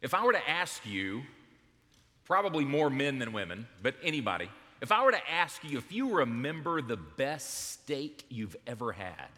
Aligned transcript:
If 0.00 0.14
I 0.14 0.24
were 0.24 0.32
to 0.32 0.48
ask 0.48 0.86
you, 0.86 1.22
probably 2.24 2.64
more 2.64 2.90
men 2.90 3.18
than 3.18 3.32
women, 3.32 3.66
but 3.82 3.94
anybody, 4.02 4.48
if 4.80 4.92
I 4.92 5.04
were 5.04 5.12
to 5.12 5.30
ask 5.30 5.64
you 5.64 5.78
if 5.78 5.90
you 5.92 6.18
remember 6.18 6.80
the 6.80 6.96
best 6.96 7.72
steak 7.72 8.24
you've 8.28 8.56
ever 8.66 8.92
had, 8.92 9.28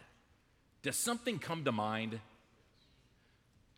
does 0.83 0.97
something 0.97 1.39
come 1.39 1.63
to 1.63 1.71
mind? 1.71 2.19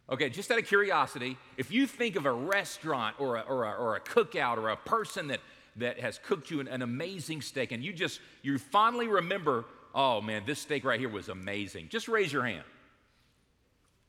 Okay, 0.10 0.30
just 0.30 0.52
out 0.52 0.60
of 0.60 0.66
curiosity, 0.66 1.38
if 1.58 1.72
you 1.72 1.88
think 1.88 2.16
of 2.16 2.26
a 2.26 2.32
restaurant 2.32 3.16
or 3.20 3.38
a, 3.38 3.42
or 3.42 3.64
a, 3.66 3.72
or 3.72 3.96
a 3.96 4.02
cookout 4.02 4.58
or 4.58 4.70
a 4.70 4.76
person 4.78 5.28
that, 5.28 5.40
that 5.78 6.00
has 6.00 6.18
cooked 6.18 6.52
you 6.52 6.60
an, 6.60 6.68
an 6.68 6.82
amazing 6.82 7.42
steak 7.42 7.72
and 7.72 7.84
you 7.84 7.94
just, 7.94 8.20
you 8.42 8.58
fondly 8.58 9.08
remember, 9.08 9.64
oh 9.96 10.22
man, 10.22 10.44
this 10.46 10.60
steak 10.60 10.84
right 10.84 11.00
here 11.00 11.10
was 11.10 11.30
amazing, 11.30 11.88
just 11.90 12.10
raise 12.10 12.34
your 12.34 12.44
hand. 12.44 12.64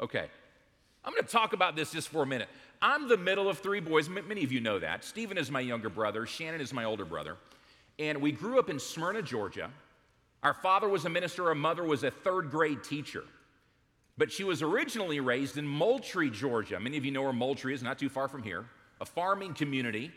Okay, 0.00 0.26
I'm 1.04 1.12
going 1.12 1.24
to 1.24 1.30
talk 1.30 1.52
about 1.52 1.76
this 1.76 1.92
just 1.92 2.08
for 2.08 2.22
a 2.22 2.26
minute. 2.26 2.48
I'm 2.80 3.08
the 3.08 3.16
middle 3.16 3.48
of 3.48 3.58
three 3.58 3.80
boys. 3.80 4.08
Many 4.08 4.44
of 4.44 4.52
you 4.52 4.60
know 4.60 4.78
that. 4.78 5.04
Stephen 5.04 5.38
is 5.38 5.50
my 5.50 5.60
younger 5.60 5.88
brother, 5.88 6.26
Shannon 6.26 6.60
is 6.60 6.72
my 6.72 6.84
older 6.84 7.04
brother. 7.04 7.36
And 7.98 8.20
we 8.20 8.32
grew 8.32 8.58
up 8.58 8.70
in 8.70 8.78
Smyrna, 8.78 9.22
Georgia. 9.22 9.70
Our 10.42 10.54
father 10.54 10.88
was 10.88 11.04
a 11.04 11.08
minister, 11.08 11.48
our 11.48 11.54
mother 11.54 11.84
was 11.84 12.02
a 12.04 12.10
third 12.10 12.50
grade 12.50 12.82
teacher. 12.82 13.24
But 14.16 14.30
she 14.30 14.44
was 14.44 14.62
originally 14.62 15.20
raised 15.20 15.58
in 15.58 15.66
Moultrie, 15.66 16.30
Georgia. 16.30 16.78
Many 16.78 16.96
of 16.96 17.04
you 17.04 17.10
know 17.10 17.22
where 17.22 17.32
Moultrie 17.32 17.74
is, 17.74 17.82
not 17.82 17.98
too 17.98 18.08
far 18.08 18.28
from 18.28 18.42
here, 18.42 18.66
a 19.00 19.04
farming 19.04 19.54
community. 19.54 20.12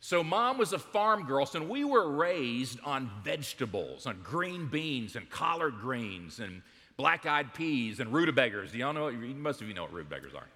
So, 0.00 0.24
mom 0.24 0.58
was 0.58 0.72
a 0.72 0.78
farm 0.78 1.24
girl, 1.24 1.46
so 1.46 1.62
we 1.62 1.84
were 1.84 2.10
raised 2.10 2.80
on 2.84 3.10
vegetables, 3.22 4.04
on 4.04 4.20
green 4.22 4.66
beans 4.66 5.14
and 5.14 5.30
collard 5.30 5.74
greens 5.80 6.40
and 6.40 6.60
black 7.02 7.26
eyed 7.26 7.52
peas 7.52 7.98
and 7.98 8.12
rutabagas. 8.12 8.70
Do 8.70 8.78
y'all 8.78 8.92
know? 8.92 9.10
Most 9.10 9.60
of 9.60 9.66
you 9.66 9.74
know 9.74 9.82
what 9.82 9.92
rutabagas 9.92 10.36
are. 10.36 10.46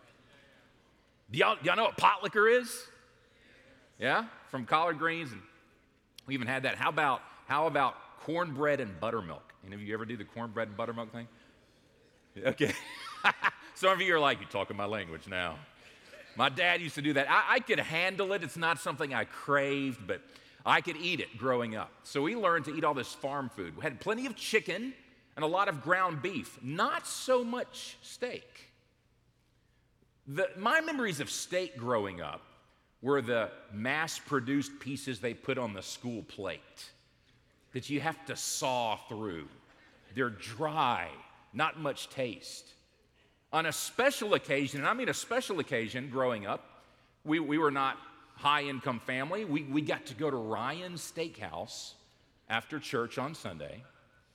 Do 1.28 1.38
y'all, 1.38 1.56
y'all 1.64 1.74
know 1.74 1.86
what 1.86 1.96
pot 1.96 2.22
liquor 2.22 2.46
is? 2.46 2.86
Yeah, 3.98 4.26
from 4.52 4.64
collard 4.64 4.96
greens, 4.96 5.32
and 5.32 5.42
we 6.24 6.34
even 6.34 6.46
had 6.46 6.62
that. 6.62 6.76
How 6.76 6.88
about 6.88 7.20
how 7.48 7.66
about 7.66 7.96
cornbread 8.20 8.78
and 8.78 9.00
buttermilk? 9.00 9.54
Any 9.66 9.74
of 9.74 9.82
you 9.82 9.92
ever 9.92 10.04
do 10.04 10.16
the 10.16 10.22
cornbread 10.22 10.68
and 10.68 10.76
buttermilk 10.76 11.10
thing? 11.10 11.26
Okay. 12.38 12.72
Some 13.74 13.90
of 13.90 14.00
you 14.00 14.14
are 14.14 14.20
like, 14.20 14.38
you're 14.38 14.48
talking 14.48 14.76
my 14.76 14.84
language 14.84 15.26
now. 15.26 15.56
My 16.36 16.48
dad 16.48 16.80
used 16.80 16.94
to 16.94 17.02
do 17.02 17.14
that. 17.14 17.28
I, 17.28 17.54
I, 17.54 17.60
could 17.60 17.80
handle 17.80 18.32
it. 18.34 18.44
It's 18.44 18.56
not 18.56 18.78
something 18.78 19.12
I 19.12 19.24
craved, 19.24 20.06
but 20.06 20.20
I 20.64 20.80
could 20.80 20.96
eat 20.98 21.18
it 21.18 21.38
growing 21.38 21.74
up. 21.74 21.90
So 22.04 22.22
we 22.22 22.36
learned 22.36 22.66
to 22.66 22.76
eat 22.76 22.84
all 22.84 22.94
this 22.94 23.12
farm 23.12 23.48
food. 23.48 23.76
We 23.76 23.82
had 23.82 23.98
plenty 24.00 24.26
of 24.26 24.36
chicken 24.36 24.92
and 25.36 25.44
a 25.44 25.48
lot 25.48 25.68
of 25.68 25.82
ground 25.82 26.22
beef, 26.22 26.58
not 26.62 27.06
so 27.06 27.44
much 27.44 27.98
steak. 28.02 28.72
The, 30.26 30.48
my 30.56 30.80
memories 30.80 31.20
of 31.20 31.30
steak 31.30 31.76
growing 31.76 32.20
up 32.20 32.40
were 33.02 33.20
the 33.20 33.50
mass 33.72 34.18
produced 34.18 34.80
pieces 34.80 35.20
they 35.20 35.34
put 35.34 35.58
on 35.58 35.74
the 35.74 35.82
school 35.82 36.22
plate 36.22 36.90
that 37.72 37.90
you 37.90 38.00
have 38.00 38.24
to 38.26 38.34
saw 38.34 38.96
through. 39.08 39.46
They're 40.14 40.30
dry, 40.30 41.08
not 41.52 41.78
much 41.78 42.08
taste. 42.08 42.66
On 43.52 43.66
a 43.66 43.72
special 43.72 44.34
occasion, 44.34 44.80
and 44.80 44.88
I 44.88 44.94
mean 44.94 45.10
a 45.10 45.14
special 45.14 45.60
occasion 45.60 46.08
growing 46.10 46.46
up, 46.46 46.82
we, 47.24 47.38
we 47.38 47.58
were 47.58 47.70
not 47.70 47.98
high 48.34 48.62
income 48.62 49.00
family. 49.00 49.44
We, 49.44 49.62
we 49.64 49.82
got 49.82 50.06
to 50.06 50.14
go 50.14 50.30
to 50.30 50.36
Ryan's 50.36 51.12
Steakhouse 51.14 51.92
after 52.48 52.80
church 52.80 53.18
on 53.18 53.34
Sunday 53.34 53.82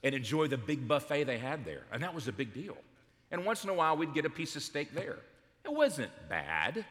and 0.04 0.16
enjoy 0.16 0.48
the 0.48 0.58
big 0.58 0.88
buffet 0.88 1.26
they 1.26 1.38
had 1.38 1.66
there. 1.66 1.84
And 1.92 2.02
that 2.04 2.14
was 2.14 2.28
a 2.28 2.32
big 2.32 2.54
deal. 2.54 2.78
And 3.32 3.46
once 3.46 3.64
in 3.64 3.70
a 3.70 3.74
while, 3.74 3.96
we'd 3.96 4.14
get 4.14 4.26
a 4.26 4.30
piece 4.30 4.56
of 4.56 4.64
steak 4.64 4.94
there. 4.94 5.20
It 5.64 5.74
wasn't 5.74 6.12
bad, 6.28 6.86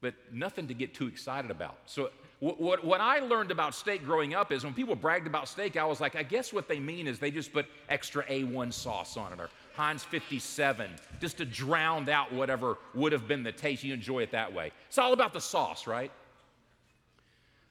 but 0.00 0.14
nothing 0.32 0.68
to 0.68 0.74
get 0.74 0.94
too 0.94 1.06
excited 1.06 1.50
about. 1.50 1.78
So, 1.86 2.10
what, 2.38 2.60
what, 2.60 2.84
what, 2.84 3.00
I 3.00 3.20
learned 3.20 3.50
about 3.50 3.74
steak 3.74 4.04
growing 4.04 4.34
up 4.34 4.52
is 4.52 4.62
when 4.62 4.74
people 4.74 4.94
bragged 4.94 5.26
about 5.26 5.48
steak, 5.48 5.78
I 5.78 5.86
was 5.86 6.02
like, 6.02 6.16
I 6.16 6.22
guess 6.22 6.52
what 6.52 6.68
they 6.68 6.78
mean 6.78 7.06
is 7.06 7.18
they 7.18 7.30
just 7.30 7.50
put 7.50 7.64
extra 7.88 8.24
A1 8.26 8.74
sauce 8.74 9.16
on 9.16 9.32
it 9.32 9.40
or 9.40 9.48
Heinz 9.74 10.04
57 10.04 10.90
just 11.18 11.38
to 11.38 11.46
drown 11.46 12.08
out 12.10 12.30
whatever 12.32 12.76
would 12.94 13.12
have 13.12 13.26
been 13.26 13.42
the 13.42 13.52
taste. 13.52 13.84
You 13.84 13.94
enjoy 13.94 14.20
it 14.20 14.32
that 14.32 14.52
way. 14.52 14.70
It's 14.88 14.98
all 14.98 15.14
about 15.14 15.32
the 15.32 15.40
sauce, 15.40 15.86
right? 15.86 16.12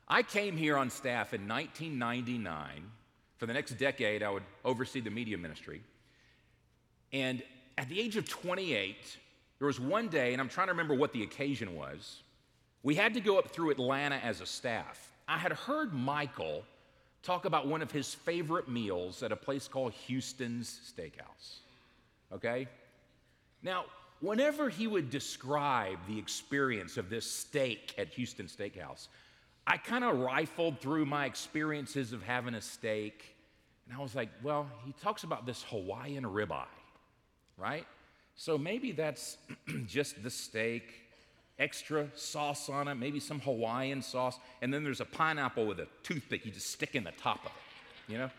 I 0.07 0.23
came 0.23 0.57
here 0.57 0.77
on 0.77 0.89
staff 0.89 1.33
in 1.33 1.47
1999. 1.47 2.91
For 3.37 3.45
the 3.45 3.53
next 3.53 3.77
decade, 3.77 4.23
I 4.23 4.29
would 4.29 4.43
oversee 4.63 5.01
the 5.01 5.09
media 5.09 5.37
ministry. 5.37 5.81
And 7.11 7.43
at 7.77 7.89
the 7.89 7.99
age 7.99 8.15
of 8.15 8.27
28, 8.27 9.17
there 9.59 9.67
was 9.67 9.79
one 9.79 10.07
day, 10.07 10.33
and 10.33 10.41
I'm 10.41 10.49
trying 10.49 10.67
to 10.67 10.73
remember 10.73 10.95
what 10.95 11.13
the 11.13 11.23
occasion 11.23 11.75
was. 11.75 12.21
We 12.83 12.95
had 12.95 13.13
to 13.15 13.19
go 13.19 13.37
up 13.37 13.49
through 13.49 13.71
Atlanta 13.71 14.17
as 14.17 14.41
a 14.41 14.45
staff. 14.45 15.11
I 15.27 15.37
had 15.37 15.53
heard 15.53 15.93
Michael 15.93 16.63
talk 17.23 17.45
about 17.45 17.67
one 17.67 17.81
of 17.81 17.91
his 17.91 18.13
favorite 18.13 18.69
meals 18.69 19.23
at 19.23 19.31
a 19.31 19.35
place 19.35 19.67
called 19.67 19.93
Houston's 19.93 20.93
Steakhouse. 20.95 21.59
Okay? 22.31 22.67
Now, 23.63 23.85
whenever 24.19 24.69
he 24.69 24.85
would 24.85 25.09
describe 25.09 25.97
the 26.07 26.19
experience 26.19 26.97
of 26.97 27.09
this 27.09 27.29
steak 27.29 27.95
at 27.97 28.09
Houston 28.09 28.45
Steakhouse, 28.45 29.07
I 29.67 29.77
kind 29.77 30.03
of 30.03 30.19
rifled 30.19 30.79
through 30.79 31.05
my 31.05 31.25
experiences 31.25 32.13
of 32.13 32.21
having 32.21 32.53
a 32.53 32.61
steak, 32.61 33.35
and 33.87 33.97
I 33.97 34.01
was 34.01 34.15
like, 34.15 34.29
well, 34.43 34.69
he 34.85 34.93
talks 35.01 35.23
about 35.23 35.45
this 35.45 35.63
Hawaiian 35.69 36.23
ribeye, 36.23 36.65
right? 37.57 37.85
So 38.35 38.57
maybe 38.57 38.91
that's 38.91 39.37
just 39.87 40.21
the 40.21 40.29
steak, 40.29 40.83
extra 41.57 42.07
sauce 42.15 42.69
on 42.69 42.87
it, 42.87 42.95
maybe 42.95 43.19
some 43.19 43.39
Hawaiian 43.39 44.01
sauce, 44.01 44.37
and 44.61 44.73
then 44.73 44.83
there's 44.83 45.01
a 45.01 45.05
pineapple 45.05 45.65
with 45.65 45.79
a 45.79 45.87
toothpick 46.03 46.45
you 46.45 46.51
just 46.51 46.69
stick 46.69 46.95
in 46.95 47.03
the 47.03 47.13
top 47.13 47.39
of 47.45 47.51
it, 47.51 48.11
you 48.11 48.17
know? 48.19 48.29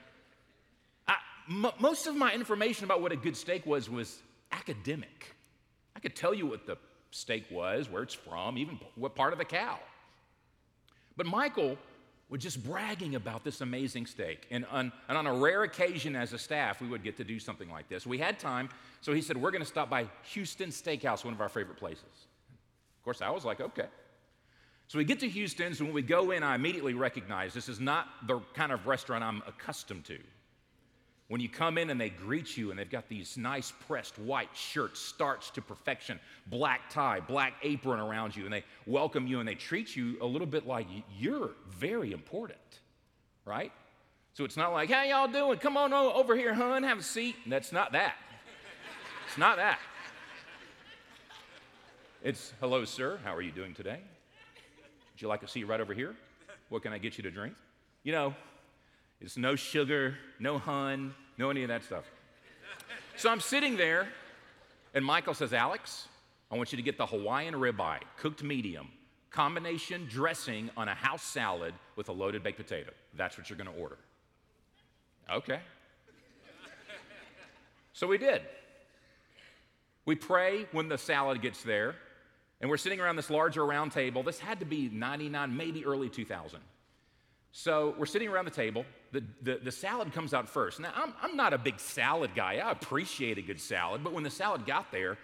I, 1.09 1.17
m- 1.49 1.73
most 1.81 2.07
of 2.07 2.15
my 2.15 2.33
information 2.33 2.85
about 2.85 3.03
what 3.03 3.11
a 3.11 3.17
good 3.17 3.37
steak 3.37 3.67
was 3.67 3.91
was 3.91 4.21
academic. 4.53 5.35
I 5.97 6.01
could 6.01 6.15
tell 6.15 6.35
you 6.35 6.47
what 6.47 6.67
the 6.67 6.77
steak 7.11 7.47
was, 7.51 7.91
where 7.91 8.03
it's 8.03 8.15
from, 8.15 8.59
even 8.59 8.79
what 8.95 9.17
part 9.17 9.33
of 9.33 9.39
the 9.41 9.45
cow. 9.45 9.79
But 11.17 11.27
Michael 11.27 11.77
was 12.29 12.43
just 12.43 12.65
bragging 12.65 13.15
about 13.15 13.45
this 13.45 13.61
amazing 13.61 14.07
steak. 14.07 14.47
And 14.51 14.67
on, 14.67 14.93
and 15.09 15.17
on 15.17 15.27
a 15.27 15.35
rare 15.35 15.63
occasion 15.63 16.17
as 16.17 16.33
a 16.33 16.39
staff, 16.39 16.81
we 16.81 16.89
would 16.89 17.05
get 17.05 17.17
to 17.19 17.25
do 17.25 17.39
something 17.39 17.71
like 17.71 17.89
this. 17.89 18.07
We 18.07 18.19
had 18.19 18.39
time, 18.39 18.69
so 19.01 19.13
he 19.13 19.23
said, 19.23 19.37
We're 19.37 19.53
going 19.53 19.63
to 19.63 19.69
stop 19.69 19.89
by 19.89 20.09
Houston 20.33 20.71
Steakhouse, 20.71 21.25
one 21.25 21.35
of 21.35 21.41
our 21.41 21.49
favorite 21.49 21.79
places. 21.79 22.05
Of 22.05 23.05
course, 23.05 23.23
I 23.23 23.31
was 23.31 23.45
like, 23.45 23.61
Okay. 23.61 23.87
So 24.89 24.99
we 24.99 25.05
get 25.05 25.19
to 25.21 25.29
Houston's, 25.29 25.81
and 25.81 25.89
when 25.89 25.95
we 25.95 26.03
go 26.03 26.31
in, 26.31 26.45
I 26.45 26.55
immediately 26.55 26.95
recognize 26.95 27.53
this 27.53 27.69
is 27.69 27.81
not 27.81 28.07
the 28.29 28.39
kind 28.55 28.71
of 28.71 28.87
restaurant 28.87 29.25
I'm 29.25 29.43
accustomed 29.47 30.05
to. 30.05 30.19
When 31.29 31.41
you 31.41 31.49
come 31.49 31.77
in 31.77 31.91
and 31.91 32.01
they 32.01 32.11
greet 32.11 32.57
you 32.57 32.71
and 32.71 32.79
they've 32.79 32.89
got 32.89 33.09
these 33.09 33.37
nice 33.37 33.73
pressed 33.89 34.17
white 34.19 34.51
shirts, 34.55 35.01
starched 35.01 35.55
to 35.57 35.63
perfection, 35.63 36.21
black 36.47 36.89
tie, 36.89 37.19
black 37.19 37.55
apron 37.63 37.99
around 37.99 38.37
you, 38.37 38.45
and 38.45 38.53
they 38.53 38.63
welcome 38.87 39.27
you 39.27 39.41
and 39.41 39.49
they 39.49 39.57
treat 39.57 39.97
you 39.97 40.17
a 40.21 40.27
little 40.27 40.47
bit 40.47 40.69
like 40.69 40.87
you're 41.19 41.51
very 41.69 42.13
important, 42.13 42.81
right? 43.45 43.73
So 44.35 44.45
it's 44.45 44.57
not 44.57 44.73
like, 44.73 44.89
how 44.89 45.03
y'all 45.03 45.27
doing? 45.27 45.59
Come 45.59 45.77
on 45.77 45.93
over 45.93 46.37
here, 46.37 46.55
hun, 46.55 46.85
have 46.85 46.99
a 46.99 47.03
seat. 47.03 47.35
And 47.43 47.53
That's 47.53 47.73
not 47.73 47.93
that. 47.93 48.15
It's 49.27 49.39
not 49.39 49.57
that. 49.57 49.81
It's, 52.23 52.53
hello, 52.61 52.85
sir, 52.85 53.19
how 53.25 53.35
are 53.35 53.43
you 53.43 53.51
doing 53.51 53.75
today? 53.75 54.01
Would 55.15 55.23
you 55.23 55.29
like 55.29 55.43
a 55.43 55.49
seat 55.49 55.65
right 55.65 55.81
over 55.81 55.95
here? 55.95 56.15
What 56.69 56.83
can 56.83 56.93
I 56.93 56.99
get 56.99 57.17
you 57.17 57.23
to 57.23 57.31
drink? 57.31 57.55
You 58.05 58.13
know, 58.13 58.35
it's 59.21 59.37
no 59.37 59.57
sugar, 59.57 60.17
no 60.39 60.59
hun, 60.59 61.15
no 61.39 61.51
any 61.51 61.63
of 61.63 61.69
that 61.69 61.85
stuff. 61.85 62.05
So 63.17 63.31
I'm 63.31 63.41
sitting 63.41 63.77
there, 63.77 64.09
and 64.95 65.05
Michael 65.05 65.35
says, 65.35 65.53
Alex, 65.53 66.09
I 66.51 66.57
want 66.57 66.73
you 66.73 66.77
to 66.77 66.83
get 66.83 66.99
the 66.99 67.07
Hawaiian 67.07 67.55
ribeye, 67.55 68.01
cooked 68.19 68.43
medium, 68.43 68.89
combination 69.31 70.07
dressing 70.09 70.71
on 70.77 70.89
a 70.89 70.95
house 70.95 71.23
salad 71.23 71.75
with 71.97 72.09
a 72.09 72.13
loaded 72.13 72.43
baked 72.43 72.59
potato. 72.59 72.91
That's 73.15 73.39
what 73.39 73.49
you're 73.49 73.57
going 73.57 73.75
to 73.75 73.81
order. 73.81 73.99
Okay. 75.33 75.61
So 77.93 78.07
we 78.07 78.19
did. 78.19 78.43
We 80.05 80.15
pray 80.15 80.67
when 80.73 80.89
the 80.89 80.99
salad 80.99 81.41
gets 81.41 81.63
there, 81.63 81.97
and 82.61 82.71
we're 82.71 82.77
sitting 82.77 83.01
around 83.01 83.17
this 83.17 83.31
larger 83.31 83.65
round 83.65 83.93
table. 83.93 84.23
This 84.23 84.39
had 84.39 84.61
to 84.61 84.67
be 84.67 84.89
99, 84.91 85.57
maybe 85.57 85.85
early 85.85 86.09
2000. 86.09 86.61
So 87.53 87.95
we're 87.99 88.07
sitting 88.07 88.29
around 88.29 88.45
the 88.45 88.51
table. 88.51 88.85
The, 89.43 89.61
the, 89.63 89.73
salad 89.73 90.13
comes 90.13 90.35
out 90.35 90.49
first. 90.49 90.81
Now, 90.81 90.93
I'm, 90.95 91.13
I'm 91.23 91.37
not 91.37 91.53
a 91.53 91.59
big 91.59 91.79
salad 91.79 92.33
guy. 92.35 92.55
I 92.55 92.71
appreciate 92.71 93.39
a 93.39 93.43
good 93.43 93.61
salad. 93.61 94.03
But 94.03 94.13
when 94.13 94.25
the 94.25 94.31
salad 94.31 94.67
got 94.67 94.91
there, 94.91 95.17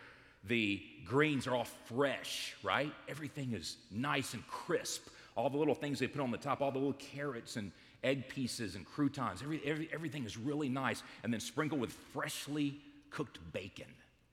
the 0.45 0.83
greens 1.05 1.47
are 1.47 1.55
all 1.55 1.67
fresh, 1.87 2.55
right? 2.63 2.93
Everything 3.09 3.53
is 3.53 3.77
nice 3.91 4.35
and 4.35 4.47
crisp. 4.47 5.09
All 5.37 5.51
the 5.51 5.57
little 5.57 5.75
things 5.75 5.99
they 5.99 6.07
put 6.07 6.21
on 6.21 6.31
the 6.31 6.39
top, 6.39 6.61
all 6.61 6.71
the 6.71 6.79
little 6.79 6.95
carrots 6.95 7.57
and 7.57 7.73
egg 8.05 8.29
pieces 8.29 8.75
and 8.75 8.85
croutons, 8.85 9.43
every, 9.43 9.61
every, 9.65 9.89
everything 9.93 10.25
is 10.25 10.37
really 10.37 10.69
nice. 10.69 11.03
And 11.23 11.33
then 11.33 11.41
sprinkled 11.41 11.81
with 11.81 11.93
freshly 12.13 12.77
cooked 13.11 13.39
bacon. 13.53 13.87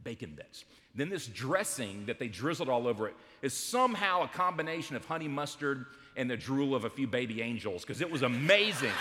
bacon 0.03 0.33
bits. 0.35 0.65
Then 0.95 1.09
this 1.09 1.27
dressing 1.27 2.05
that 2.07 2.19
they 2.19 2.27
drizzled 2.27 2.69
all 2.69 2.87
over 2.87 3.07
it 3.07 3.15
is 3.41 3.53
somehow 3.53 4.23
a 4.23 4.27
combination 4.27 4.95
of 4.95 5.05
honey 5.05 5.27
mustard 5.27 5.85
and 6.17 6.29
the 6.29 6.37
drool 6.37 6.75
of 6.75 6.85
a 6.85 6.89
few 6.89 7.07
baby 7.07 7.41
angels 7.41 7.83
because 7.83 8.01
it 8.01 8.11
was 8.11 8.23
amazing. 8.23 8.91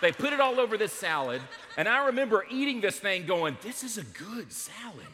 They 0.00 0.12
put 0.12 0.32
it 0.32 0.40
all 0.40 0.60
over 0.60 0.78
this 0.78 0.92
salad, 0.92 1.42
and 1.76 1.88
I 1.88 2.06
remember 2.06 2.44
eating 2.50 2.80
this 2.80 2.98
thing 2.98 3.26
going, 3.26 3.56
This 3.62 3.82
is 3.82 3.98
a 3.98 4.04
good 4.04 4.52
salad. 4.52 5.06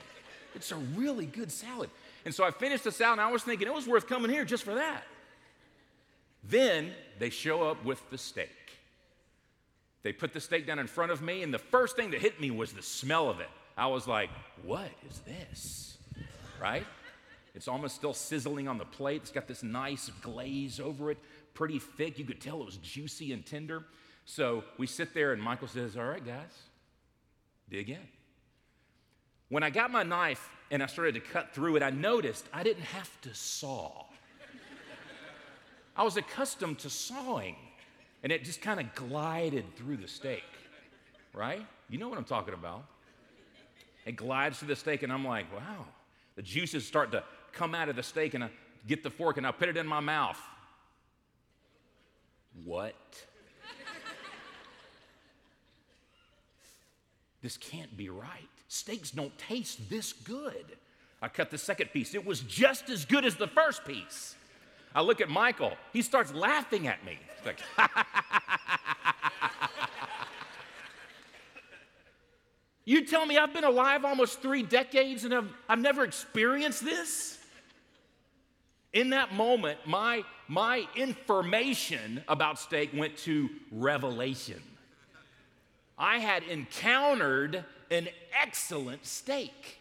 It's 0.54 0.70
a 0.72 0.76
really 0.76 1.26
good 1.26 1.50
salad. 1.50 1.90
And 2.24 2.34
so 2.34 2.44
I 2.44 2.50
finished 2.50 2.84
the 2.84 2.92
salad, 2.92 3.18
and 3.18 3.28
I 3.28 3.32
was 3.32 3.42
thinking 3.42 3.66
it 3.66 3.74
was 3.74 3.86
worth 3.86 4.06
coming 4.06 4.30
here 4.30 4.44
just 4.44 4.64
for 4.64 4.74
that. 4.74 5.04
Then 6.42 6.92
they 7.18 7.30
show 7.30 7.68
up 7.68 7.84
with 7.84 8.08
the 8.10 8.18
steak. 8.18 8.50
They 10.02 10.12
put 10.12 10.32
the 10.32 10.40
steak 10.40 10.66
down 10.66 10.78
in 10.78 10.86
front 10.86 11.12
of 11.12 11.22
me, 11.22 11.42
and 11.42 11.52
the 11.52 11.58
first 11.58 11.96
thing 11.96 12.10
that 12.10 12.20
hit 12.20 12.40
me 12.40 12.50
was 12.50 12.72
the 12.72 12.82
smell 12.82 13.30
of 13.30 13.40
it. 13.40 13.48
I 13.76 13.86
was 13.86 14.06
like, 14.06 14.30
What 14.62 14.90
is 15.08 15.20
this? 15.20 15.98
Right? 16.60 16.86
It's 17.54 17.68
almost 17.68 17.94
still 17.94 18.14
sizzling 18.14 18.66
on 18.68 18.78
the 18.78 18.84
plate. 18.84 19.22
It's 19.22 19.30
got 19.30 19.46
this 19.46 19.62
nice 19.62 20.10
glaze 20.22 20.80
over 20.80 21.10
it, 21.10 21.18
pretty 21.54 21.78
thick. 21.78 22.18
You 22.18 22.24
could 22.24 22.40
tell 22.40 22.60
it 22.60 22.66
was 22.66 22.78
juicy 22.78 23.32
and 23.32 23.46
tender. 23.46 23.84
So 24.24 24.64
we 24.78 24.86
sit 24.86 25.14
there, 25.14 25.32
and 25.32 25.42
Michael 25.42 25.68
says, 25.68 25.96
All 25.96 26.04
right, 26.04 26.24
guys, 26.24 26.52
dig 27.68 27.90
in. 27.90 27.98
When 29.48 29.62
I 29.62 29.70
got 29.70 29.90
my 29.90 30.02
knife 30.02 30.48
and 30.70 30.82
I 30.82 30.86
started 30.86 31.14
to 31.14 31.20
cut 31.20 31.54
through 31.54 31.76
it, 31.76 31.82
I 31.82 31.90
noticed 31.90 32.46
I 32.52 32.62
didn't 32.62 32.84
have 32.84 33.20
to 33.22 33.34
saw. 33.34 34.06
I 35.96 36.02
was 36.02 36.16
accustomed 36.16 36.80
to 36.80 36.90
sawing, 36.90 37.54
and 38.22 38.32
it 38.32 38.44
just 38.44 38.60
kind 38.60 38.80
of 38.80 38.92
glided 38.94 39.76
through 39.76 39.98
the 39.98 40.08
steak, 40.08 40.42
right? 41.32 41.64
You 41.88 41.98
know 41.98 42.08
what 42.08 42.18
I'm 42.18 42.24
talking 42.24 42.54
about. 42.54 42.84
It 44.04 44.16
glides 44.16 44.58
through 44.58 44.68
the 44.68 44.76
steak, 44.76 45.04
and 45.04 45.12
I'm 45.12 45.24
like, 45.24 45.52
wow, 45.54 45.84
the 46.34 46.42
juices 46.42 46.84
start 46.84 47.12
to 47.12 47.22
come 47.52 47.74
out 47.74 47.88
of 47.88 47.94
the 47.94 48.02
steak, 48.02 48.34
and 48.34 48.42
I 48.42 48.50
get 48.86 49.02
the 49.02 49.10
fork 49.10 49.36
and 49.36 49.46
I 49.46 49.52
put 49.52 49.68
it 49.68 49.76
in 49.76 49.86
my 49.86 50.00
mouth. 50.00 50.40
What? 52.64 52.94
This 57.44 57.58
can't 57.58 57.94
be 57.94 58.08
right. 58.08 58.48
Steaks 58.68 59.10
don't 59.10 59.36
taste 59.36 59.90
this 59.90 60.14
good. 60.14 60.64
I 61.20 61.28
cut 61.28 61.50
the 61.50 61.58
second 61.58 61.88
piece. 61.92 62.14
It 62.14 62.24
was 62.24 62.40
just 62.40 62.88
as 62.88 63.04
good 63.04 63.26
as 63.26 63.36
the 63.36 63.48
first 63.48 63.84
piece. 63.84 64.34
I 64.94 65.02
look 65.02 65.20
at 65.20 65.28
Michael. 65.28 65.76
He 65.92 66.00
starts 66.00 66.32
laughing 66.32 66.86
at 66.86 67.04
me. 67.04 67.18
He's 67.36 67.46
like, 67.46 67.60
You 72.86 73.04
tell 73.04 73.26
me 73.26 73.36
I've 73.36 73.52
been 73.52 73.64
alive 73.64 74.06
almost 74.06 74.40
three 74.40 74.62
decades 74.62 75.24
and 75.24 75.34
I've, 75.34 75.52
I've 75.68 75.80
never 75.80 76.02
experienced 76.02 76.82
this? 76.82 77.38
In 78.94 79.10
that 79.10 79.34
moment, 79.34 79.80
my, 79.84 80.22
my 80.48 80.86
information 80.96 82.24
about 82.26 82.58
steak 82.58 82.90
went 82.94 83.18
to 83.18 83.50
revelation. 83.70 84.62
I 85.98 86.18
had 86.18 86.42
encountered 86.44 87.64
an 87.90 88.08
excellent 88.40 89.06
steak, 89.06 89.78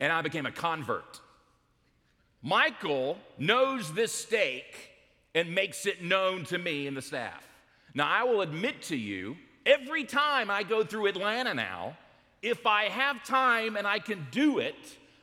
and 0.00 0.12
I 0.12 0.22
became 0.22 0.46
a 0.46 0.52
convert. 0.52 1.20
Michael 2.42 3.18
knows 3.38 3.92
this 3.92 4.12
steak 4.12 4.90
and 5.34 5.54
makes 5.54 5.86
it 5.86 6.02
known 6.02 6.44
to 6.46 6.58
me 6.58 6.86
and 6.86 6.96
the 6.96 7.02
staff. 7.02 7.42
Now, 7.94 8.08
I 8.08 8.24
will 8.24 8.40
admit 8.40 8.82
to 8.82 8.96
you, 8.96 9.36
every 9.64 10.04
time 10.04 10.50
I 10.50 10.62
go 10.62 10.82
through 10.82 11.06
Atlanta 11.06 11.54
now, 11.54 11.96
if 12.42 12.66
I 12.66 12.84
have 12.84 13.24
time 13.24 13.76
and 13.76 13.86
I 13.86 13.98
can 13.98 14.26
do 14.30 14.58
it, 14.58 14.74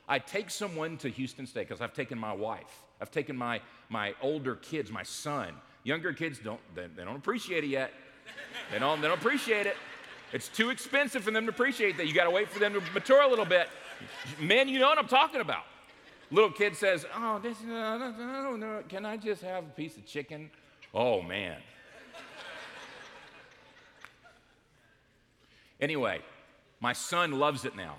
I 0.08 0.18
take 0.18 0.50
someone 0.50 0.96
to 0.98 1.08
Houston 1.10 1.46
Steak 1.46 1.68
because 1.68 1.80
I've 1.80 1.92
taken 1.92 2.18
my 2.18 2.32
wife. 2.32 2.82
I've 3.00 3.10
taken 3.10 3.36
my, 3.36 3.60
my 3.88 4.14
older 4.22 4.56
kids, 4.56 4.90
my 4.90 5.02
son. 5.02 5.54
Younger 5.84 6.12
kids 6.12 6.38
don't, 6.42 6.60
they, 6.74 6.86
they 6.96 7.04
don't 7.04 7.16
appreciate 7.16 7.64
it 7.64 7.68
yet. 7.68 7.92
They 8.70 8.78
don't, 8.78 9.00
they 9.00 9.08
don't 9.08 9.18
appreciate 9.18 9.66
it. 9.66 9.76
It's 10.32 10.48
too 10.48 10.70
expensive 10.70 11.24
for 11.24 11.30
them 11.30 11.44
to 11.46 11.50
appreciate 11.50 11.96
that. 11.96 12.06
You 12.06 12.14
got 12.14 12.24
to 12.24 12.30
wait 12.30 12.48
for 12.48 12.58
them 12.58 12.72
to 12.74 12.80
mature 12.92 13.22
a 13.22 13.28
little 13.28 13.44
bit. 13.44 13.68
Men, 14.40 14.68
you 14.68 14.78
know 14.78 14.88
what 14.88 14.98
I'm 14.98 15.08
talking 15.08 15.40
about. 15.40 15.64
Little 16.30 16.52
kid 16.52 16.76
says, 16.76 17.04
Oh, 17.16 17.40
this, 17.40 17.56
uh, 17.62 17.98
don't 17.98 18.60
know. 18.60 18.82
Can 18.88 19.04
I 19.04 19.16
just 19.16 19.42
have 19.42 19.64
a 19.64 19.70
piece 19.70 19.96
of 19.96 20.06
chicken? 20.06 20.50
Oh, 20.94 21.22
man. 21.22 21.56
anyway, 25.80 26.20
my 26.78 26.92
son 26.92 27.32
loves 27.32 27.64
it 27.64 27.74
now, 27.74 27.96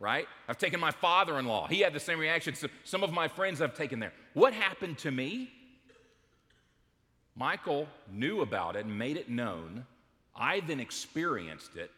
right? 0.00 0.26
I've 0.48 0.58
taken 0.58 0.80
my 0.80 0.90
father 0.90 1.38
in 1.38 1.46
law. 1.46 1.68
He 1.68 1.80
had 1.80 1.92
the 1.92 2.00
same 2.00 2.18
reaction. 2.18 2.56
So 2.56 2.66
some 2.82 3.04
of 3.04 3.12
my 3.12 3.28
friends 3.28 3.62
I've 3.62 3.76
taken 3.76 4.00
there. 4.00 4.12
What 4.34 4.52
happened 4.52 4.98
to 4.98 5.12
me? 5.12 5.52
Michael 7.40 7.88
knew 8.12 8.42
about 8.42 8.76
it 8.76 8.84
and 8.84 8.98
made 8.98 9.16
it 9.16 9.30
known. 9.30 9.86
I 10.36 10.60
then 10.60 10.78
experienced 10.78 11.74
it. 11.74 11.90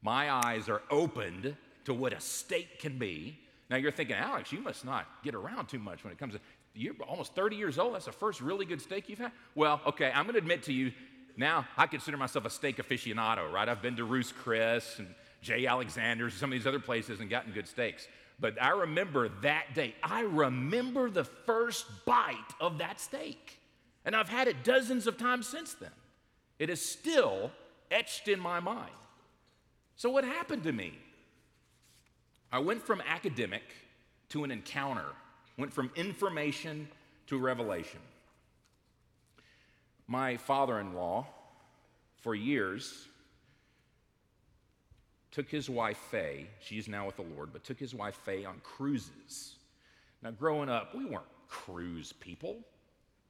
My 0.00 0.32
eyes 0.32 0.70
are 0.70 0.80
opened 0.90 1.54
to 1.84 1.92
what 1.92 2.14
a 2.14 2.20
steak 2.20 2.78
can 2.78 2.96
be. 2.96 3.38
Now 3.68 3.76
you're 3.76 3.92
thinking, 3.92 4.16
Alex, 4.16 4.50
you 4.50 4.62
must 4.62 4.86
not 4.86 5.06
get 5.22 5.34
around 5.34 5.66
too 5.66 5.78
much 5.78 6.04
when 6.04 6.12
it 6.14 6.18
comes 6.18 6.32
to 6.32 6.40
you're 6.74 6.94
almost 7.06 7.34
30 7.34 7.56
years 7.56 7.78
old. 7.78 7.94
That's 7.94 8.06
the 8.06 8.12
first 8.12 8.40
really 8.40 8.64
good 8.64 8.80
steak 8.80 9.10
you've 9.10 9.18
had. 9.18 9.32
Well, 9.54 9.82
okay, 9.84 10.10
I'm 10.14 10.24
going 10.24 10.34
to 10.34 10.38
admit 10.38 10.62
to 10.64 10.72
you 10.72 10.92
now. 11.36 11.66
I 11.76 11.86
consider 11.86 12.16
myself 12.16 12.46
a 12.46 12.50
steak 12.50 12.78
aficionado, 12.78 13.52
right? 13.52 13.68
I've 13.68 13.82
been 13.82 13.96
to 13.96 14.04
Ruth's 14.04 14.32
Chris 14.32 14.98
and 14.98 15.08
J. 15.42 15.66
Alexander's, 15.66 16.32
and 16.32 16.40
some 16.40 16.50
of 16.50 16.58
these 16.58 16.66
other 16.66 16.80
places, 16.80 17.20
and 17.20 17.28
gotten 17.28 17.52
good 17.52 17.68
steaks. 17.68 18.08
But 18.40 18.62
I 18.62 18.70
remember 18.70 19.28
that 19.42 19.74
day. 19.74 19.94
I 20.02 20.20
remember 20.20 21.10
the 21.10 21.24
first 21.24 21.84
bite 22.06 22.36
of 22.58 22.78
that 22.78 23.00
steak, 23.00 23.57
and 24.04 24.16
I've 24.16 24.28
had 24.28 24.48
it 24.48 24.64
dozens 24.64 25.06
of 25.06 25.16
times 25.16 25.46
since 25.48 25.74
then. 25.74 25.90
It 26.58 26.70
is 26.70 26.84
still 26.84 27.50
etched 27.90 28.28
in 28.28 28.40
my 28.40 28.60
mind. 28.60 28.90
So 29.96 30.10
what 30.10 30.24
happened 30.24 30.62
to 30.64 30.72
me? 30.72 30.98
I 32.50 32.58
went 32.60 32.82
from 32.82 33.02
academic 33.06 33.62
to 34.30 34.44
an 34.44 34.50
encounter, 34.50 35.06
went 35.56 35.72
from 35.72 35.90
information 35.96 36.88
to 37.26 37.38
revelation. 37.38 38.00
My 40.06 40.36
father 40.36 40.80
in 40.80 40.94
law, 40.94 41.26
for 42.22 42.34
years, 42.34 43.06
took 45.30 45.48
his 45.48 45.68
wife 45.68 45.98
Faye, 46.10 46.46
she's 46.60 46.88
now 46.88 47.06
with 47.06 47.16
the 47.16 47.22
Lord, 47.22 47.52
but 47.52 47.64
took 47.64 47.78
his 47.78 47.94
wife 47.94 48.16
Faye 48.24 48.44
on 48.44 48.60
cruises. 48.62 49.56
Now, 50.22 50.30
growing 50.30 50.68
up, 50.68 50.94
we 50.94 51.04
weren't 51.04 51.26
cruise 51.48 52.12
people. 52.12 52.56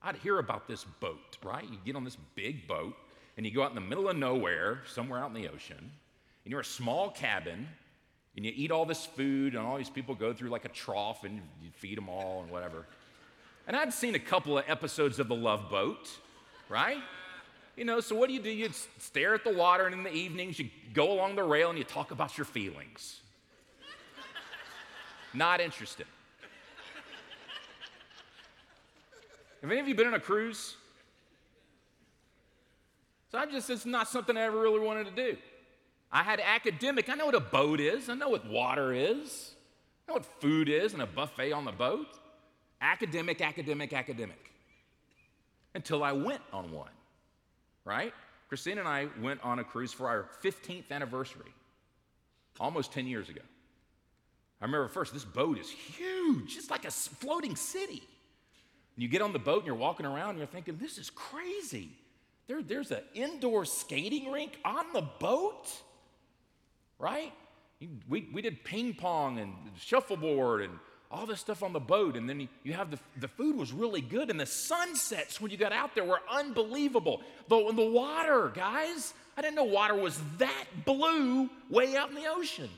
I'd 0.02 0.16
hear 0.16 0.38
about 0.38 0.68
this 0.68 0.84
boat, 1.00 1.38
right? 1.42 1.64
You 1.64 1.78
get 1.84 1.96
on 1.96 2.04
this 2.04 2.16
big 2.34 2.66
boat 2.66 2.94
and 3.36 3.44
you 3.44 3.52
go 3.52 3.62
out 3.62 3.70
in 3.70 3.74
the 3.74 3.80
middle 3.80 4.08
of 4.08 4.16
nowhere, 4.16 4.80
somewhere 4.86 5.20
out 5.20 5.28
in 5.28 5.34
the 5.34 5.48
ocean, 5.48 5.78
and 5.78 6.50
you're 6.50 6.60
a 6.60 6.64
small 6.64 7.10
cabin, 7.10 7.68
and 8.36 8.44
you 8.44 8.52
eat 8.54 8.70
all 8.70 8.84
this 8.84 9.04
food, 9.04 9.54
and 9.54 9.66
all 9.66 9.76
these 9.76 9.90
people 9.90 10.14
go 10.14 10.32
through 10.32 10.48
like 10.48 10.64
a 10.64 10.68
trough 10.68 11.24
and 11.24 11.40
you 11.62 11.70
feed 11.72 11.96
them 11.96 12.08
all 12.08 12.42
and 12.42 12.50
whatever. 12.50 12.86
And 13.66 13.76
I'd 13.76 13.92
seen 13.92 14.14
a 14.14 14.20
couple 14.20 14.56
of 14.56 14.64
episodes 14.66 15.18
of 15.18 15.28
The 15.28 15.34
Love 15.34 15.68
Boat, 15.68 16.08
right? 16.68 17.02
You 17.76 17.84
know, 17.84 18.00
so 18.00 18.16
what 18.16 18.28
do 18.28 18.34
you 18.34 18.40
do? 18.40 18.50
You 18.50 18.70
stare 18.98 19.34
at 19.34 19.44
the 19.44 19.52
water, 19.52 19.86
and 19.86 19.94
in 19.94 20.02
the 20.02 20.12
evenings, 20.12 20.58
you 20.58 20.70
go 20.94 21.12
along 21.12 21.36
the 21.36 21.44
rail 21.44 21.68
and 21.68 21.78
you 21.78 21.84
talk 21.84 22.10
about 22.10 22.38
your 22.38 22.44
feelings. 22.44 23.20
Not 25.34 25.60
interested. 25.60 26.06
Have 29.62 29.70
any 29.70 29.80
of 29.80 29.88
you 29.88 29.94
been 29.94 30.06
on 30.06 30.14
a 30.14 30.20
cruise? 30.20 30.76
So 33.30 33.38
I 33.38 33.46
just, 33.46 33.68
it's 33.70 33.84
not 33.84 34.08
something 34.08 34.36
I 34.36 34.42
ever 34.42 34.58
really 34.58 34.80
wanted 34.80 35.04
to 35.04 35.10
do. 35.10 35.36
I 36.10 36.22
had 36.22 36.40
academic, 36.40 37.08
I 37.10 37.14
know 37.14 37.26
what 37.26 37.34
a 37.34 37.40
boat 37.40 37.80
is, 37.80 38.08
I 38.08 38.14
know 38.14 38.30
what 38.30 38.46
water 38.46 38.92
is, 38.92 39.54
I 40.06 40.12
know 40.12 40.14
what 40.14 40.40
food 40.40 40.68
is 40.68 40.94
and 40.94 41.02
a 41.02 41.06
buffet 41.06 41.52
on 41.52 41.64
the 41.64 41.72
boat. 41.72 42.06
Academic, 42.80 43.40
academic, 43.42 43.92
academic. 43.92 44.52
Until 45.74 46.02
I 46.02 46.12
went 46.12 46.40
on 46.52 46.72
one, 46.72 46.90
right? 47.84 48.14
Christine 48.48 48.78
and 48.78 48.88
I 48.88 49.08
went 49.20 49.44
on 49.44 49.58
a 49.58 49.64
cruise 49.64 49.92
for 49.92 50.08
our 50.08 50.30
15th 50.42 50.90
anniversary, 50.90 51.52
almost 52.58 52.92
10 52.92 53.06
years 53.06 53.28
ago. 53.28 53.42
I 54.62 54.64
remember 54.64 54.88
first, 54.88 55.12
this 55.12 55.24
boat 55.24 55.58
is 55.58 55.70
huge. 55.70 56.56
It's 56.56 56.70
like 56.70 56.86
a 56.86 56.90
floating 56.90 57.54
city. 57.54 58.02
And 58.98 59.02
you 59.02 59.08
get 59.08 59.22
on 59.22 59.32
the 59.32 59.38
boat 59.38 59.58
and 59.58 59.66
you're 59.66 59.76
walking 59.76 60.04
around 60.04 60.30
and 60.30 60.38
you're 60.38 60.46
thinking, 60.48 60.76
this 60.76 60.98
is 60.98 61.08
crazy. 61.08 61.92
There, 62.48 62.60
there's 62.62 62.90
an 62.90 63.02
indoor 63.14 63.64
skating 63.64 64.30
rink 64.30 64.58
on 64.64 64.92
the 64.92 65.02
boat 65.02 65.68
right? 66.98 67.32
We, 68.08 68.28
we 68.32 68.42
did 68.42 68.64
ping 68.64 68.94
pong 68.94 69.38
and 69.38 69.54
shuffleboard 69.78 70.62
and 70.62 70.78
all 71.10 71.26
this 71.26 71.40
stuff 71.40 71.62
on 71.62 71.72
the 71.72 71.80
boat. 71.80 72.16
And 72.16 72.28
then 72.28 72.48
you 72.64 72.72
have 72.72 72.90
the, 72.90 72.98
the 73.18 73.28
food 73.28 73.56
was 73.56 73.72
really 73.72 74.00
good. 74.00 74.30
And 74.30 74.38
the 74.38 74.46
sunsets 74.46 75.40
when 75.40 75.50
you 75.50 75.56
got 75.56 75.72
out 75.72 75.94
there 75.94 76.04
were 76.04 76.20
unbelievable. 76.30 77.22
Though 77.46 77.68
in 77.68 77.76
the 77.76 77.88
water, 77.88 78.50
guys, 78.54 79.14
I 79.36 79.42
didn't 79.42 79.54
know 79.54 79.64
water 79.64 79.94
was 79.94 80.20
that 80.38 80.64
blue 80.84 81.48
way 81.70 81.96
out 81.96 82.10
in 82.10 82.16
the 82.16 82.26
ocean. 82.26 82.68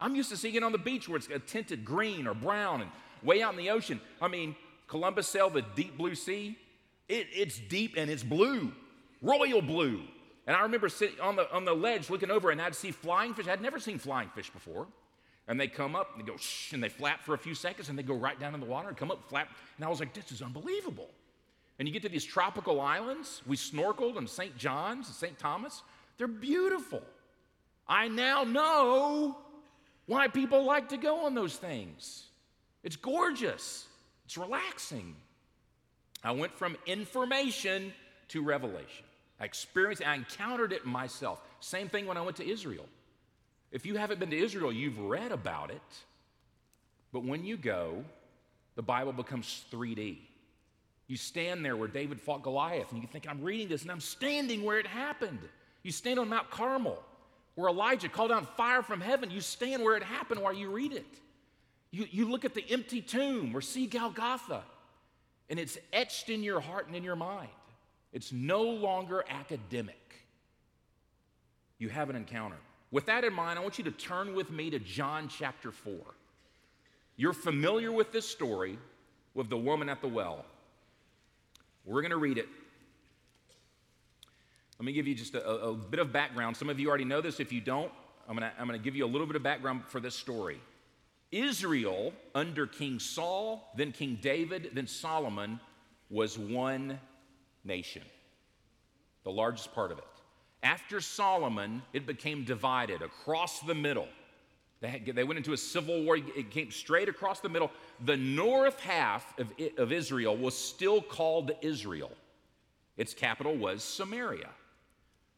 I'm 0.00 0.16
used 0.16 0.30
to 0.30 0.36
seeing 0.36 0.54
it 0.54 0.64
on 0.64 0.72
the 0.72 0.78
beach 0.78 1.08
where 1.08 1.18
it's 1.18 1.28
tinted 1.46 1.84
green 1.84 2.26
or 2.26 2.34
brown 2.34 2.80
and 2.80 2.90
way 3.22 3.42
out 3.42 3.52
in 3.52 3.58
the 3.58 3.70
ocean. 3.70 4.00
I 4.20 4.28
mean, 4.28 4.56
Columbus 4.90 5.28
sailed 5.28 5.54
the 5.54 5.62
deep 5.62 5.96
blue 5.96 6.16
sea. 6.16 6.58
It, 7.08 7.28
it's 7.32 7.60
deep 7.60 7.94
and 7.96 8.10
it's 8.10 8.24
blue, 8.24 8.72
royal 9.22 9.62
blue. 9.62 10.02
And 10.48 10.56
I 10.56 10.62
remember 10.62 10.88
sitting 10.88 11.20
on 11.20 11.36
the, 11.36 11.50
on 11.52 11.64
the 11.64 11.72
ledge 11.72 12.10
looking 12.10 12.30
over 12.30 12.50
and 12.50 12.60
I'd 12.60 12.74
see 12.74 12.90
flying 12.90 13.32
fish. 13.32 13.46
I'd 13.46 13.62
never 13.62 13.78
seen 13.78 14.00
flying 14.00 14.30
fish 14.30 14.50
before. 14.50 14.88
And 15.46 15.60
they 15.60 15.68
come 15.68 15.94
up 15.94 16.10
and 16.12 16.22
they 16.22 16.28
go 16.28 16.36
shh, 16.36 16.72
and 16.72 16.82
they 16.82 16.88
flap 16.88 17.22
for 17.22 17.34
a 17.34 17.38
few 17.38 17.54
seconds 17.54 17.88
and 17.88 17.96
they 17.96 18.02
go 18.02 18.14
right 18.14 18.38
down 18.38 18.52
in 18.52 18.58
the 18.58 18.66
water 18.66 18.88
and 18.88 18.96
come 18.96 19.12
up, 19.12 19.28
flap. 19.28 19.48
And 19.76 19.84
I 19.84 19.88
was 19.88 20.00
like, 20.00 20.12
this 20.12 20.32
is 20.32 20.42
unbelievable. 20.42 21.08
And 21.78 21.86
you 21.86 21.94
get 21.94 22.02
to 22.02 22.08
these 22.08 22.24
tropical 22.24 22.80
islands. 22.80 23.42
We 23.46 23.56
snorkeled 23.56 24.18
in 24.18 24.26
St. 24.26 24.56
John's 24.56 25.06
and 25.06 25.14
St. 25.14 25.38
Thomas. 25.38 25.82
They're 26.18 26.26
beautiful. 26.26 27.02
I 27.86 28.08
now 28.08 28.42
know 28.42 29.38
why 30.06 30.26
people 30.26 30.64
like 30.64 30.88
to 30.88 30.96
go 30.96 31.26
on 31.26 31.36
those 31.36 31.56
things. 31.56 32.24
It's 32.82 32.96
gorgeous, 32.96 33.86
it's 34.30 34.38
relaxing. 34.38 35.16
I 36.22 36.30
went 36.30 36.52
from 36.56 36.76
information 36.86 37.92
to 38.28 38.44
revelation. 38.44 39.04
I 39.40 39.44
experienced 39.44 40.06
I 40.06 40.14
encountered 40.14 40.72
it 40.72 40.86
myself. 40.86 41.42
Same 41.58 41.88
thing 41.88 42.06
when 42.06 42.16
I 42.16 42.20
went 42.20 42.36
to 42.36 42.48
Israel. 42.48 42.86
If 43.72 43.84
you 43.84 43.96
haven't 43.96 44.20
been 44.20 44.30
to 44.30 44.38
Israel, 44.38 44.72
you've 44.72 45.00
read 45.00 45.32
about 45.32 45.72
it. 45.72 45.82
But 47.12 47.24
when 47.24 47.44
you 47.44 47.56
go, 47.56 48.04
the 48.76 48.82
Bible 48.82 49.12
becomes 49.12 49.64
3D. 49.72 50.18
You 51.08 51.16
stand 51.16 51.64
there 51.64 51.76
where 51.76 51.88
David 51.88 52.20
fought 52.20 52.44
Goliath, 52.44 52.92
and 52.92 53.02
you 53.02 53.08
think, 53.08 53.26
I'm 53.28 53.42
reading 53.42 53.66
this, 53.66 53.82
and 53.82 53.90
I'm 53.90 53.98
standing 53.98 54.62
where 54.62 54.78
it 54.78 54.86
happened. 54.86 55.40
You 55.82 55.90
stand 55.90 56.20
on 56.20 56.28
Mount 56.28 56.50
Carmel, 56.50 57.02
where 57.56 57.68
Elijah 57.68 58.08
called 58.08 58.30
down 58.30 58.46
fire 58.56 58.82
from 58.82 59.00
heaven. 59.00 59.28
You 59.28 59.40
stand 59.40 59.82
where 59.82 59.96
it 59.96 60.04
happened 60.04 60.40
while 60.40 60.54
you 60.54 60.70
read 60.70 60.92
it. 60.92 61.18
You, 61.90 62.06
you 62.10 62.30
look 62.30 62.44
at 62.44 62.54
the 62.54 62.64
empty 62.70 63.00
tomb 63.00 63.54
or 63.54 63.60
see 63.60 63.86
Golgotha, 63.86 64.62
and 65.48 65.58
it's 65.58 65.78
etched 65.92 66.28
in 66.28 66.42
your 66.42 66.60
heart 66.60 66.86
and 66.86 66.94
in 66.94 67.02
your 67.02 67.16
mind. 67.16 67.48
It's 68.12 68.32
no 68.32 68.62
longer 68.62 69.24
academic. 69.28 69.96
You 71.78 71.88
have 71.88 72.10
an 72.10 72.16
encounter. 72.16 72.56
With 72.90 73.06
that 73.06 73.24
in 73.24 73.32
mind, 73.32 73.58
I 73.58 73.62
want 73.62 73.78
you 73.78 73.84
to 73.84 73.90
turn 73.90 74.34
with 74.34 74.50
me 74.50 74.70
to 74.70 74.78
John 74.78 75.28
chapter 75.28 75.70
4. 75.70 75.94
You're 77.16 77.32
familiar 77.32 77.92
with 77.92 78.12
this 78.12 78.28
story 78.28 78.78
with 79.34 79.48
the 79.48 79.56
woman 79.56 79.88
at 79.88 80.00
the 80.00 80.08
well. 80.08 80.44
We're 81.84 82.02
going 82.02 82.10
to 82.10 82.16
read 82.16 82.38
it. 82.38 82.48
Let 84.78 84.86
me 84.86 84.92
give 84.92 85.06
you 85.06 85.14
just 85.14 85.34
a, 85.34 85.46
a, 85.46 85.74
bit 85.74 86.00
of 86.00 86.12
background. 86.12 86.56
Some 86.56 86.70
of 86.70 86.80
you 86.80 86.88
already 86.88 87.04
know 87.04 87.20
this. 87.20 87.38
If 87.38 87.52
you 87.52 87.60
don't, 87.60 87.92
I'm 88.28 88.36
going 88.36 88.50
I'm 88.58 88.66
going 88.66 88.78
to 88.78 88.82
give 88.82 88.96
you 88.96 89.04
a 89.04 89.08
little 89.08 89.26
bit 89.26 89.36
of 89.36 89.42
background 89.42 89.82
for 89.86 90.00
this 90.00 90.14
story. 90.14 90.60
Israel, 91.32 92.12
under 92.34 92.66
King 92.66 92.98
Saul, 92.98 93.70
then 93.76 93.92
King 93.92 94.18
David, 94.20 94.70
then 94.74 94.86
Solomon, 94.86 95.60
was 96.08 96.36
one 96.38 96.98
nation, 97.64 98.02
the 99.24 99.30
largest 99.30 99.72
part 99.74 99.92
of 99.92 99.98
it. 99.98 100.04
After 100.62 101.00
Solomon, 101.00 101.82
it 101.92 102.06
became 102.06 102.44
divided 102.44 103.00
across 103.00 103.60
the 103.60 103.74
middle. 103.74 104.08
They, 104.80 105.24
went 105.24 105.36
into 105.36 105.52
a 105.52 105.58
civil 105.58 106.04
war. 106.04 106.16
It 106.16 106.50
came 106.50 106.70
straight 106.70 107.08
across 107.08 107.40
the 107.40 107.50
middle. 107.50 107.70
The 108.06 108.16
north 108.16 108.80
half 108.80 109.38
of, 109.38 109.52
of 109.76 109.92
Israel 109.92 110.36
was 110.36 110.56
still 110.56 111.02
called 111.02 111.52
Israel. 111.60 112.12
Its 112.96 113.12
capital 113.12 113.56
was 113.56 113.82
Samaria. 113.82 114.48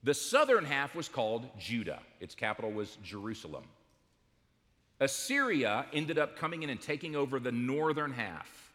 The 0.04 0.14
southern 0.14 0.64
half 0.64 0.94
was 0.94 1.08
called 1.08 1.48
Judah. 1.58 2.00
Its 2.20 2.36
capital 2.36 2.70
was 2.70 2.98
Jerusalem. 3.02 3.64
Assyria 5.02 5.84
ended 5.92 6.16
up 6.16 6.36
coming 6.36 6.62
in 6.62 6.70
and 6.70 6.80
taking 6.80 7.16
over 7.16 7.40
the 7.40 7.50
northern 7.50 8.12
half. 8.12 8.72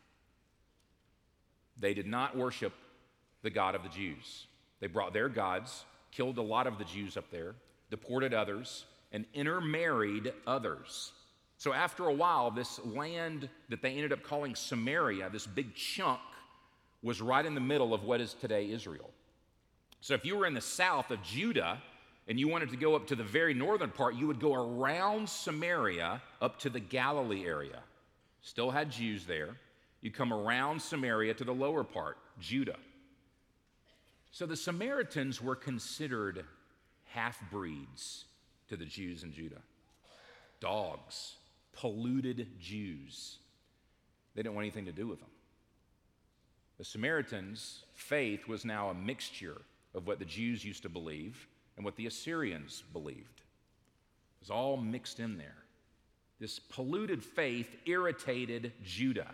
They 1.79 1.93
did 1.93 2.05
not 2.05 2.35
worship 2.35 2.73
the 3.43 3.49
God 3.49 3.75
of 3.75 3.83
the 3.83 3.89
Jews. 3.89 4.47
They 4.81 4.87
brought 4.87 5.13
their 5.13 5.29
gods 5.29 5.85
killed 6.11 6.37
a 6.39 6.41
lot 6.41 6.65
of 6.65 6.79
the 6.79 6.83
Jews 6.83 7.15
up 7.15 7.29
there, 7.31 7.53
deported 7.91 8.33
others, 8.33 8.85
and 9.11 9.25
intermarried 9.35 10.33
others. 10.47 11.11
So 11.57 11.73
after 11.73 12.07
a 12.07 12.13
while, 12.13 12.49
this 12.49 12.79
land 12.83 13.49
that 13.69 13.81
they 13.81 13.91
ended 13.91 14.11
up 14.11 14.23
calling 14.23 14.55
Samaria, 14.55 15.29
this 15.29 15.45
big 15.45 15.75
chunk, 15.75 16.19
was 17.03 17.21
right 17.21 17.45
in 17.45 17.53
the 17.53 17.61
middle 17.61 17.93
of 17.93 18.03
what 18.03 18.19
is 18.19 18.33
today 18.33 18.71
Israel. 18.71 19.11
So 20.01 20.15
if 20.15 20.25
you 20.25 20.35
were 20.35 20.47
in 20.47 20.55
the 20.55 20.61
south 20.61 21.11
of 21.11 21.21
Judah 21.21 21.81
and 22.27 22.39
you 22.39 22.47
wanted 22.47 22.69
to 22.69 22.77
go 22.77 22.95
up 22.95 23.07
to 23.07 23.15
the 23.15 23.23
very 23.23 23.53
northern 23.53 23.89
part, 23.89 24.15
you 24.15 24.27
would 24.27 24.39
go 24.39 24.53
around 24.53 25.29
Samaria 25.29 26.21
up 26.41 26.59
to 26.59 26.69
the 26.69 26.79
Galilee 26.79 27.45
area. 27.45 27.79
Still 28.41 28.69
had 28.69 28.91
Jews 28.91 29.25
there. 29.25 29.55
You 30.01 30.11
come 30.11 30.33
around 30.33 30.81
Samaria 30.81 31.33
to 31.35 31.43
the 31.43 31.53
lower 31.53 31.83
part, 31.83 32.17
Judah. 32.39 32.77
So 34.31 34.45
the 34.45 34.57
Samaritans 34.57 35.41
were 35.41 35.55
considered 35.55 36.45
half 37.05 37.39
breeds 37.49 38.25
to 38.69 38.75
the 38.75 38.85
Jews 38.85 39.23
in 39.23 39.31
Judah 39.31 39.61
dogs, 40.59 41.35
polluted 41.73 42.47
Jews. 42.59 43.37
They 44.35 44.41
didn't 44.41 44.55
want 44.55 44.65
anything 44.65 44.85
to 44.85 44.91
do 44.91 45.07
with 45.07 45.19
them. 45.19 45.29
The 46.77 46.83
Samaritans' 46.83 47.83
faith 47.93 48.47
was 48.47 48.65
now 48.65 48.89
a 48.89 48.93
mixture 48.93 49.61
of 49.95 50.07
what 50.07 50.19
the 50.19 50.25
Jews 50.25 50.63
used 50.63 50.83
to 50.83 50.89
believe 50.89 51.47
and 51.77 51.85
what 51.85 51.95
the 51.95 52.07
Assyrians 52.07 52.83
believed. 52.91 53.39
It 53.39 54.41
was 54.41 54.49
all 54.49 54.75
mixed 54.75 55.19
in 55.19 55.37
there. 55.37 55.55
This 56.39 56.59
polluted 56.59 57.23
faith 57.23 57.75
irritated 57.85 58.73
Judah. 58.83 59.31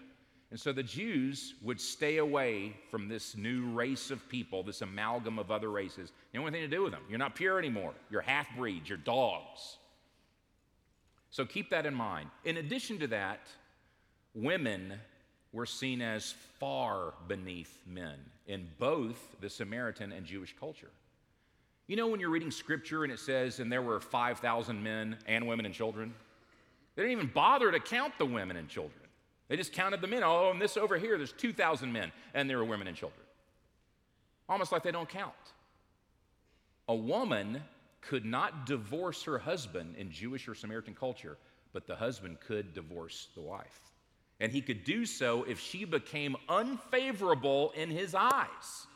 And 0.52 0.60
so 0.60 0.72
the 0.72 0.84
Jews 0.84 1.56
would 1.64 1.82
stay 1.82 2.18
away 2.18 2.78
from 2.92 3.10
this 3.10 3.36
new 3.36 3.72
race 3.72 4.12
of 4.12 4.30
people, 4.30 4.62
this 4.62 4.82
amalgam 4.82 5.40
of 5.40 5.50
other 5.50 5.72
races. 5.72 6.12
You 6.32 6.38
don't 6.38 6.44
want 6.44 6.56
to 6.56 6.68
do 6.68 6.84
with 6.84 6.92
them. 6.92 7.02
You're 7.10 7.18
not 7.18 7.34
pure 7.34 7.58
anymore. 7.58 7.94
You're 8.12 8.22
half 8.22 8.48
breeds, 8.56 8.88
you're 8.88 9.00
dogs. 9.00 9.78
So 11.32 11.44
keep 11.44 11.72
that 11.72 11.88
in 11.88 11.96
mind. 11.96 12.30
In 12.46 12.58
addition 12.58 13.00
to 13.00 13.08
that, 13.08 13.40
women 14.36 14.94
were 15.52 15.66
seen 15.66 16.02
as 16.02 16.36
far 16.60 17.14
beneath 17.28 17.80
men 17.88 18.20
in 18.46 18.68
both 18.78 19.36
the 19.42 19.50
Samaritan 19.50 20.12
and 20.12 20.26
Jewish 20.26 20.56
culture. 20.60 20.92
You 21.88 21.98
know, 21.98 22.08
when 22.08 22.20
you're 22.20 22.30
reading 22.30 22.52
scripture 22.52 23.04
and 23.04 23.12
it 23.12 23.20
says, 23.20 23.60
and 23.60 23.72
there 23.72 23.82
were 23.82 24.00
5,000 24.00 24.82
men 24.82 25.18
and 25.28 25.48
women 25.48 25.66
and 25.66 25.76
children, 25.76 26.14
they 26.96 27.04
didn't 27.04 27.18
even 27.18 27.32
bother 27.34 27.72
to 27.72 27.80
count 27.80 28.14
the 28.18 28.26
women 28.26 28.56
and 28.56 28.70
children. 28.70 29.02
They 29.50 29.58
just 29.58 29.74
counted 29.74 30.00
the 30.00 30.08
men. 30.08 30.24
Oh, 30.24 30.52
and 30.52 30.62
this 30.62 30.78
over 30.78 30.98
here, 30.98 31.18
there's 31.18 31.34
2,000 31.34 31.92
men, 31.92 32.12
and 32.34 32.50
there 32.50 32.58
were 32.58 32.66
women 32.66 32.88
and 32.88 32.96
children. 32.96 33.22
Almost 34.48 34.72
like 34.72 34.84
they 34.84 34.92
don't 34.92 35.10
count. 35.10 35.34
A 36.88 36.96
woman 36.96 37.62
could 38.02 38.26
not 38.26 38.66
divorce 38.66 39.24
her 39.24 39.38
husband 39.38 39.96
in 39.98 40.12
Jewish 40.12 40.48
or 40.48 40.56
Samaritan 40.56 40.94
culture, 40.94 41.38
but 41.74 41.88
the 41.88 41.96
husband 41.96 42.38
could 42.40 42.74
divorce 42.74 43.30
the 43.36 43.42
wife. 43.42 43.80
And 44.40 44.52
he 44.52 44.62
could 44.62 44.84
do 44.84 45.06
so 45.06 45.44
if 45.44 45.60
she 45.60 45.86
became 45.86 46.36
unfavorable 46.50 47.72
in 47.76 47.90
his 47.90 48.16
eyes. 48.16 48.88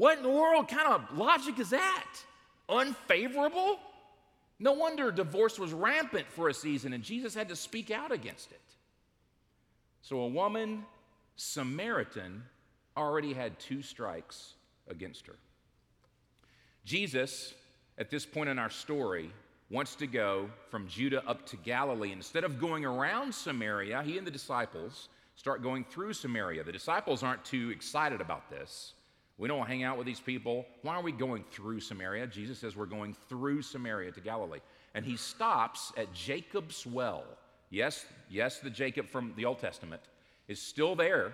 What 0.00 0.16
in 0.16 0.22
the 0.22 0.30
world 0.30 0.66
kind 0.66 0.94
of 0.94 1.18
logic 1.18 1.58
is 1.58 1.68
that? 1.68 2.06
Unfavorable? 2.70 3.78
No 4.58 4.72
wonder 4.72 5.12
divorce 5.12 5.58
was 5.58 5.74
rampant 5.74 6.26
for 6.30 6.48
a 6.48 6.54
season 6.54 6.94
and 6.94 7.04
Jesus 7.04 7.34
had 7.34 7.50
to 7.50 7.54
speak 7.54 7.90
out 7.90 8.10
against 8.10 8.50
it. 8.50 8.62
So 10.00 10.20
a 10.20 10.26
woman, 10.26 10.86
Samaritan, 11.36 12.42
already 12.96 13.34
had 13.34 13.58
two 13.58 13.82
strikes 13.82 14.54
against 14.88 15.26
her. 15.26 15.36
Jesus, 16.86 17.52
at 17.98 18.08
this 18.08 18.24
point 18.24 18.48
in 18.48 18.58
our 18.58 18.70
story, 18.70 19.30
wants 19.68 19.96
to 19.96 20.06
go 20.06 20.48
from 20.70 20.88
Judah 20.88 21.22
up 21.28 21.44
to 21.48 21.58
Galilee. 21.58 22.12
Instead 22.12 22.44
of 22.44 22.58
going 22.58 22.86
around 22.86 23.34
Samaria, 23.34 24.02
he 24.02 24.16
and 24.16 24.26
the 24.26 24.30
disciples 24.30 25.10
start 25.36 25.62
going 25.62 25.84
through 25.84 26.14
Samaria. 26.14 26.64
The 26.64 26.72
disciples 26.72 27.22
aren't 27.22 27.44
too 27.44 27.68
excited 27.68 28.22
about 28.22 28.48
this. 28.48 28.94
We 29.40 29.48
don't 29.48 29.56
want 29.56 29.70
to 29.70 29.74
hang 29.74 29.84
out 29.84 29.96
with 29.96 30.06
these 30.06 30.20
people. 30.20 30.66
Why 30.82 30.96
are 30.96 31.02
we 31.02 31.12
going 31.12 31.44
through 31.50 31.80
Samaria? 31.80 32.26
Jesus 32.26 32.58
says 32.58 32.76
we're 32.76 32.84
going 32.84 33.16
through 33.30 33.62
Samaria 33.62 34.12
to 34.12 34.20
Galilee. 34.20 34.58
And 34.94 35.02
he 35.02 35.16
stops 35.16 35.94
at 35.96 36.12
Jacob's 36.12 36.86
well. 36.86 37.24
Yes, 37.70 38.04
yes, 38.28 38.58
the 38.58 38.68
Jacob 38.68 39.08
from 39.08 39.32
the 39.36 39.46
Old 39.46 39.58
Testament 39.58 40.02
is 40.46 40.60
still 40.60 40.94
there. 40.94 41.32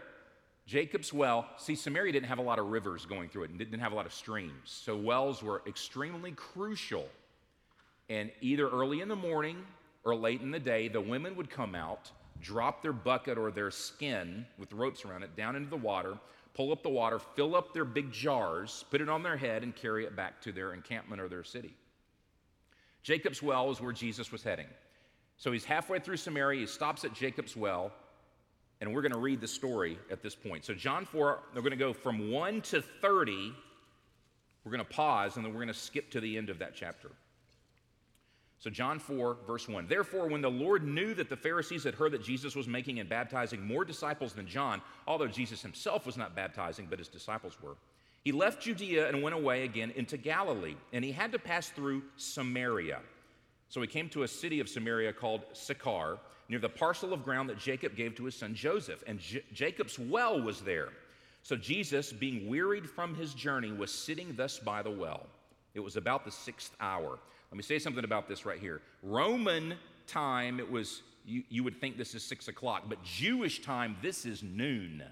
Jacob's 0.67 1.13
well. 1.13 1.49
See, 1.57 1.75
Samaria 1.75 2.13
didn't 2.13 2.29
have 2.29 2.39
a 2.39 2.43
lot 2.43 2.61
of 2.61 2.67
rivers 2.67 3.05
going 3.07 3.29
through 3.29 3.45
it 3.45 3.51
and 3.51 3.59
didn't 3.59 3.81
have 3.81 3.91
a 3.91 3.97
lot 3.97 4.07
of 4.07 4.15
streams. 4.15 4.55
So 4.65 4.97
wells 4.97 5.43
were 5.43 5.63
extremely 5.67 6.31
crucial. 6.31 7.09
And 8.09 8.31
either 8.41 8.69
early 8.69 9.01
in 9.01 9.09
the 9.09 9.17
morning 9.17 9.65
or 10.05 10.15
late 10.15 10.43
in 10.43 10.53
the 10.53 10.61
day, 10.61 10.87
the 10.87 11.01
women 11.01 11.35
would 11.35 11.51
come 11.51 11.75
out, 11.75 12.13
drop 12.41 12.83
their 12.83 12.93
bucket 12.93 13.37
or 13.37 13.51
their 13.51 13.73
skin 13.73 14.47
with 14.59 14.73
ropes 14.73 15.05
around 15.05 15.25
it 15.25 15.35
down 15.35 15.57
into 15.57 15.71
the 15.71 15.77
water, 15.77 16.17
pull 16.57 16.73
up 16.73 16.83
the 16.83 16.89
water, 16.89 17.19
fill 17.19 17.55
up 17.55 17.75
their 17.75 17.85
big 17.85 18.11
jars, 18.11 18.85
put 18.91 19.03
it 19.03 19.11
on 19.11 19.23
their 19.23 19.37
head, 19.37 19.63
and 19.63 19.77
carry 19.77 20.07
it 20.07 20.17
back 20.17 20.41
to 20.41 20.53
their 20.53 20.73
encampment 20.73 21.21
or 21.21 21.29
their 21.29 21.45
city. 21.45 21.75
Jacob's 23.03 23.43
well 23.43 23.71
is 23.71 23.81
where 23.81 23.93
Jesus 23.93 24.33
was 24.33 24.43
heading. 24.43 24.67
So 25.37 25.53
he's 25.53 25.67
halfway 25.67 25.99
through 25.99 26.17
Samaria, 26.17 26.61
he 26.61 26.67
stops 26.67 27.05
at 27.05 27.13
Jacob's 27.13 27.55
well, 27.55 27.93
and 28.81 28.93
we're 28.93 29.03
going 29.03 29.13
to 29.13 29.19
read 29.19 29.41
the 29.41 29.49
story 29.49 29.99
at 30.11 30.23
this 30.23 30.35
point. 30.35 30.65
So, 30.65 30.73
John 30.73 31.05
4, 31.05 31.39
we're 31.55 31.61
going 31.61 31.71
to 31.71 31.77
go 31.77 31.93
from 31.93 32.31
1 32.31 32.63
to 32.63 32.83
30. 32.83 33.53
We're 34.65 34.73
going 34.73 34.85
to 34.85 34.93
pause, 34.93 35.37
and 35.37 35.45
then 35.45 35.53
we're 35.53 35.61
going 35.61 35.69
to 35.69 35.75
skip 35.75 36.11
to 36.13 36.21
the 36.21 36.39
end 36.39 36.49
of 36.49 36.59
that 36.59 36.75
chapter. 36.75 37.11
So, 38.59 38.71
John 38.71 38.99
4, 38.99 39.39
verse 39.47 39.69
1. 39.69 39.87
Therefore, 39.87 40.29
when 40.29 40.41
the 40.41 40.51
Lord 40.51 40.83
knew 40.83 41.13
that 41.15 41.29
the 41.29 41.37
Pharisees 41.37 41.85
had 41.85 41.95
heard 41.95 42.13
that 42.13 42.23
Jesus 42.23 42.57
was 42.57 42.67
making 42.67 43.01
and 43.01 43.09
baptizing 43.09 43.67
more 43.67 43.85
disciples 43.85 44.33
than 44.33 44.47
John, 44.47 44.81
although 45.07 45.27
Jesus 45.27 45.61
himself 45.61 46.07
was 46.07 46.17
not 46.17 46.35
baptizing, 46.35 46.87
but 46.89 46.99
his 46.99 47.09
disciples 47.09 47.61
were, 47.61 47.77
he 48.25 48.33
left 48.33 48.63
Judea 48.63 49.09
and 49.09 49.23
went 49.23 49.37
away 49.37 49.63
again 49.63 49.93
into 49.95 50.17
Galilee, 50.17 50.75
and 50.93 51.05
he 51.05 51.13
had 51.13 51.31
to 51.33 51.39
pass 51.39 51.69
through 51.69 52.03
Samaria. 52.17 53.01
So 53.69 53.81
he 53.81 53.87
came 53.87 54.09
to 54.09 54.25
a 54.25 54.29
city 54.29 54.59
of 54.59 54.69
Samaria 54.69 55.13
called 55.13 55.43
Sychar, 55.53 56.19
near 56.49 56.59
the 56.59 56.69
parcel 56.69 57.13
of 57.13 57.23
ground 57.23 57.49
that 57.51 57.59
Jacob 57.59 57.95
gave 57.95 58.15
to 58.17 58.25
his 58.25 58.35
son 58.35 58.55
Joseph, 58.55 59.05
and 59.07 59.19
J- 59.19 59.45
Jacob's 59.53 59.99
well 59.99 60.41
was 60.41 60.61
there. 60.61 60.89
So 61.43 61.55
Jesus, 61.55 62.13
being 62.13 62.49
wearied 62.49 62.91
from 62.91 63.15
his 63.15 63.33
journey, 63.33 63.71
was 63.71 63.93
sitting 63.93 64.35
thus 64.35 64.59
by 64.59 64.83
the 64.83 64.91
well. 64.91 65.27
It 65.75 65.81
was 65.81 65.97
about 65.97 66.25
the 66.25 66.33
sixth 66.33 66.75
hour. 66.81 67.19
Let 67.51 67.57
me 67.57 67.63
say 67.63 67.79
something 67.79 68.05
about 68.05 68.29
this 68.29 68.45
right 68.45 68.59
here. 68.59 68.83
Roman 69.03 69.75
time, 70.07 70.59
it 70.59 70.71
was, 70.71 71.03
you, 71.25 71.43
you 71.49 71.65
would 71.65 71.81
think 71.81 71.97
this 71.97 72.15
is 72.15 72.23
six 72.23 72.49
o'clock, 72.49 72.85
but 72.89 73.03
Jewish 73.03 73.63
time, 73.63 73.97
this 74.03 74.25
is 74.25 74.43
noon. 74.43 75.03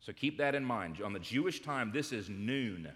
So 0.00 0.12
keep 0.12 0.38
that 0.38 0.54
in 0.54 0.64
mind. 0.64 1.00
On 1.02 1.12
the 1.12 1.18
Jewish 1.18 1.62
time, 1.62 1.90
this 1.92 2.12
is 2.12 2.28
noon. 2.28 2.90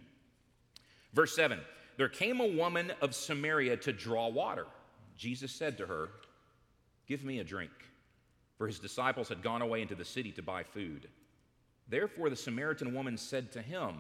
Verse 1.14 1.34
7 1.34 1.58
There 1.96 2.08
came 2.08 2.40
a 2.40 2.46
woman 2.46 2.92
of 3.00 3.14
Samaria 3.14 3.76
to 3.78 3.92
draw 3.92 4.28
water. 4.28 4.66
Jesus 5.16 5.52
said 5.52 5.78
to 5.78 5.86
her, 5.86 6.10
Give 7.06 7.24
me 7.24 7.38
a 7.38 7.44
drink. 7.44 7.72
For 8.58 8.66
his 8.66 8.78
disciples 8.78 9.28
had 9.28 9.42
gone 9.42 9.62
away 9.62 9.82
into 9.82 9.94
the 9.94 10.04
city 10.04 10.32
to 10.32 10.42
buy 10.42 10.64
food. 10.64 11.08
Therefore, 11.88 12.28
the 12.28 12.36
Samaritan 12.36 12.92
woman 12.92 13.16
said 13.16 13.52
to 13.52 13.62
him, 13.62 13.96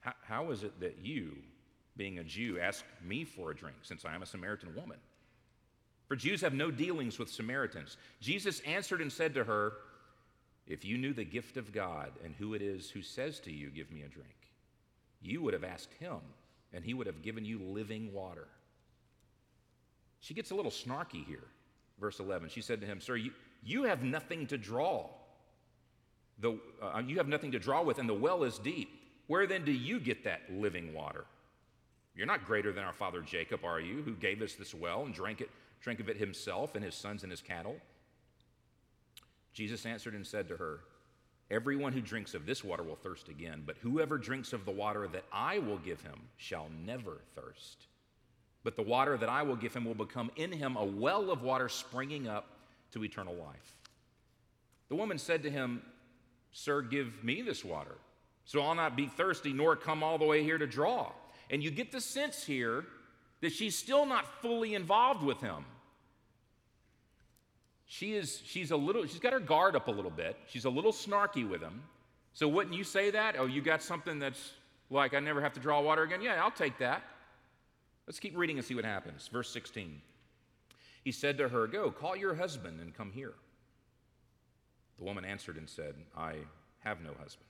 How 0.00 0.50
is 0.50 0.64
it 0.64 0.80
that 0.80 0.98
you, 1.02 1.36
being 2.00 2.18
a 2.18 2.24
Jew, 2.24 2.58
ask 2.58 2.82
me 3.04 3.24
for 3.24 3.50
a 3.50 3.54
drink, 3.54 3.76
since 3.82 4.06
I 4.06 4.14
am 4.14 4.22
a 4.22 4.26
Samaritan 4.26 4.74
woman? 4.74 4.96
For 6.08 6.16
Jews 6.16 6.40
have 6.40 6.54
no 6.54 6.70
dealings 6.70 7.18
with 7.18 7.28
Samaritans. 7.28 7.98
Jesus 8.22 8.60
answered 8.60 9.02
and 9.02 9.12
said 9.12 9.34
to 9.34 9.44
her, 9.44 9.74
If 10.66 10.82
you 10.82 10.96
knew 10.96 11.12
the 11.12 11.26
gift 11.26 11.58
of 11.58 11.74
God 11.74 12.12
and 12.24 12.34
who 12.34 12.54
it 12.54 12.62
is 12.62 12.88
who 12.88 13.02
says 13.02 13.38
to 13.40 13.52
you, 13.52 13.68
Give 13.68 13.92
me 13.92 14.00
a 14.00 14.08
drink, 14.08 14.34
you 15.20 15.42
would 15.42 15.52
have 15.52 15.62
asked 15.62 15.92
him, 16.00 16.20
and 16.72 16.82
he 16.82 16.94
would 16.94 17.06
have 17.06 17.20
given 17.20 17.44
you 17.44 17.58
living 17.58 18.14
water. 18.14 18.48
She 20.20 20.32
gets 20.32 20.52
a 20.52 20.54
little 20.54 20.70
snarky 20.70 21.26
here. 21.26 21.48
Verse 22.00 22.18
11. 22.18 22.48
She 22.48 22.62
said 22.62 22.80
to 22.80 22.86
him, 22.86 23.02
Sir, 23.02 23.16
you, 23.16 23.32
you 23.62 23.82
have 23.82 24.02
nothing 24.02 24.46
to 24.46 24.56
draw. 24.56 25.10
The, 26.38 26.58
uh, 26.80 27.02
you 27.06 27.18
have 27.18 27.28
nothing 27.28 27.52
to 27.52 27.58
draw 27.58 27.82
with, 27.82 27.98
and 27.98 28.08
the 28.08 28.14
well 28.14 28.42
is 28.42 28.58
deep. 28.58 28.88
Where 29.26 29.46
then 29.46 29.66
do 29.66 29.72
you 29.72 30.00
get 30.00 30.24
that 30.24 30.40
living 30.50 30.94
water? 30.94 31.26
You're 32.20 32.26
not 32.26 32.44
greater 32.44 32.70
than 32.70 32.84
our 32.84 32.92
father 32.92 33.22
Jacob, 33.22 33.64
are 33.64 33.80
you, 33.80 34.02
who 34.02 34.12
gave 34.12 34.42
us 34.42 34.52
this 34.52 34.74
well 34.74 35.06
and 35.06 35.14
drank, 35.14 35.40
it, 35.40 35.48
drank 35.80 36.00
of 36.00 36.10
it 36.10 36.18
himself 36.18 36.74
and 36.74 36.84
his 36.84 36.94
sons 36.94 37.22
and 37.22 37.32
his 37.32 37.40
cattle? 37.40 37.76
Jesus 39.54 39.86
answered 39.86 40.12
and 40.12 40.26
said 40.26 40.46
to 40.48 40.56
her, 40.58 40.80
Everyone 41.50 41.94
who 41.94 42.02
drinks 42.02 42.34
of 42.34 42.44
this 42.44 42.62
water 42.62 42.82
will 42.82 42.94
thirst 42.94 43.30
again, 43.30 43.62
but 43.64 43.78
whoever 43.80 44.18
drinks 44.18 44.52
of 44.52 44.66
the 44.66 44.70
water 44.70 45.08
that 45.08 45.24
I 45.32 45.60
will 45.60 45.78
give 45.78 46.02
him 46.02 46.20
shall 46.36 46.68
never 46.84 47.22
thirst. 47.34 47.86
But 48.64 48.76
the 48.76 48.82
water 48.82 49.16
that 49.16 49.30
I 49.30 49.42
will 49.42 49.56
give 49.56 49.72
him 49.72 49.86
will 49.86 49.94
become 49.94 50.30
in 50.36 50.52
him 50.52 50.76
a 50.76 50.84
well 50.84 51.30
of 51.30 51.40
water 51.40 51.70
springing 51.70 52.28
up 52.28 52.50
to 52.92 53.02
eternal 53.02 53.34
life. 53.34 53.76
The 54.90 54.96
woman 54.96 55.16
said 55.16 55.42
to 55.44 55.50
him, 55.50 55.80
Sir, 56.52 56.82
give 56.82 57.24
me 57.24 57.40
this 57.40 57.64
water, 57.64 57.96
so 58.44 58.60
I'll 58.60 58.74
not 58.74 58.94
be 58.94 59.06
thirsty 59.06 59.54
nor 59.54 59.74
come 59.74 60.02
all 60.02 60.18
the 60.18 60.26
way 60.26 60.44
here 60.44 60.58
to 60.58 60.66
draw. 60.66 61.12
And 61.50 61.62
you 61.62 61.70
get 61.70 61.92
the 61.92 62.00
sense 62.00 62.44
here 62.44 62.84
that 63.40 63.52
she's 63.52 63.76
still 63.76 64.06
not 64.06 64.40
fully 64.40 64.74
involved 64.74 65.22
with 65.22 65.40
him. 65.40 65.64
She 67.86 68.14
is, 68.14 68.40
she's 68.44 68.70
a 68.70 68.76
little, 68.76 69.04
she's 69.04 69.18
got 69.18 69.32
her 69.32 69.40
guard 69.40 69.74
up 69.74 69.88
a 69.88 69.90
little 69.90 70.12
bit. 70.12 70.36
She's 70.46 70.64
a 70.64 70.70
little 70.70 70.92
snarky 70.92 71.48
with 71.48 71.60
him. 71.60 71.82
So 72.32 72.46
wouldn't 72.46 72.76
you 72.76 72.84
say 72.84 73.10
that? 73.10 73.34
Oh, 73.36 73.46
you 73.46 73.60
got 73.60 73.82
something 73.82 74.20
that's 74.20 74.52
like, 74.90 75.12
I 75.12 75.18
never 75.18 75.40
have 75.40 75.52
to 75.54 75.60
draw 75.60 75.80
water 75.80 76.04
again? 76.04 76.22
Yeah, 76.22 76.40
I'll 76.42 76.52
take 76.52 76.78
that. 76.78 77.02
Let's 78.06 78.20
keep 78.20 78.36
reading 78.36 78.58
and 78.58 78.64
see 78.64 78.76
what 78.76 78.84
happens. 78.84 79.28
Verse 79.28 79.50
16. 79.50 80.00
He 81.02 81.10
said 81.12 81.36
to 81.38 81.48
her, 81.48 81.66
Go, 81.66 81.90
call 81.90 82.14
your 82.14 82.34
husband 82.34 82.80
and 82.80 82.96
come 82.96 83.10
here. 83.10 83.32
The 84.98 85.04
woman 85.04 85.24
answered 85.24 85.56
and 85.56 85.68
said, 85.68 85.94
I 86.16 86.34
have 86.80 87.00
no 87.00 87.10
husband. 87.20 87.49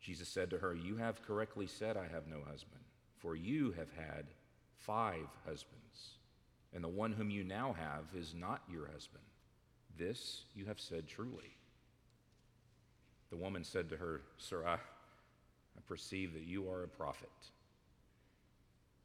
Jesus 0.00 0.28
said 0.28 0.50
to 0.50 0.58
her, 0.58 0.74
You 0.74 0.96
have 0.96 1.22
correctly 1.22 1.66
said, 1.66 1.96
I 1.96 2.06
have 2.12 2.26
no 2.26 2.38
husband, 2.38 2.82
for 3.18 3.34
you 3.34 3.72
have 3.72 3.90
had 3.92 4.26
five 4.76 5.26
husbands, 5.44 6.16
and 6.74 6.82
the 6.82 6.88
one 6.88 7.12
whom 7.12 7.30
you 7.30 7.44
now 7.44 7.74
have 7.78 8.04
is 8.14 8.34
not 8.34 8.62
your 8.70 8.86
husband. 8.86 9.24
This 9.96 10.42
you 10.54 10.66
have 10.66 10.78
said 10.78 11.08
truly. 11.08 11.56
The 13.30 13.36
woman 13.36 13.64
said 13.64 13.90
to 13.90 13.96
her, 13.96 14.22
Sir, 14.38 14.64
I, 14.66 14.74
I 14.74 15.80
perceive 15.86 16.32
that 16.34 16.44
you 16.44 16.70
are 16.70 16.84
a 16.84 16.88
prophet. 16.88 17.28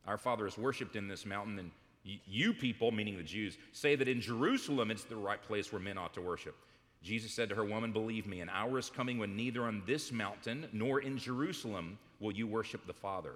Our 0.06 0.18
Father 0.18 0.46
is 0.46 0.58
worshiped 0.58 0.96
in 0.96 1.08
this 1.08 1.26
mountain, 1.26 1.60
and 1.60 1.72
you 2.04 2.54
people, 2.54 2.92
meaning 2.92 3.18
the 3.18 3.24
Jews, 3.24 3.58
say 3.72 3.96
that 3.96 4.08
in 4.08 4.22
Jerusalem 4.22 4.92
it's 4.92 5.06
the 5.06 5.16
right 5.16 5.42
place 5.42 5.72
where 5.72 5.82
men 5.82 5.98
ought 5.98 6.14
to 6.14 6.22
worship. 6.22 6.56
Jesus 7.04 7.34
said 7.34 7.50
to 7.50 7.56
her, 7.56 7.66
Woman, 7.66 7.92
believe 7.92 8.26
me, 8.26 8.40
an 8.40 8.50
hour 8.50 8.80
is 8.80 8.90
coming 8.90 9.20
when 9.20 9.36
neither 9.36 9.64
on 9.64 9.84
this 9.86 10.12
mountain 10.12 10.68
nor 10.72 11.02
in 11.02 11.18
Jerusalem 11.18 11.98
will 12.20 12.32
you 12.32 12.48
worship 12.48 12.88
the 12.88 12.94
Father. 12.94 13.34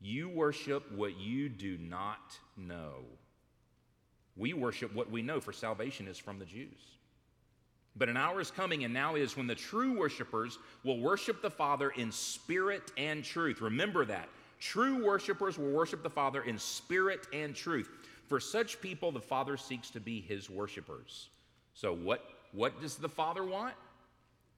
You 0.00 0.28
worship 0.28 0.90
what 0.92 1.16
you 1.16 1.48
do 1.48 1.78
not 1.78 2.36
know. 2.56 3.04
We 4.36 4.52
worship 4.52 4.92
what 4.94 5.10
we 5.10 5.22
know, 5.22 5.40
for 5.40 5.52
salvation 5.52 6.08
is 6.08 6.18
from 6.18 6.40
the 6.40 6.44
Jews. 6.44 6.80
But 7.94 8.08
an 8.08 8.16
hour 8.16 8.40
is 8.40 8.50
coming, 8.50 8.84
and 8.84 8.92
now 8.92 9.14
is 9.14 9.36
when 9.36 9.46
the 9.46 9.54
true 9.54 9.96
worshipers 9.96 10.58
will 10.82 10.98
worship 10.98 11.40
the 11.40 11.50
Father 11.50 11.90
in 11.90 12.10
spirit 12.10 12.90
and 12.96 13.22
truth. 13.22 13.60
Remember 13.60 14.04
that. 14.06 14.28
True 14.58 15.04
worshipers 15.04 15.58
will 15.58 15.70
worship 15.70 16.02
the 16.02 16.10
Father 16.10 16.42
in 16.42 16.58
spirit 16.58 17.26
and 17.32 17.54
truth. 17.54 17.90
For 18.28 18.40
such 18.40 18.80
people, 18.80 19.12
the 19.12 19.20
Father 19.20 19.56
seeks 19.56 19.90
to 19.90 20.00
be 20.00 20.20
his 20.20 20.48
worshipers. 20.48 21.28
So, 21.74 21.92
what, 21.92 22.31
what 22.52 22.80
does 22.80 22.96
the 22.96 23.08
Father 23.08 23.44
want? 23.44 23.74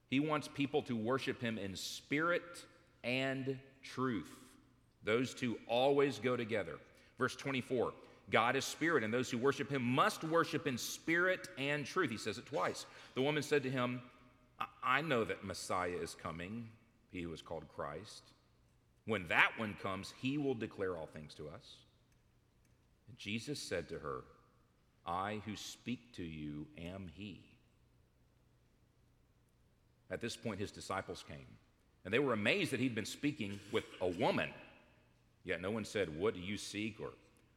He 0.09 0.19
wants 0.19 0.47
people 0.53 0.81
to 0.83 0.95
worship 0.95 1.41
him 1.41 1.57
in 1.57 1.75
spirit 1.75 2.63
and 3.03 3.57
truth. 3.83 4.29
Those 5.03 5.33
two 5.33 5.57
always 5.67 6.19
go 6.19 6.35
together. 6.35 6.77
Verse 7.17 7.35
24 7.35 7.93
God 8.31 8.55
is 8.55 8.65
spirit, 8.65 9.03
and 9.03 9.13
those 9.13 9.29
who 9.29 9.37
worship 9.37 9.69
him 9.69 9.83
must 9.83 10.23
worship 10.23 10.65
in 10.65 10.77
spirit 10.77 11.47
and 11.57 11.85
truth. 11.85 12.09
He 12.09 12.17
says 12.17 12.39
it 12.39 12.45
twice. 12.47 12.87
The 13.13 13.21
woman 13.21 13.43
said 13.43 13.61
to 13.63 13.69
him, 13.69 14.01
I 14.83 15.01
know 15.01 15.23
that 15.25 15.43
Messiah 15.43 15.95
is 16.01 16.15
coming, 16.15 16.69
he 17.11 17.21
who 17.21 17.33
is 17.33 17.41
called 17.41 17.65
Christ. 17.75 18.23
When 19.05 19.27
that 19.27 19.51
one 19.57 19.75
comes, 19.81 20.13
he 20.19 20.37
will 20.39 20.55
declare 20.55 20.97
all 20.97 21.05
things 21.05 21.35
to 21.35 21.47
us. 21.49 21.75
And 23.07 23.17
Jesus 23.17 23.59
said 23.59 23.87
to 23.89 23.99
her, 23.99 24.23
I 25.05 25.41
who 25.45 25.55
speak 25.55 26.13
to 26.15 26.23
you 26.23 26.65
am 26.79 27.11
he. 27.13 27.41
At 30.11 30.21
this 30.21 30.35
point, 30.35 30.59
his 30.59 30.71
disciples 30.71 31.23
came, 31.27 31.47
and 32.03 32.13
they 32.13 32.19
were 32.19 32.33
amazed 32.33 32.71
that 32.71 32.79
he'd 32.79 32.95
been 32.95 33.05
speaking 33.05 33.59
with 33.71 33.85
a 34.01 34.07
woman. 34.07 34.49
Yet 35.43 35.61
no 35.61 35.71
one 35.71 35.85
said, 35.85 36.15
What 36.19 36.33
do 36.33 36.39
you 36.39 36.57
seek? 36.57 36.99
or 36.99 37.11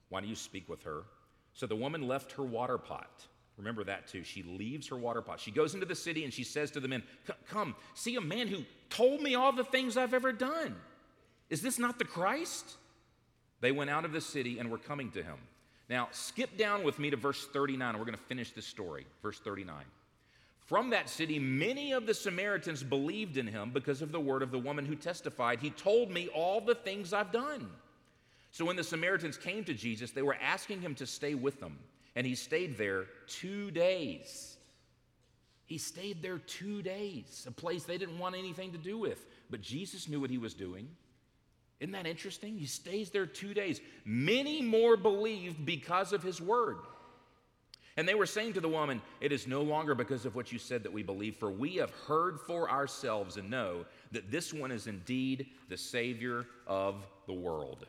Why 0.09 0.21
do 0.21 0.27
you 0.27 0.35
speak 0.35 0.69
with 0.69 0.83
her? 0.85 1.05
So 1.53 1.67
the 1.67 1.77
woman 1.77 2.07
left 2.07 2.33
her 2.33 2.45
water 2.45 2.79
pot. 2.79 3.27
Remember 3.57 3.83
that 3.85 4.07
too. 4.07 4.23
She 4.23 4.45
leaves 4.45 4.87
her 4.89 4.97
water 4.97 5.21
pot. 5.21 5.41
She 5.41 5.51
goes 5.51 5.75
into 5.75 5.85
the 5.87 5.95
city 5.95 6.25
and 6.25 6.33
she 6.33 6.45
says 6.45 6.71
to 6.71 6.81
the 6.81 6.89
men, 6.89 7.03
Come, 7.49 7.75
see 7.95 8.15
a 8.15 8.21
man 8.21 8.47
who 8.47 8.65
told 8.89 9.21
me 9.21 9.35
all 9.35 9.53
the 9.53 9.65
things 9.65 9.97
I've 9.97 10.15
ever 10.15 10.33
done. 10.33 10.77
Is 11.51 11.61
this 11.61 11.79
not 11.79 11.99
the 11.99 12.05
Christ? 12.05 12.77
They 13.61 13.73
went 13.73 13.91
out 13.91 14.05
of 14.05 14.13
the 14.13 14.21
city 14.21 14.59
and 14.59 14.71
were 14.71 14.79
coming 14.79 15.11
to 15.13 15.23
him. 15.23 15.37
Now, 15.89 16.09
skip 16.13 16.57
down 16.57 16.85
with 16.85 16.99
me 16.99 17.11
to 17.11 17.17
verse 17.17 17.47
39, 17.53 17.99
we're 17.99 18.05
going 18.05 18.17
to 18.17 18.25
finish 18.25 18.53
this 18.53 18.67
story. 18.67 19.07
Verse 19.23 19.39
39. 19.41 19.75
From 20.69 20.91
that 20.91 21.09
city, 21.09 21.39
many 21.39 21.93
of 21.93 22.05
the 22.05 22.13
Samaritans 22.13 22.83
believed 22.83 23.39
in 23.39 23.47
him 23.47 23.71
because 23.71 24.03
of 24.03 24.13
the 24.13 24.21
word 24.21 24.43
of 24.43 24.51
the 24.51 24.59
woman 24.59 24.85
who 24.85 24.97
testified, 24.97 25.61
He 25.61 25.71
told 25.71 26.11
me 26.11 26.29
all 26.29 26.61
the 26.61 26.75
things 26.75 27.15
I've 27.15 27.33
done. 27.33 27.71
So 28.51 28.67
when 28.67 28.77
the 28.77 28.85
Samaritans 28.85 29.39
came 29.39 29.65
to 29.65 29.73
Jesus, 29.73 30.11
they 30.11 30.21
were 30.21 30.37
asking 30.43 30.83
him 30.83 30.95
to 30.97 31.07
stay 31.07 31.35
with 31.35 31.59
them, 31.59 31.79
and 32.15 32.27
he 32.27 32.35
stayed 32.35 32.77
there 32.77 33.07
two 33.27 33.71
days. 33.71 34.59
He 35.65 35.79
stayed 35.79 36.21
there 36.21 36.37
two 36.37 36.83
days, 36.83 37.47
a 37.49 37.51
place 37.51 37.85
they 37.85 37.97
didn't 37.97 38.19
want 38.19 38.37
anything 38.37 38.73
to 38.73 38.79
do 38.79 38.99
with. 38.99 39.27
But 39.49 39.63
Jesus 39.63 40.07
knew 40.07 40.21
what 40.21 40.29
he 40.29 40.39
was 40.39 40.53
doing. 40.53 40.87
Isn't 41.81 41.93
that 41.93 42.07
interesting? 42.07 42.59
He 42.59 42.67
stays 42.67 43.09
there 43.09 43.25
two 43.25 43.55
days. 43.55 43.81
Many 44.05 44.61
more 44.61 44.99
believed 44.99 45.65
because 45.65 46.13
of 46.13 46.23
his 46.23 46.43
word. 46.43 46.77
And 47.99 48.07
they 48.07 48.15
were 48.15 48.27
saying 48.27 48.53
to 48.53 48.61
the 48.61 48.69
woman, 48.69 49.03
It 49.21 49.33
is 49.33 49.49
no 49.49 49.61
longer 49.61 49.93
because 49.93 50.25
of 50.25 50.37
what 50.37 50.53
you 50.53 50.59
said 50.61 50.85
that 50.85 50.93
we 50.93 51.03
believe, 51.03 51.35
for 51.35 51.51
we 51.51 51.75
have 51.77 51.91
heard 52.07 52.39
for 52.39 52.71
ourselves 52.71 53.37
and 53.37 53.51
know 53.51 53.87
that 54.13 54.31
this 54.31 54.55
one 54.55 54.71
is 54.71 54.87
indeed 54.87 55.49
the 55.69 55.77
Savior 55.77 56.47
of 56.65 57.05
the 57.27 57.33
world. 57.33 57.87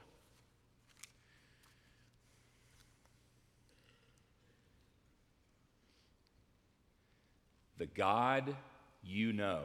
The 7.78 7.86
God 7.86 8.56
you 9.04 9.32
know 9.32 9.62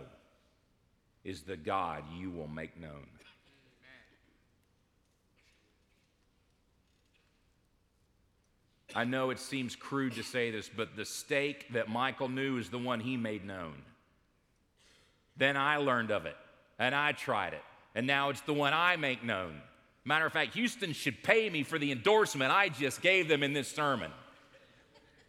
is 1.24 1.40
the 1.40 1.56
God 1.56 2.04
you 2.14 2.30
will 2.30 2.48
make 2.48 2.78
known. 2.78 3.06
I 8.94 9.04
know 9.04 9.30
it 9.30 9.40
seems 9.40 9.74
crude 9.74 10.14
to 10.14 10.22
say 10.22 10.50
this, 10.50 10.70
but 10.74 10.94
the 10.94 11.04
steak 11.04 11.66
that 11.72 11.88
Michael 11.88 12.28
knew 12.28 12.58
is 12.58 12.70
the 12.70 12.78
one 12.78 13.00
he 13.00 13.16
made 13.16 13.44
known. 13.44 13.74
Then 15.36 15.56
I 15.56 15.78
learned 15.78 16.12
of 16.12 16.26
it, 16.26 16.36
and 16.78 16.94
I 16.94 17.12
tried 17.12 17.54
it, 17.54 17.62
and 17.96 18.06
now 18.06 18.30
it's 18.30 18.42
the 18.42 18.54
one 18.54 18.72
I 18.72 18.94
make 18.96 19.24
known. 19.24 19.60
Matter 20.04 20.26
of 20.26 20.32
fact, 20.32 20.54
Houston 20.54 20.92
should 20.92 21.22
pay 21.24 21.50
me 21.50 21.64
for 21.64 21.78
the 21.78 21.90
endorsement 21.90 22.52
I 22.52 22.68
just 22.68 23.02
gave 23.02 23.26
them 23.26 23.42
in 23.42 23.52
this 23.52 23.68
sermon. 23.68 24.12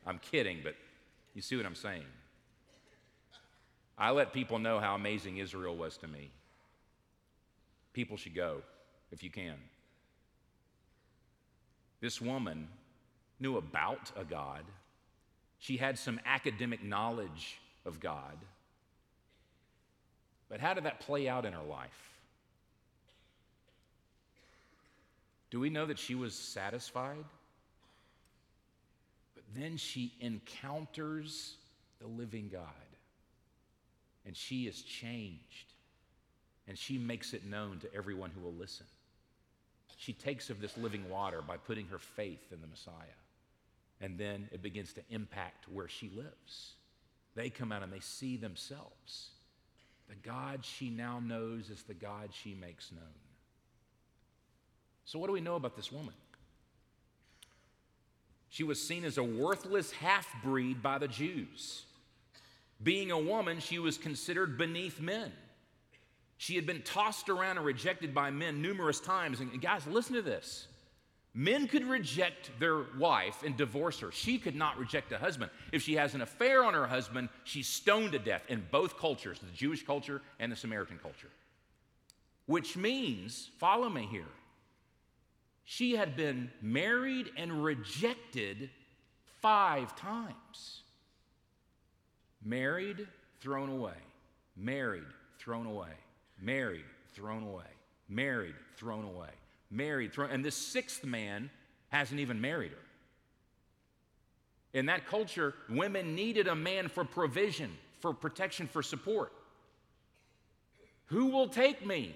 I'm 0.06 0.20
kidding, 0.20 0.60
but 0.64 0.76
you 1.34 1.42
see 1.42 1.56
what 1.56 1.66
I'm 1.66 1.76
saying. 1.76 2.06
I 3.98 4.12
let 4.12 4.34
people 4.34 4.60
know 4.60 4.80
how 4.80 4.94
amazing 4.94 5.38
Israel 5.38 5.76
was 5.76 5.98
to 5.98 6.08
me. 6.08 6.30
People 7.94 8.18
should 8.18 8.36
go 8.36 8.62
if 9.12 9.24
you 9.24 9.32
can. 9.32 9.56
This 12.02 12.20
woman 12.20 12.68
knew 13.40 13.58
about 13.58 14.12
a 14.18 14.24
God, 14.24 14.64
she 15.60 15.78
had 15.78 15.98
some 15.98 16.20
academic 16.26 16.84
knowledge 16.84 17.60
of 17.86 18.00
God. 18.00 18.38
But 20.50 20.60
how 20.60 20.74
did 20.74 20.86
that 20.86 21.00
play 21.00 21.28
out 21.28 21.46
in 21.46 21.54
her 21.54 21.64
life? 21.64 22.12
Do 25.50 25.60
we 25.60 25.70
know 25.70 25.86
that 25.86 26.00
she 26.00 26.16
was 26.16 26.36
satisfied? 26.36 27.24
But 29.34 29.44
then 29.56 29.78
she 29.78 30.14
encounters 30.20 31.56
the 32.00 32.08
living 32.08 32.50
God 32.52 32.62
and 34.26 34.36
she 34.36 34.68
is 34.68 34.82
changed 34.82 35.74
and 36.68 36.78
she 36.78 36.98
makes 36.98 37.34
it 37.34 37.46
known 37.46 37.80
to 37.80 37.94
everyone 37.94 38.32
who 38.32 38.42
will 38.42 38.54
listen. 38.54 38.86
She 39.98 40.14
takes 40.14 40.50
of 40.50 40.60
this 40.60 40.78
living 40.78 41.10
water 41.10 41.42
by 41.42 41.58
putting 41.58 41.88
her 41.88 42.00
faith 42.00 42.52
in 42.52 42.60
the 42.60 42.68
Messiah. 42.68 42.94
And 44.06 44.20
then 44.20 44.48
it 44.52 44.62
begins 44.62 44.94
to 44.94 45.02
impact 45.10 45.66
where 45.68 45.88
she 45.88 46.12
lives. 46.16 46.76
They 47.34 47.50
come 47.50 47.72
out 47.72 47.82
and 47.82 47.92
they 47.92 48.02
see 48.02 48.38
themselves. 48.38 49.32
The 50.08 50.16
God 50.22 50.64
she 50.64 50.92
now 50.92 51.20
knows 51.20 51.72
is 51.72 51.82
the 51.82 51.96
God 51.96 52.30
she 52.32 52.54
makes 52.54 52.92
known. 52.92 53.16
So, 55.06 55.18
what 55.18 55.26
do 55.26 55.34
we 55.34 55.42
know 55.42 55.56
about 55.56 55.76
this 55.76 55.92
woman? 55.92 56.14
She 58.50 58.64
was 58.64 58.80
seen 58.80 59.06
as 59.06 59.18
a 59.18 59.24
worthless 59.24 59.92
half 59.92 60.28
breed 60.44 60.84
by 60.84 61.00
the 61.00 61.08
Jews. 61.08 61.86
Being 62.84 63.10
a 63.10 63.18
woman, 63.18 63.60
she 63.60 63.80
was 63.80 63.98
considered 63.98 64.56
beneath 64.56 65.02
men. 65.02 65.32
She 66.38 66.56
had 66.56 66.68
been 66.68 66.84
tossed 66.84 67.28
around 67.28 67.58
and 67.58 67.66
rejected 67.66 68.14
by 68.14 68.30
men 68.30 68.62
numerous 68.62 69.00
times. 69.00 69.40
And 69.40 69.60
guys, 69.60 69.88
listen 69.88 70.14
to 70.14 70.22
this. 70.22 70.68
Men 71.38 71.68
could 71.68 71.84
reject 71.84 72.50
their 72.60 72.84
wife 72.98 73.44
and 73.44 73.58
divorce 73.58 74.00
her. 74.00 74.10
She 74.10 74.38
could 74.38 74.56
not 74.56 74.80
reject 74.80 75.12
a 75.12 75.18
husband. 75.18 75.52
If 75.74 75.82
she 75.82 75.96
has 75.96 76.16
an 76.16 76.22
affair 76.22 76.64
on 76.64 76.74
her 76.74 76.88
husband, 76.88 77.28
she's 77.44 77.68
stoned 77.68 78.14
to 78.14 78.20
death 78.20 78.44
in 78.48 78.66
both 78.72 78.98
cultures, 78.98 79.40
the 79.40 79.52
Jewish 79.52 79.86
culture 79.86 80.22
and 80.40 80.50
the 80.50 80.56
Samaritan 80.56 80.98
culture. 80.98 81.28
Which 82.46 82.78
means, 82.78 83.50
follow 83.58 83.90
me 83.90 84.08
here, 84.10 84.32
she 85.66 85.98
had 85.98 86.16
been 86.16 86.52
married 86.62 87.30
and 87.36 87.66
rejected 87.66 88.70
five 89.42 89.94
times. 89.98 90.84
Married, 92.46 93.08
thrown 93.42 93.70
away. 93.70 93.98
Married, 94.56 95.04
thrown 95.40 95.66
away. 95.66 95.92
Married, 96.40 96.86
thrown 97.14 97.44
away. 97.44 97.66
Married, 98.08 98.56
thrown 98.78 99.04
away. 99.04 99.32
Married. 99.72 100.12
And 100.18 100.44
this 100.44 100.56
sixth 100.56 101.04
man 101.04 101.50
hasn't 101.90 102.20
even 102.20 102.40
married 102.40 102.72
her. 102.72 102.78
In 104.74 104.88
that 104.88 105.08
culture, 105.08 105.54
women 105.70 106.16
needed 106.16 106.48
a 106.48 106.56
man 106.56 106.90
for 106.90 107.06
provision, 107.06 107.72
for 108.02 108.14
protection, 108.14 108.68
for 108.68 108.84
support. 108.84 109.32
Who 111.06 111.28
will 111.28 111.48
take 111.48 111.86
me? 111.86 112.16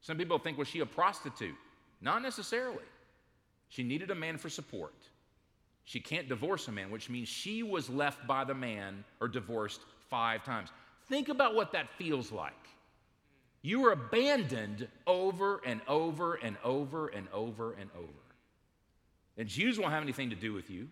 Some 0.00 0.16
people 0.16 0.38
think, 0.38 0.58
was 0.58 0.66
she 0.66 0.80
a 0.80 0.86
prostitute? 0.86 1.54
Not 2.00 2.22
necessarily. 2.22 2.82
She 3.68 3.82
needed 3.82 4.10
a 4.10 4.14
man 4.14 4.38
for 4.38 4.48
support. 4.48 4.94
She 5.84 6.00
can't 6.00 6.28
divorce 6.28 6.66
a 6.68 6.72
man, 6.72 6.90
which 6.90 7.08
means 7.10 7.28
she 7.28 7.62
was 7.62 7.88
left 7.88 8.26
by 8.26 8.44
the 8.44 8.54
man 8.54 9.04
or 9.20 9.28
divorced 9.28 9.82
five 10.08 10.44
times. 10.44 10.70
Think 11.08 11.28
about 11.28 11.54
what 11.54 11.72
that 11.72 11.88
feels 11.90 12.32
like. 12.32 12.52
You 13.62 13.80
were 13.80 13.92
abandoned 13.92 14.88
over 15.06 15.60
and 15.66 15.80
over 15.86 16.34
and 16.34 16.56
over 16.64 17.08
and 17.08 17.28
over 17.32 17.72
and 17.72 17.90
over. 17.96 18.08
And 19.36 19.48
Jews 19.48 19.78
won't 19.78 19.92
have 19.92 20.02
anything 20.02 20.30
to 20.30 20.36
do 20.36 20.52
with 20.52 20.70
you. 20.70 20.88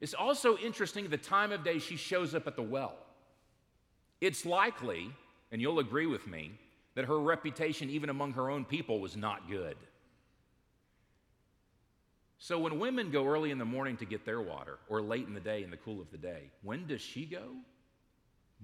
It's 0.00 0.14
also 0.14 0.56
interesting 0.56 1.08
the 1.08 1.18
time 1.18 1.52
of 1.52 1.64
day 1.64 1.78
she 1.78 1.96
shows 1.96 2.34
up 2.34 2.46
at 2.46 2.56
the 2.56 2.62
well. 2.62 2.96
It's 4.20 4.46
likely, 4.46 5.10
and 5.52 5.60
you'll 5.60 5.78
agree 5.78 6.06
with 6.06 6.26
me, 6.26 6.52
that 6.94 7.04
her 7.04 7.18
reputation, 7.20 7.90
even 7.90 8.08
among 8.08 8.32
her 8.32 8.50
own 8.50 8.64
people, 8.64 9.00
was 9.00 9.16
not 9.16 9.48
good. 9.48 9.76
So 12.38 12.58
when 12.58 12.78
women 12.78 13.10
go 13.10 13.26
early 13.26 13.50
in 13.50 13.58
the 13.58 13.64
morning 13.64 13.98
to 13.98 14.06
get 14.06 14.24
their 14.24 14.40
water 14.40 14.78
or 14.88 15.02
late 15.02 15.26
in 15.26 15.34
the 15.34 15.40
day 15.40 15.62
in 15.62 15.70
the 15.70 15.76
cool 15.76 16.00
of 16.00 16.10
the 16.10 16.18
day, 16.18 16.50
when 16.62 16.86
does 16.86 17.02
she 17.02 17.26
go? 17.26 17.48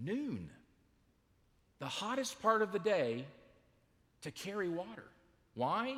Noon. 0.02 0.50
The 1.78 1.86
hottest 1.86 2.40
part 2.40 2.62
of 2.62 2.72
the 2.72 2.78
day 2.78 3.26
to 4.22 4.30
carry 4.30 4.68
water. 4.68 5.04
Why? 5.54 5.96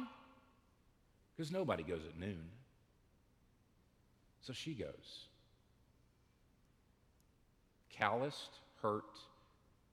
Because 1.36 1.52
nobody 1.52 1.82
goes 1.82 2.02
at 2.08 2.18
noon. 2.18 2.44
So 4.42 4.52
she 4.52 4.74
goes. 4.74 5.26
Calloused, 7.90 8.58
hurt, 8.82 9.18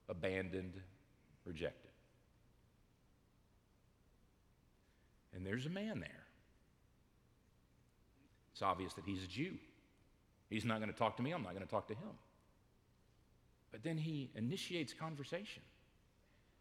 abandoned, 0.10 0.74
rejected. 1.46 1.92
And 5.36 5.46
there's 5.46 5.66
a 5.66 5.70
man 5.70 6.00
there. 6.00 6.24
It's 8.54 8.62
obvious 8.62 8.94
that 8.94 9.04
he's 9.06 9.24
a 9.24 9.28
Jew. 9.28 9.58
He's 10.50 10.64
not 10.64 10.80
going 10.80 10.92
to 10.92 10.98
talk 10.98 11.18
to 11.18 11.24
me, 11.24 11.32
I'm 11.32 11.44
not 11.44 11.54
going 11.54 11.66
to 11.66 11.70
talk 11.70 11.88
to 11.90 11.94
him. 11.94 12.16
But 13.72 13.84
then 13.84 13.98
he 13.98 14.30
initiates 14.36 14.94
conversation. 14.94 15.62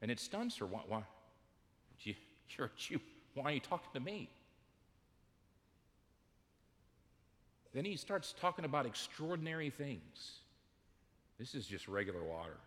And 0.04 0.10
it 0.10 0.20
stuns 0.20 0.54
her. 0.58 0.66
Why? 0.66 0.82
why 0.86 1.02
you, 2.02 2.14
you're 2.50 2.66
a 2.66 2.70
Jew. 2.76 3.00
Why 3.32 3.44
are 3.44 3.52
you 3.52 3.60
talking 3.60 3.88
to 3.94 4.00
me? 4.00 4.28
Then 7.72 7.86
he 7.86 7.96
starts 7.96 8.34
talking 8.38 8.66
about 8.66 8.84
extraordinary 8.84 9.70
things. 9.70 10.40
This 11.38 11.54
is 11.54 11.66
just 11.66 11.88
regular 11.88 12.22
water. 12.22 12.58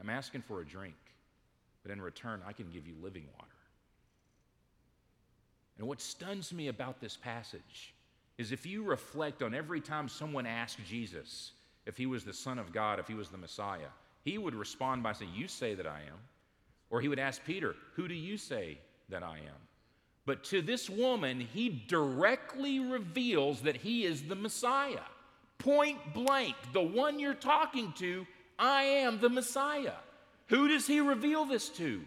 I'm 0.00 0.08
asking 0.08 0.42
for 0.42 0.60
a 0.60 0.64
drink, 0.64 0.94
but 1.82 1.90
in 1.90 2.00
return, 2.00 2.40
I 2.46 2.52
can 2.52 2.70
give 2.70 2.86
you 2.86 2.94
living 3.02 3.26
water. 3.36 3.50
And 5.76 5.88
what 5.88 6.00
stuns 6.00 6.52
me 6.52 6.68
about 6.68 7.00
this 7.00 7.16
passage 7.16 7.94
is 8.38 8.52
if 8.52 8.64
you 8.64 8.84
reflect 8.84 9.42
on 9.42 9.56
every 9.56 9.80
time 9.80 10.08
someone 10.08 10.46
asked 10.46 10.78
Jesus 10.86 11.50
if 11.84 11.96
he 11.96 12.06
was 12.06 12.22
the 12.22 12.32
Son 12.32 12.60
of 12.60 12.72
God, 12.72 13.00
if 13.00 13.08
he 13.08 13.14
was 13.14 13.28
the 13.28 13.38
Messiah, 13.38 13.90
he 14.24 14.38
would 14.38 14.54
respond 14.54 15.02
by 15.02 15.12
saying, 15.12 15.32
You 15.34 15.48
say 15.48 15.74
that 15.74 15.86
I 15.86 16.00
am. 16.00 16.18
Or 16.90 17.00
he 17.00 17.08
would 17.08 17.18
ask 17.18 17.44
Peter, 17.44 17.74
Who 17.94 18.08
do 18.08 18.14
you 18.14 18.36
say 18.36 18.78
that 19.08 19.22
I 19.22 19.38
am? 19.38 19.60
But 20.26 20.44
to 20.44 20.62
this 20.62 20.88
woman, 20.90 21.40
he 21.40 21.84
directly 21.88 22.78
reveals 22.78 23.62
that 23.62 23.76
he 23.76 24.04
is 24.04 24.22
the 24.22 24.34
Messiah. 24.34 25.00
Point 25.58 25.98
blank, 26.14 26.54
the 26.72 26.82
one 26.82 27.18
you're 27.18 27.34
talking 27.34 27.92
to, 27.98 28.26
I 28.58 28.82
am 28.82 29.20
the 29.20 29.28
Messiah. 29.28 29.94
Who 30.48 30.68
does 30.68 30.86
he 30.86 31.00
reveal 31.00 31.44
this 31.44 31.68
to? 31.70 32.02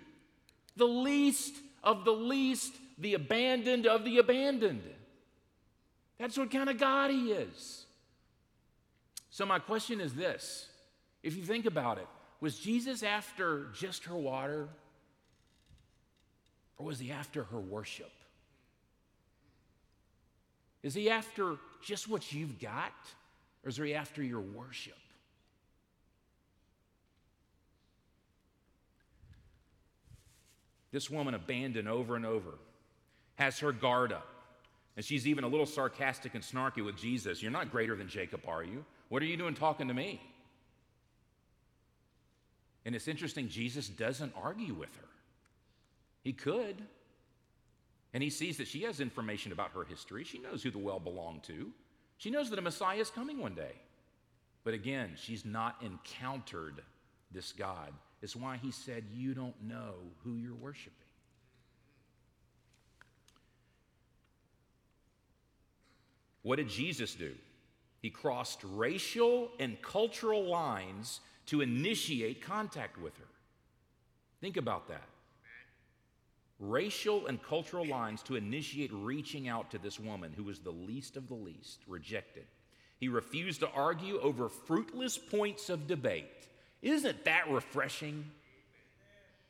The 0.76 0.88
least 0.88 1.56
of 1.84 2.06
the 2.06 2.12
least 2.12 2.74
the 2.98 3.14
abandoned 3.14 3.86
of 3.86 4.04
the 4.06 4.18
abandoned. 4.18 4.84
That's 6.20 6.38
what 6.38 6.52
kind 6.52 6.70
of 6.70 6.78
God 6.78 7.12
He 7.12 7.32
is. 7.32 7.86
So, 9.30 9.46
my 9.46 9.60
question 9.60 10.00
is 10.00 10.14
this 10.14 10.68
if 11.24 11.36
you 11.36 11.44
think 11.44 11.66
about 11.66 11.98
it, 11.98 12.08
Was 12.44 12.60
Jesus 12.60 13.04
after 13.04 13.68
just 13.74 14.04
her 14.04 14.18
water? 14.18 14.68
Or 16.78 16.88
was 16.88 17.00
he 17.00 17.10
after 17.10 17.46
her 17.46 17.60
worship? 17.60 18.12
Is 20.82 20.94
he 20.94 21.10
after 21.10 21.56
just 21.82 22.10
what 22.10 22.34
you've 22.34 22.60
got? 22.60 22.92
Or 23.64 23.70
is 23.70 23.78
he 23.78 23.94
after 23.94 24.22
your 24.22 24.42
worship? 24.42 24.98
This 30.92 31.10
woman, 31.10 31.36
abandoned 31.36 31.88
over 31.88 32.18
and 32.18 32.26
over, 32.26 32.56
has 33.36 33.58
her 33.60 33.72
guard 33.72 34.12
up. 34.12 34.28
And 34.98 35.06
she's 35.06 35.26
even 35.26 35.46
a 35.46 35.48
little 35.48 35.66
sarcastic 35.66 36.36
and 36.36 36.44
snarky 36.44 36.84
with 36.84 36.98
Jesus. 36.98 37.42
You're 37.42 37.52
not 37.54 37.72
greater 37.72 37.96
than 37.96 38.10
Jacob, 38.10 38.42
are 38.50 38.66
you? 38.66 38.84
What 39.08 39.22
are 39.22 39.26
you 39.28 39.38
doing 39.38 39.56
talking 39.56 39.88
to 39.88 39.94
me? 39.94 40.20
And 42.86 42.96
it's 42.96 43.08
interesting, 43.08 43.48
Jesus 43.48 43.88
doesn't 43.88 44.34
argue 44.42 44.74
with 44.74 44.94
her. 44.98 45.08
He 46.24 46.34
could. 46.34 46.82
And 48.14 48.22
he 48.22 48.30
sees 48.30 48.58
that 48.58 48.68
she 48.68 48.84
has 48.84 49.00
information 49.00 49.52
about 49.52 49.72
her 49.72 49.84
history. 49.84 50.24
She 50.24 50.40
knows 50.40 50.64
who 50.64 50.72
the 50.72 50.78
well 50.78 51.00
belonged 51.00 51.44
to. 51.44 51.72
She 52.18 52.30
knows 52.30 52.50
that 52.50 52.60
a 52.60 52.62
Messiah 52.62 53.00
is 53.00 53.10
coming 53.10 53.40
one 53.40 53.56
day. 53.56 53.74
But 54.64 54.74
again, 54.74 55.12
she's 55.16 55.44
not 55.44 55.82
encountered 55.82 56.82
this 57.32 57.52
God. 57.52 57.92
It's 58.22 58.36
why 58.36 58.58
he 58.58 58.72
said, 58.72 59.04
You 59.14 59.34
don't 59.34 59.62
know 59.62 59.96
who 60.24 60.36
you're 60.36 60.54
worshiping. 60.54 60.94
What 66.44 66.58
did 66.58 66.70
Jesus 66.70 67.16
do? 67.16 67.34
He 68.02 68.10
crossed 68.10 68.60
racial 68.64 69.50
and 69.60 69.82
cultural 69.82 70.44
lines 70.44 71.22
to 71.48 71.62
initiate 71.62 72.42
contact 72.42 73.00
with 73.00 73.18
her. 73.18 73.28
Think 74.42 74.58
about 74.58 74.88
that. 74.90 75.08
Racial 76.60 77.28
and 77.28 77.42
cultural 77.42 77.86
lines 77.86 78.22
to 78.24 78.36
initiate 78.36 78.92
reaching 78.94 79.48
out 79.48 79.72
to 79.72 79.78
this 79.78 80.00
woman 80.00 80.32
who 80.36 80.44
was 80.44 80.60
the 80.60 80.72
least 80.72 81.18
of 81.18 81.28
the 81.28 81.34
least, 81.34 81.80
rejected. 81.88 82.46
He 82.98 83.10
refused 83.10 83.62
to 83.62 83.70
argue 83.70 84.20
over 84.22 84.48
fruitless 84.48 85.18
points 85.18 85.70
of 85.70 85.88
debate. 85.88 86.48
Isn't 86.82 87.26
that 87.26 87.50
refreshing? 87.50 88.26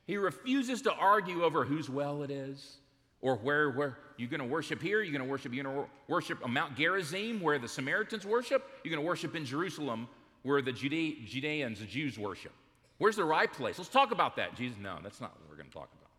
He 0.06 0.18
refuses 0.18 0.82
to 0.84 0.94
argue 0.94 1.44
over 1.44 1.64
whose 1.64 1.90
well 1.90 2.24
it 2.24 2.32
is 2.32 2.78
or 3.22 3.36
where, 3.38 3.70
where 3.72 3.98
you're 4.18 4.30
going 4.30 4.42
to 4.42 4.46
worship 4.46 4.82
here, 4.82 5.02
you're 5.02 5.14
going 5.14 5.26
to 5.26 5.30
worship, 5.30 5.54
you're 5.54 5.64
going 5.64 5.76
to 5.76 5.90
worship 6.08 6.44
on 6.44 6.52
Mount 6.52 6.76
Gerizim 6.76 7.42
where 7.42 7.58
the 7.58 7.68
Samaritans 7.68 8.26
worship, 8.26 8.68
you're 8.84 8.94
going 8.94 9.04
to 9.04 9.08
worship 9.08 9.36
in 9.36 9.46
Jerusalem 9.46 10.08
where 10.44 10.62
the 10.62 10.72
Jude- 10.72 11.26
Judeans, 11.26 11.80
the 11.80 11.86
Jews 11.86 12.20
worship. 12.20 12.54
Where's 13.00 13.16
the 13.16 13.26
right 13.26 13.52
place? 13.52 13.78
Let's 13.78 13.90
talk 13.90 14.12
about 14.12 14.36
that. 14.36 14.56
Jesus, 14.56 14.78
no, 14.80 15.00
that's 15.02 15.20
not 15.20 15.32
what 15.32 15.50
we're 15.50 15.56
going 15.56 15.68
to 15.68 15.74
talk 15.74 15.90
about. 15.94 16.10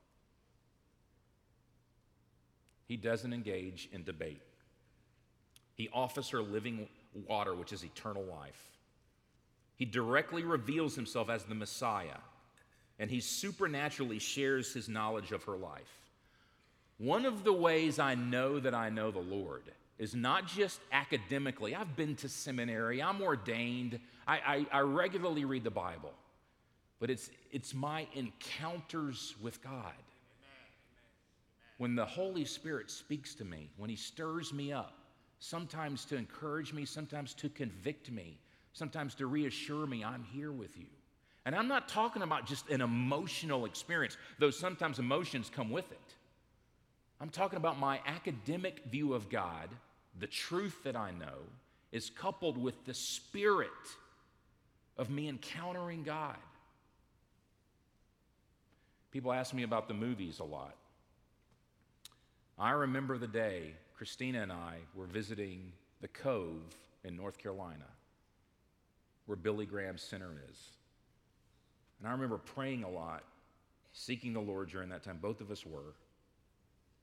He 2.88 2.96
doesn't 2.96 3.32
engage 3.32 3.88
in 3.92 4.04
debate. 4.04 4.42
He 5.74 5.88
offers 5.92 6.28
her 6.30 6.42
living 6.42 6.88
water, 7.26 7.54
which 7.54 7.72
is 7.72 7.84
eternal 7.84 8.24
life. 8.24 8.70
He 9.76 9.84
directly 9.84 10.44
reveals 10.44 10.94
himself 10.94 11.28
as 11.28 11.44
the 11.44 11.54
Messiah, 11.54 12.18
and 12.98 13.10
he 13.10 13.20
supernaturally 13.20 14.18
shares 14.18 14.72
his 14.72 14.88
knowledge 14.88 15.32
of 15.32 15.42
her 15.44 15.56
life. 15.56 16.00
One 16.98 17.26
of 17.26 17.42
the 17.42 17.52
ways 17.52 17.98
I 17.98 18.14
know 18.14 18.60
that 18.60 18.74
I 18.74 18.88
know 18.90 19.10
the 19.10 19.18
Lord 19.18 19.64
is 19.98 20.14
not 20.14 20.46
just 20.46 20.80
academically. 20.92 21.74
I've 21.74 21.96
been 21.96 22.16
to 22.16 22.28
seminary, 22.28 23.02
I'm 23.02 23.22
ordained, 23.22 24.00
I, 24.26 24.66
I, 24.72 24.78
I 24.78 24.80
regularly 24.80 25.44
read 25.44 25.64
the 25.64 25.70
Bible, 25.70 26.12
but 27.00 27.10
it's, 27.10 27.30
it's 27.52 27.74
my 27.74 28.06
encounters 28.14 29.34
with 29.40 29.62
God. 29.62 29.92
When 31.78 31.96
the 31.96 32.06
Holy 32.06 32.44
Spirit 32.44 32.90
speaks 32.90 33.34
to 33.36 33.44
me, 33.44 33.70
when 33.76 33.90
He 33.90 33.96
stirs 33.96 34.52
me 34.52 34.72
up, 34.72 34.94
sometimes 35.40 36.04
to 36.06 36.16
encourage 36.16 36.72
me, 36.72 36.84
sometimes 36.84 37.34
to 37.34 37.48
convict 37.48 38.10
me, 38.10 38.38
sometimes 38.72 39.14
to 39.16 39.26
reassure 39.26 39.86
me, 39.86 40.04
I'm 40.04 40.24
here 40.32 40.52
with 40.52 40.76
you. 40.78 40.86
And 41.46 41.54
I'm 41.54 41.68
not 41.68 41.88
talking 41.88 42.22
about 42.22 42.46
just 42.46 42.70
an 42.70 42.80
emotional 42.80 43.66
experience, 43.66 44.16
though 44.38 44.50
sometimes 44.50 44.98
emotions 44.98 45.50
come 45.54 45.70
with 45.70 45.90
it. 45.92 46.14
I'm 47.20 47.30
talking 47.30 47.56
about 47.56 47.78
my 47.78 48.00
academic 48.06 48.84
view 48.90 49.14
of 49.14 49.28
God, 49.28 49.68
the 50.18 50.26
truth 50.26 50.76
that 50.84 50.96
I 50.96 51.10
know, 51.12 51.38
is 51.92 52.10
coupled 52.10 52.58
with 52.58 52.84
the 52.84 52.94
spirit 52.94 53.70
of 54.96 55.10
me 55.10 55.28
encountering 55.28 56.02
God. 56.02 56.36
People 59.10 59.32
ask 59.32 59.54
me 59.54 59.62
about 59.62 59.86
the 59.86 59.94
movies 59.94 60.40
a 60.40 60.44
lot. 60.44 60.74
I 62.58 62.70
remember 62.70 63.16
the 63.16 63.28
day 63.28 63.74
Christina 63.96 64.42
and 64.42 64.52
I 64.52 64.78
were 64.94 65.06
visiting 65.06 65.72
the 66.00 66.08
Cove 66.08 66.62
in 67.04 67.16
North 67.16 67.38
Carolina, 67.38 67.86
where 69.26 69.36
Billy 69.36 69.66
Graham 69.66 69.98
Center 69.98 70.32
is. 70.50 70.58
And 71.98 72.08
I 72.08 72.12
remember 72.12 72.38
praying 72.38 72.84
a 72.84 72.90
lot, 72.90 73.22
seeking 73.92 74.32
the 74.32 74.40
Lord 74.40 74.68
during 74.68 74.88
that 74.88 75.04
time. 75.04 75.18
Both 75.22 75.40
of 75.40 75.50
us 75.50 75.64
were. 75.64 75.94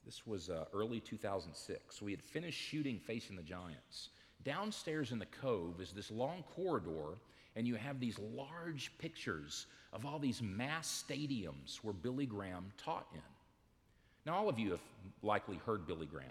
This 0.05 0.25
was 0.25 0.49
uh, 0.49 0.65
early 0.73 0.99
2006. 0.99 2.01
We 2.01 2.11
had 2.11 2.21
finished 2.21 2.59
shooting 2.59 2.99
Facing 2.99 3.35
the 3.35 3.43
Giants. 3.43 4.09
Downstairs 4.43 5.11
in 5.11 5.19
the 5.19 5.27
cove 5.27 5.79
is 5.79 5.91
this 5.91 6.09
long 6.09 6.43
corridor, 6.55 7.19
and 7.55 7.67
you 7.67 7.75
have 7.75 7.99
these 7.99 8.17
large 8.19 8.91
pictures 8.97 9.67
of 9.93 10.05
all 10.05 10.17
these 10.17 10.41
mass 10.41 11.03
stadiums 11.07 11.77
where 11.77 11.93
Billy 11.93 12.25
Graham 12.25 12.71
taught 12.77 13.07
in. 13.13 13.21
Now, 14.25 14.35
all 14.35 14.49
of 14.49 14.57
you 14.57 14.71
have 14.71 14.81
likely 15.21 15.57
heard 15.65 15.85
Billy 15.85 16.05
Graham. 16.05 16.29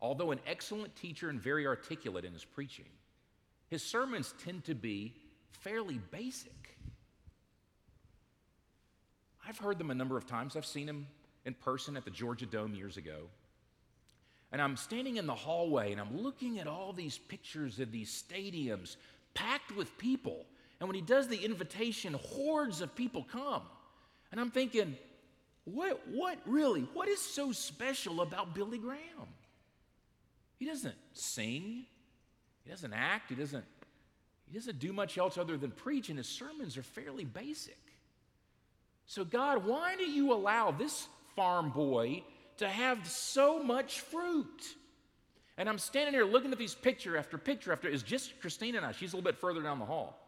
Although 0.00 0.30
an 0.30 0.40
excellent 0.46 0.94
teacher 0.94 1.30
and 1.30 1.40
very 1.40 1.66
articulate 1.66 2.24
in 2.24 2.32
his 2.32 2.44
preaching, 2.44 2.88
his 3.68 3.82
sermons 3.82 4.34
tend 4.44 4.64
to 4.64 4.74
be 4.74 5.14
fairly 5.50 6.00
basic. 6.10 6.76
I've 9.48 9.58
heard 9.58 9.78
them 9.78 9.90
a 9.90 9.94
number 9.94 10.16
of 10.16 10.26
times. 10.26 10.56
I've 10.56 10.66
seen 10.66 10.88
him 10.88 11.06
in 11.46 11.54
person 11.54 11.96
at 11.96 12.04
the 12.04 12.10
Georgia 12.10 12.44
Dome 12.44 12.74
years 12.74 12.98
ago. 12.98 13.28
And 14.52 14.60
I'm 14.60 14.76
standing 14.76 15.16
in 15.16 15.26
the 15.26 15.34
hallway 15.34 15.92
and 15.92 16.00
I'm 16.00 16.20
looking 16.20 16.58
at 16.58 16.66
all 16.66 16.92
these 16.92 17.16
pictures 17.16 17.80
of 17.80 17.90
these 17.90 18.10
stadiums 18.10 18.96
packed 19.32 19.74
with 19.74 19.96
people. 19.96 20.44
And 20.80 20.88
when 20.88 20.94
he 20.94 21.00
does 21.00 21.28
the 21.28 21.42
invitation, 21.42 22.14
hordes 22.14 22.80
of 22.80 22.94
people 22.94 23.26
come. 23.30 23.62
And 24.30 24.40
I'm 24.40 24.50
thinking, 24.50 24.96
what, 25.64 26.00
what 26.08 26.38
really, 26.46 26.82
what 26.92 27.08
is 27.08 27.20
so 27.20 27.52
special 27.52 28.20
about 28.20 28.54
Billy 28.54 28.78
Graham? 28.78 29.28
He 30.58 30.66
doesn't 30.66 30.94
sing, 31.12 31.86
he 32.64 32.70
doesn't 32.70 32.92
act, 32.92 33.30
he 33.30 33.34
doesn't, 33.34 33.64
he 34.46 34.54
doesn't 34.54 34.78
do 34.78 34.92
much 34.92 35.18
else 35.18 35.38
other 35.38 35.56
than 35.56 35.70
preach, 35.70 36.08
and 36.08 36.18
his 36.18 36.28
sermons 36.28 36.76
are 36.76 36.82
fairly 36.82 37.24
basic. 37.24 37.78
So, 39.06 39.24
God, 39.24 39.64
why 39.64 39.96
do 39.96 40.04
you 40.04 40.32
allow 40.32 40.70
this 40.70 41.08
farm 41.36 41.70
boy 41.70 42.24
to 42.58 42.68
have 42.68 43.06
so 43.06 43.62
much 43.62 44.00
fruit. 44.00 44.62
And 45.58 45.68
I'm 45.68 45.78
standing 45.78 46.12
here 46.12 46.24
looking 46.24 46.52
at 46.52 46.58
these 46.58 46.74
picture 46.74 47.16
after 47.16 47.38
picture 47.38 47.72
after 47.72 47.88
it's 47.88 48.02
just 48.02 48.40
Christina 48.40 48.78
and 48.78 48.86
I. 48.86 48.92
She's 48.92 49.12
a 49.12 49.16
little 49.16 49.30
bit 49.30 49.38
further 49.38 49.62
down 49.62 49.78
the 49.78 49.84
hall. 49.84 50.18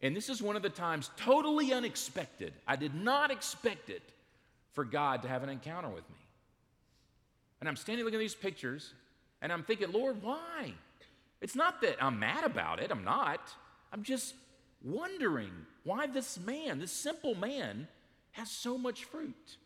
And 0.00 0.16
this 0.16 0.28
is 0.28 0.40
one 0.40 0.56
of 0.56 0.62
the 0.62 0.70
times 0.70 1.10
totally 1.16 1.72
unexpected. 1.72 2.52
I 2.66 2.76
did 2.76 2.94
not 2.94 3.30
expect 3.30 3.90
it 3.90 4.02
for 4.72 4.84
God 4.84 5.22
to 5.22 5.28
have 5.28 5.42
an 5.42 5.48
encounter 5.48 5.88
with 5.88 6.08
me. 6.08 6.16
And 7.60 7.68
I'm 7.68 7.76
standing 7.76 8.04
looking 8.04 8.18
at 8.18 8.22
these 8.22 8.34
pictures 8.34 8.92
and 9.42 9.52
I'm 9.52 9.64
thinking, 9.64 9.90
Lord, 9.92 10.22
why? 10.22 10.72
It's 11.40 11.56
not 11.56 11.80
that 11.82 12.02
I'm 12.02 12.18
mad 12.18 12.44
about 12.44 12.80
it. 12.80 12.90
I'm 12.90 13.04
not. 13.04 13.40
I'm 13.92 14.02
just 14.02 14.34
wondering 14.82 15.50
why 15.84 16.06
this 16.06 16.38
man, 16.38 16.78
this 16.78 16.92
simple 16.92 17.34
man, 17.34 17.88
has 18.38 18.50
so 18.50 18.78
much 18.78 19.04
fruit. 19.04 19.56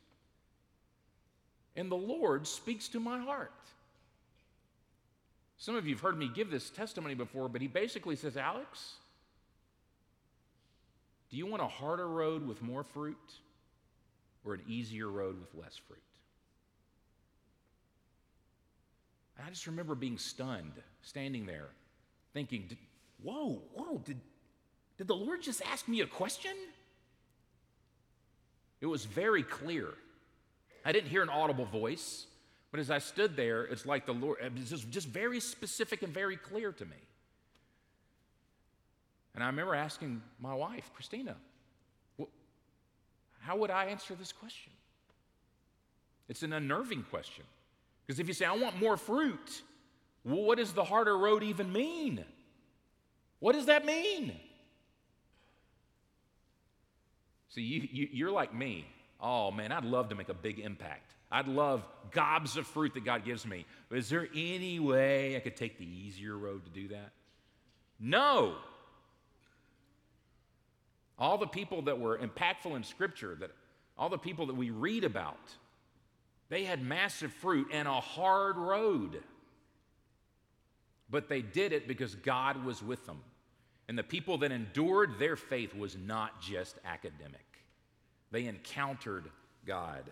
And 1.77 1.91
the 1.91 1.97
Lord 1.97 2.47
speaks 2.47 2.89
to 2.89 3.01
my 3.01 3.19
heart. 3.19 3.53
Some 5.59 5.77
of 5.77 5.87
you 5.87 5.95
have 5.95 6.03
heard 6.03 6.19
me 6.19 6.31
give 6.35 6.51
this 6.51 6.71
testimony 6.71 7.15
before, 7.15 7.49
but 7.49 7.61
he 7.61 7.69
basically 7.69 8.17
says, 8.17 8.37
Alex, 8.37 8.95
do 11.31 11.37
you 11.37 11.47
want 11.47 11.63
a 11.63 11.69
harder 11.69 12.09
road 12.09 12.47
with 12.47 12.63
more 12.63 12.83
fruit 12.83 13.17
or 14.45 14.55
an 14.55 14.63
easier 14.67 15.09
road 15.09 15.39
with 15.39 15.55
less 15.63 15.77
fruit? 15.77 16.01
And 19.37 19.47
I 19.47 19.51
just 19.51 19.67
remember 19.67 19.95
being 19.95 20.19
stunned, 20.19 20.73
standing 21.03 21.47
there, 21.47 21.69
thinking, 22.33 22.77
whoa, 23.23 23.63
whoa, 23.75 23.99
did, 24.05 24.19
did 24.99 25.07
the 25.07 25.15
Lord 25.15 25.43
just 25.43 25.63
ask 25.71 25.89
me 25.89 26.01
a 26.01 26.07
question? 26.07 26.53
It 28.83 28.87
was 28.87 29.05
very 29.05 29.45
clear. 29.45 29.95
I 30.85 30.91
didn't 30.91 31.09
hear 31.09 31.23
an 31.23 31.29
audible 31.29 31.65
voice, 31.65 32.27
but 32.73 32.81
as 32.81 32.91
I 32.91 32.99
stood 32.99 33.37
there, 33.37 33.63
it's 33.63 33.87
like 33.87 34.07
the 34.07 34.13
Lord, 34.13 34.39
it 34.43 34.53
was 34.59 34.83
just 34.83 35.07
very 35.07 35.39
specific 35.39 36.03
and 36.03 36.13
very 36.13 36.37
clear 36.37 36.73
to 36.73 36.85
me. 36.85 36.97
And 39.35 39.45
I 39.45 39.47
remember 39.47 39.77
asking 39.77 40.21
my 40.41 40.53
wife, 40.53 40.91
Christina, 40.95 41.37
how 43.41 43.57
would 43.57 43.71
I 43.71 43.87
answer 43.87 44.15
this 44.15 44.33
question? 44.33 44.73
It's 46.29 46.43
an 46.43 46.53
unnerving 46.53 47.05
question. 47.05 47.45
Because 48.07 48.19
if 48.19 48.27
you 48.27 48.35
say, 48.35 48.47
I 48.47 48.57
want 48.57 48.81
more 48.81 48.97
fruit, 48.97 49.63
well, 50.25 50.43
what 50.43 50.59
does 50.59 50.73
the 50.73 50.85
harder 50.85 51.17
road 51.17 51.43
even 51.45 51.73
mean? 51.73 52.25
What 53.39 53.55
does 53.55 53.67
that 53.67 53.87
mean? 53.87 54.33
See, 57.55 57.63
you, 57.63 57.89
you, 57.93 58.09
you're 58.13 58.31
like 58.31 58.55
me. 58.55 58.87
Oh 59.21 59.51
man, 59.51 59.73
I'd 59.73 59.85
love 59.85 60.09
to 60.09 60.15
make 60.15 60.31
a 60.31 60.35
big 60.35 60.59
impact. 60.59 61.15
I'd 61.31 61.49
love 61.49 61.85
gobs 62.11 62.57
of 62.57 62.67
fruit 62.67 62.95
that 62.95 63.05
God 63.05 63.25
gives 63.25 63.47
me. 63.47 63.67
But 63.89 63.99
is 63.99 64.09
there 64.09 64.29
any 64.35 64.81
way 64.81 65.37
I 65.37 65.41
could 65.41 65.57
take 65.57 65.79
the 65.79 65.87
easier 65.87 66.37
road 66.37 66.65
to 66.65 66.71
do 66.71 66.89
that? 66.89 67.13
No. 68.01 68.57
All 71.19 71.39
the 71.39 71.47
people 71.47 71.83
that 71.83 72.01
were 72.01 72.19
impactful 72.19 72.75
in 72.75 72.85
Scripture, 72.85 73.37
that 73.41 73.51
all 73.99 74.09
the 74.09 74.19
people 74.19 74.47
that 74.47 74.57
we 74.57 74.71
read 74.71 75.05
about, 75.05 75.55
they 76.49 76.65
had 76.65 76.83
massive 76.83 77.33
fruit 77.33 77.69
and 77.73 77.87
a 77.87 78.01
hard 78.01 78.57
road. 78.57 79.23
But 81.11 81.29
they 81.29 81.43
did 81.43 81.73
it 81.73 81.87
because 81.87 82.15
God 82.15 82.65
was 82.65 82.83
with 82.83 83.05
them. 83.07 83.21
And 83.89 83.99
the 83.99 84.03
people 84.03 84.39
that 84.39 84.53
endured 84.53 85.19
their 85.19 85.37
faith 85.37 85.75
was 85.75 85.97
not 85.97 86.41
just 86.41 86.79
academic, 86.85 87.47
they 88.31 88.47
encountered 88.47 89.31
God. 89.67 90.05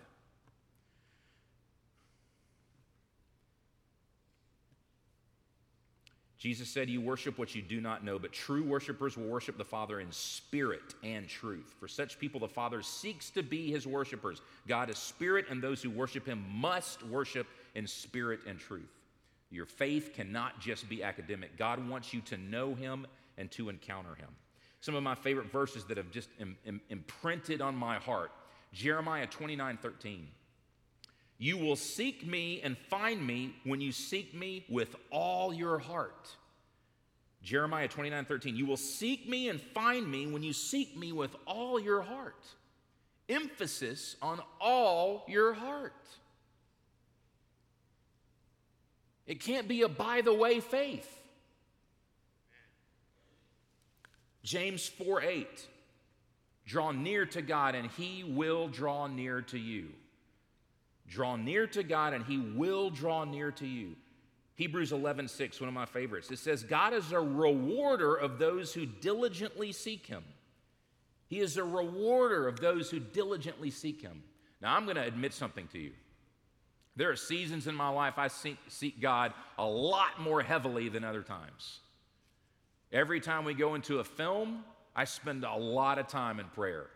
Jesus 6.41 6.67
said, 6.69 6.89
You 6.89 7.01
worship 7.01 7.37
what 7.37 7.53
you 7.53 7.61
do 7.61 7.79
not 7.79 8.03
know, 8.03 8.17
but 8.17 8.33
true 8.33 8.63
worshipers 8.63 9.15
will 9.15 9.27
worship 9.27 9.59
the 9.59 9.63
Father 9.63 9.99
in 9.99 10.11
spirit 10.11 10.95
and 11.03 11.29
truth. 11.29 11.75
For 11.79 11.87
such 11.87 12.17
people, 12.17 12.39
the 12.39 12.47
Father 12.47 12.81
seeks 12.81 13.29
to 13.31 13.43
be 13.43 13.71
his 13.71 13.85
worshipers. 13.85 14.41
God 14.67 14.89
is 14.89 14.97
spirit, 14.97 15.45
and 15.51 15.61
those 15.61 15.83
who 15.83 15.91
worship 15.91 16.25
him 16.25 16.43
must 16.51 17.03
worship 17.03 17.45
in 17.75 17.85
spirit 17.85 18.39
and 18.47 18.57
truth. 18.57 18.89
Your 19.51 19.67
faith 19.67 20.13
cannot 20.15 20.59
just 20.59 20.89
be 20.89 21.03
academic. 21.03 21.59
God 21.59 21.87
wants 21.87 22.11
you 22.11 22.21
to 22.21 22.37
know 22.37 22.73
him 22.73 23.05
and 23.37 23.49
to 23.51 23.69
encounter 23.69 24.15
him. 24.15 24.29
Some 24.81 24.95
of 24.95 25.03
my 25.03 25.15
favorite 25.15 25.51
verses 25.51 25.85
that 25.85 25.97
have 25.97 26.11
just 26.11 26.29
Im- 26.39 26.57
Im- 26.65 26.81
imprinted 26.89 27.61
on 27.61 27.75
my 27.75 27.97
heart 27.97 28.31
Jeremiah 28.73 29.27
29 29.27 29.77
13. 29.77 30.27
You 31.37 31.57
will 31.57 31.75
seek 31.75 32.25
me 32.25 32.61
and 32.61 32.77
find 32.77 33.25
me 33.25 33.55
when 33.63 33.81
you 33.81 33.91
seek 33.91 34.33
me 34.33 34.65
with 34.69 34.95
all 35.11 35.53
your 35.53 35.79
heart. 35.79 36.29
Jeremiah 37.43 37.87
29 37.87 38.25
13. 38.25 38.55
You 38.55 38.65
will 38.65 38.77
seek 38.77 39.27
me 39.27 39.49
and 39.49 39.59
find 39.59 40.09
me 40.09 40.27
when 40.27 40.43
you 40.43 40.53
seek 40.53 40.95
me 40.95 41.11
with 41.11 41.35
all 41.45 41.79
your 41.79 42.01
heart. 42.01 42.45
Emphasis 43.27 44.15
on 44.21 44.39
all 44.59 45.25
your 45.27 45.53
heart. 45.53 45.93
It 49.25 49.39
can't 49.39 49.67
be 49.67 49.81
a 49.81 49.89
by 49.89 50.21
the 50.21 50.33
way 50.33 50.59
faith. 50.59 51.20
James 54.43 54.87
4 54.87 55.21
8. 55.21 55.67
Draw 56.65 56.91
near 56.91 57.25
to 57.27 57.41
God 57.41 57.75
and 57.75 57.89
he 57.91 58.23
will 58.23 58.67
draw 58.67 59.07
near 59.07 59.41
to 59.43 59.57
you. 59.57 59.89
Draw 61.07 61.37
near 61.37 61.67
to 61.67 61.83
God 61.83 62.13
and 62.13 62.23
he 62.25 62.37
will 62.37 62.89
draw 62.89 63.23
near 63.23 63.51
to 63.51 63.67
you. 63.67 63.95
Hebrews 64.55 64.91
11, 64.91 65.27
6, 65.27 65.59
one 65.59 65.67
of 65.67 65.73
my 65.73 65.85
favorites. 65.85 66.29
It 66.29 66.37
says, 66.37 66.63
God 66.63 66.93
is 66.93 67.11
a 67.11 67.19
rewarder 67.19 68.15
of 68.15 68.37
those 68.37 68.73
who 68.73 68.85
diligently 68.85 69.71
seek 69.71 70.05
him. 70.05 70.23
He 71.27 71.39
is 71.39 71.57
a 71.57 71.63
rewarder 71.63 72.47
of 72.47 72.59
those 72.59 72.91
who 72.91 72.99
diligently 72.99 73.71
seek 73.71 74.01
him. 74.01 74.21
Now, 74.61 74.75
I'm 74.75 74.83
going 74.83 74.97
to 74.97 75.03
admit 75.03 75.33
something 75.33 75.67
to 75.69 75.79
you. 75.79 75.91
There 76.95 77.09
are 77.09 77.15
seasons 77.15 77.67
in 77.67 77.75
my 77.75 77.89
life 77.89 78.15
I 78.17 78.27
seek, 78.27 78.57
seek 78.67 79.01
God 79.01 79.33
a 79.57 79.65
lot 79.65 80.19
more 80.19 80.41
heavily 80.41 80.89
than 80.89 81.03
other 81.03 81.23
times. 81.23 81.79
Every 82.91 83.19
time 83.19 83.45
we 83.45 83.53
go 83.53 83.75
into 83.75 83.99
a 83.99 84.03
film, 84.03 84.63
I 84.95 85.05
spend 85.05 85.43
a 85.43 85.55
lot 85.55 85.97
of 85.97 86.07
time 86.07 86.39
in 86.39 86.47
prayer. 86.47 86.87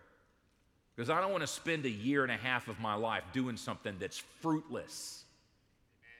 Because 0.96 1.10
I 1.10 1.22
don't 1.22 1.32
want 1.32 1.42
to 1.42 1.48
spend 1.48 1.86
a 1.86 1.90
year 1.90 2.24
and 2.24 2.32
a 2.32 2.38
half 2.38 2.68
of 2.68 2.80
my 2.80 2.96
life 2.96 3.24
doing 3.34 3.58
something 3.58 3.96
that's 4.00 4.22
fruitless. 4.42 5.24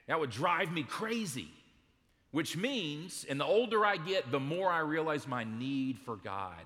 That 0.08 0.20
would 0.20 0.32
drive 0.32 0.72
me 0.72 0.84
crazy. 0.84 1.50
Which 2.32 2.58
means, 2.58 3.26
and 3.30 3.40
the 3.40 3.46
older 3.46 3.86
I 3.86 3.96
get, 3.96 4.32
the 4.32 4.40
more 4.40 4.70
I 4.70 4.80
realize 4.80 5.28
my 5.28 5.46
need 5.46 6.00
for 6.00 6.18
God. 6.18 6.66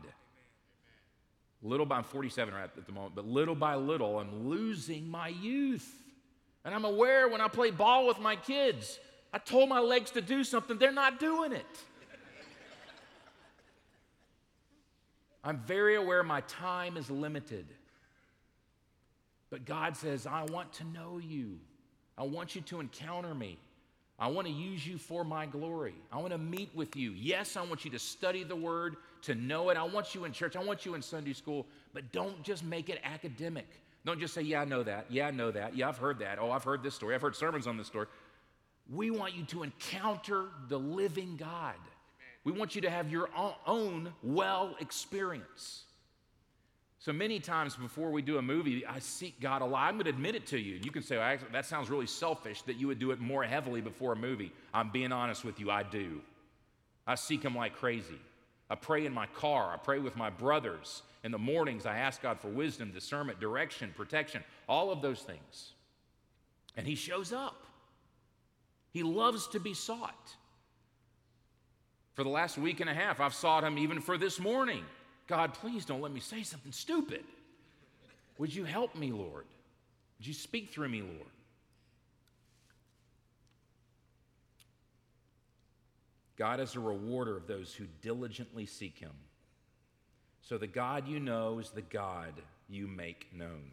Little 1.62 1.86
by, 1.86 1.98
I'm 1.98 2.04
47 2.04 2.54
right 2.54 2.63
at 2.63 2.86
the 2.86 2.91
moment, 2.91 3.15
but 3.15 3.28
little 3.28 3.54
by 3.54 3.76
little, 3.76 4.17
I'm 4.17 4.50
losing 4.50 5.08
my 5.08 5.28
youth. 5.28 5.93
And 6.65 6.74
I'm 6.74 6.86
aware 6.86 7.28
when 7.28 7.41
I 7.41 7.48
play 7.48 7.69
ball 7.69 8.08
with 8.08 8.19
my 8.19 8.36
kids, 8.36 9.00
I 9.32 9.38
told 9.38 9.69
my 9.69 9.80
legs 9.80 10.12
to 10.12 10.22
do 10.22 10.43
something, 10.43 10.78
they're 10.78 10.91
not 10.91 11.19
doing 11.19 11.52
it. 11.52 11.65
I'm 15.49 15.57
very 15.57 15.95
aware 15.95 16.21
my 16.21 16.41
time 16.41 16.95
is 16.95 17.09
limited. 17.09 17.65
But 19.49 19.65
God 19.65 19.97
says, 19.97 20.27
I 20.27 20.43
want 20.43 20.71
to 20.73 20.83
know 20.83 21.17
you. 21.17 21.57
I 22.15 22.23
want 22.23 22.53
you 22.53 22.62
to 22.62 22.79
encounter 22.79 23.33
me. 23.33 23.57
I 24.19 24.27
want 24.27 24.45
to 24.45 24.53
use 24.53 24.85
you 24.85 24.99
for 24.99 25.23
my 25.23 25.47
glory. 25.47 25.95
I 26.12 26.17
want 26.17 26.33
to 26.33 26.38
meet 26.38 26.69
with 26.75 26.95
you. 26.95 27.13
Yes, 27.13 27.57
I 27.57 27.63
want 27.63 27.83
you 27.83 27.89
to 27.89 27.97
study 27.97 28.43
the 28.43 28.55
word, 28.55 28.97
to 29.23 29.33
know 29.33 29.69
it. 29.69 29.77
I 29.77 29.85
want 29.85 30.13
you 30.13 30.25
in 30.25 30.33
church. 30.33 30.55
I 30.55 30.63
want 30.63 30.85
you 30.85 30.93
in 30.93 31.01
Sunday 31.01 31.33
school. 31.33 31.65
But 31.95 32.12
don't 32.12 32.43
just 32.43 32.63
make 32.63 32.89
it 32.89 32.99
academic. 33.03 33.65
Don't 34.05 34.19
just 34.19 34.35
say, 34.35 34.43
Yeah, 34.43 34.62
I 34.62 34.65
know 34.65 34.83
that. 34.83 35.07
Yeah, 35.09 35.29
I 35.29 35.31
know 35.31 35.49
that. 35.49 35.75
Yeah, 35.75 35.89
I've 35.89 35.97
heard 35.97 36.19
that. 36.19 36.38
Oh, 36.39 36.51
I've 36.51 36.63
heard 36.63 36.83
this 36.83 36.93
story. 36.93 37.15
I've 37.15 37.23
heard 37.23 37.35
sermons 37.35 37.65
on 37.65 37.75
this 37.75 37.88
story. 37.88 38.05
We 38.88 39.09
want 39.09 39.33
you 39.33 39.45
to 39.45 39.63
encounter 39.63 40.45
the 40.67 40.77
living 40.77 41.38
God. 41.38 41.73
We 42.43 42.52
want 42.52 42.75
you 42.75 42.82
to 42.82 42.89
have 42.89 43.12
your 43.12 43.30
own 43.67 44.13
well 44.23 44.75
experience. 44.80 45.84
So 47.02 47.13
many 47.13 47.39
times 47.39 47.78
before 47.78 48.12
we 48.12 48.21
do 48.21 48.39
a 48.39 48.41
movie, 48.41 48.86
I 48.86 48.99
seek 48.99 49.39
God 49.39 49.62
a 49.62 49.65
lot. 49.65 49.88
I'm 49.88 49.93
going 49.93 50.04
to 50.06 50.10
admit 50.10 50.36
it 50.36 50.45
to 50.47 50.60
you. 50.60 50.80
You 50.84 50.91
can 50.91 51.02
say, 51.02 51.17
well, 51.17 51.38
that 51.54 51.65
sounds 51.65 51.89
really 51.89 52.08
selfish 52.08 52.62
that 52.63 52.75
you 52.75 52.88
would 52.88 52.99
do 52.99 53.12
it 53.12 53.21
more 53.21 53.43
heavily 53.43 53.80
before 53.80 54.13
a 54.13 54.17
movie. 54.17 54.52
I'm 54.73 54.89
being 54.89 55.13
honest 55.13 55.45
with 55.45 55.62
you, 55.62 55.71
I 55.71 55.84
do. 55.84 56.21
I 57.08 57.15
seek 57.15 57.43
Him 57.43 57.56
like 57.56 57.75
crazy. 57.75 58.19
I 58.69 58.75
pray 58.75 59.06
in 59.06 59.13
my 59.13 59.28
car, 59.28 59.73
I 59.73 59.78
pray 59.78 59.99
with 59.99 60.15
my 60.17 60.30
brothers. 60.30 61.04
In 61.23 61.32
the 61.32 61.38
mornings, 61.38 61.86
I 61.86 61.97
ask 61.97 62.21
God 62.21 62.39
for 62.39 62.49
wisdom, 62.49 62.91
discernment, 62.91 63.39
direction, 63.39 63.93
protection, 63.95 64.43
all 64.67 64.91
of 64.91 65.02
those 65.02 65.21
things. 65.21 65.73
And 66.75 66.86
He 66.86 66.95
shows 66.95 67.32
up. 67.32 67.63
He 68.91 69.04
loves 69.04 69.47
to 69.49 69.60
be 69.60 69.73
sought. 69.73 70.36
For 72.19 72.23
the 72.25 72.29
last 72.29 72.58
week 72.58 72.82
and 72.82 72.89
a 72.89 72.93
half, 72.93 73.21
I've 73.21 73.34
sought 73.34 73.63
Him 73.63 73.77
even 73.77 74.01
for 74.01 74.17
this 74.17 74.41
morning. 74.41 74.84
God, 75.27 75.53
please 75.53 75.86
don't 75.86 76.01
let 76.01 76.12
me 76.12 76.19
say 76.19 76.43
something 76.43 76.73
stupid. 76.73 77.23
Would 78.38 78.53
you 78.53 78.65
help 78.65 78.93
me, 78.93 79.13
Lord? 79.13 79.45
Would 80.17 80.27
you 80.27 80.34
speak 80.34 80.69
through 80.69 80.89
me, 80.89 81.01
Lord? 81.01 81.32
God 86.36 86.60
is 86.60 86.75
a 86.75 86.82
rewarder 86.82 87.38
of 87.38 87.47
those 87.47 87.73
who 87.73 87.86
diligently 88.01 88.65
seek 88.65 88.97
him. 88.97 89.13
So 90.41 90.58
the 90.58 90.67
God 90.67 91.08
you 91.08 91.21
know 91.21 91.60
is 91.60 91.69
the 91.69 91.84
God 91.84 92.34
you 92.67 92.86
make 92.86 93.27
known. 93.34 93.71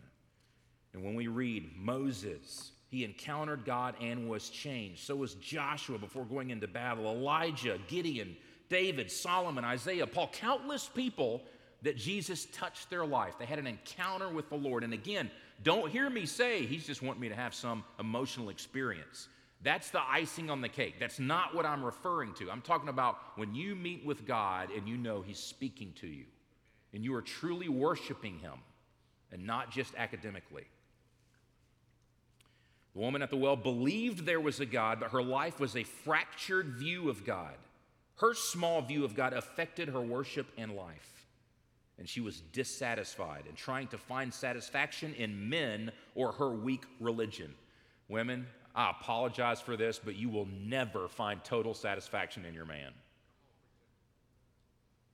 And 0.94 1.02
when 1.02 1.16
we 1.16 1.26
read 1.26 1.72
Moses, 1.76 2.70
he 2.88 3.04
encountered 3.04 3.64
God 3.64 3.94
and 4.00 4.28
was 4.28 4.48
changed. 4.48 5.04
So 5.04 5.16
was 5.16 5.34
Joshua 5.34 5.98
before 5.98 6.24
going 6.24 6.50
into 6.50 6.68
battle, 6.68 7.06
Elijah, 7.06 7.78
Gideon, 7.88 8.36
David, 8.68 9.10
Solomon, 9.10 9.64
Isaiah, 9.64 10.06
Paul, 10.06 10.30
countless 10.32 10.88
people 10.88 11.42
that 11.82 11.96
Jesus 11.96 12.46
touched 12.52 12.90
their 12.90 13.04
life. 13.04 13.34
They 13.38 13.44
had 13.44 13.58
an 13.58 13.66
encounter 13.66 14.28
with 14.28 14.48
the 14.48 14.56
Lord. 14.56 14.84
And 14.84 14.92
again, 14.92 15.30
don't 15.62 15.90
hear 15.90 16.08
me 16.08 16.26
say 16.26 16.64
he's 16.64 16.86
just 16.86 17.02
wanting 17.02 17.20
me 17.20 17.28
to 17.28 17.34
have 17.34 17.54
some 17.54 17.84
emotional 17.98 18.48
experience. 18.50 19.28
That's 19.62 19.90
the 19.90 20.00
icing 20.00 20.50
on 20.50 20.60
the 20.60 20.68
cake. 20.68 20.96
That's 21.00 21.18
not 21.18 21.54
what 21.54 21.64
I'm 21.64 21.84
referring 21.84 22.34
to. 22.34 22.50
I'm 22.50 22.60
talking 22.60 22.88
about 22.88 23.18
when 23.36 23.54
you 23.54 23.74
meet 23.74 24.04
with 24.04 24.26
God 24.26 24.70
and 24.70 24.88
you 24.88 24.96
know 24.96 25.22
he's 25.22 25.38
speaking 25.38 25.92
to 26.00 26.06
you 26.06 26.24
and 26.92 27.02
you 27.02 27.14
are 27.14 27.22
truly 27.22 27.68
worshiping 27.68 28.38
him 28.38 28.54
and 29.32 29.44
not 29.46 29.70
just 29.70 29.94
academically. 29.96 30.64
The 32.96 33.02
woman 33.02 33.20
at 33.20 33.28
the 33.28 33.36
well 33.36 33.56
believed 33.56 34.24
there 34.24 34.40
was 34.40 34.58
a 34.58 34.64
God, 34.64 35.00
but 35.00 35.10
her 35.10 35.22
life 35.22 35.60
was 35.60 35.76
a 35.76 35.84
fractured 35.84 36.76
view 36.78 37.10
of 37.10 37.26
God. 37.26 37.52
Her 38.16 38.32
small 38.32 38.80
view 38.80 39.04
of 39.04 39.14
God 39.14 39.34
affected 39.34 39.90
her 39.90 40.00
worship 40.00 40.46
and 40.56 40.74
life. 40.74 41.26
And 41.98 42.08
she 42.08 42.22
was 42.22 42.40
dissatisfied 42.54 43.44
and 43.46 43.54
trying 43.54 43.88
to 43.88 43.98
find 43.98 44.32
satisfaction 44.32 45.12
in 45.12 45.50
men 45.50 45.92
or 46.14 46.32
her 46.32 46.48
weak 46.48 46.84
religion. 46.98 47.54
Women, 48.08 48.46
I 48.74 48.92
apologize 48.92 49.60
for 49.60 49.76
this, 49.76 50.00
but 50.02 50.16
you 50.16 50.30
will 50.30 50.48
never 50.64 51.06
find 51.06 51.44
total 51.44 51.74
satisfaction 51.74 52.46
in 52.46 52.54
your 52.54 52.64
man. 52.64 52.92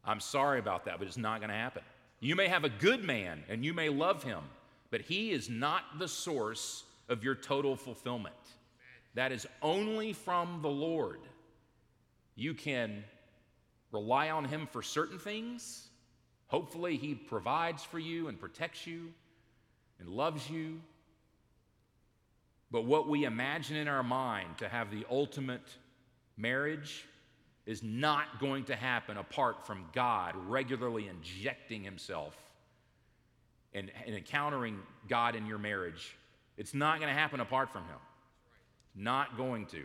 I'm 0.05 0.20
sorry 0.20 0.61
about 0.61 0.85
that, 0.85 1.01
but 1.01 1.09
it's 1.09 1.16
not 1.16 1.41
going 1.41 1.51
to 1.51 1.57
happen. 1.57 1.83
You 2.20 2.37
may 2.37 2.47
have 2.47 2.62
a 2.62 2.68
good 2.68 3.03
man 3.03 3.43
and 3.49 3.64
you 3.64 3.74
may 3.74 3.89
love 3.89 4.22
him, 4.22 4.45
but 4.93 5.01
he 5.01 5.33
is 5.33 5.51
not 5.51 5.83
the 5.99 6.07
source 6.07 6.85
of 7.09 7.24
your 7.24 7.34
total 7.34 7.76
fulfillment. 7.76 8.34
That 9.14 9.32
is 9.32 9.46
only 9.61 10.12
from 10.12 10.61
the 10.62 10.68
Lord. 10.68 11.20
You 12.34 12.55
can 12.55 13.05
rely 13.90 14.30
on 14.30 14.44
him 14.44 14.66
for 14.70 14.82
certain 14.82 15.18
things. 15.18 15.88
Hopefully, 16.48 16.96
he 16.96 17.14
provides 17.14 17.82
for 17.82 17.98
you 17.98 18.28
and 18.28 18.38
protects 18.38 18.86
you 18.86 19.12
and 20.00 20.09
loves 20.09 20.48
you. 20.48 20.80
But 22.70 22.86
what 22.86 23.09
we 23.09 23.24
imagine 23.24 23.76
in 23.76 23.86
our 23.86 24.03
mind 24.03 24.59
to 24.59 24.68
have 24.68 24.90
the 24.90 25.05
ultimate 25.11 25.76
marriage 26.36 27.05
is 27.66 27.82
not 27.82 28.40
going 28.40 28.64
to 28.64 28.74
happen 28.74 29.16
apart 29.18 29.66
from 29.66 29.84
God 29.92 30.34
regularly 30.48 31.09
injecting 31.09 31.84
Himself 31.84 32.34
and, 33.72 33.90
and 34.07 34.14
encountering 34.14 34.78
God 35.09 35.36
in 35.36 35.46
your 35.46 35.59
marriage. 35.59 36.16
It's 36.57 36.74
not 36.74 36.98
going 36.98 37.12
to 37.12 37.18
happen 37.18 37.40
apart 37.40 37.70
from 37.70 37.82
Him. 37.82 37.98
Not 38.94 39.36
going 39.36 39.66
to. 39.66 39.84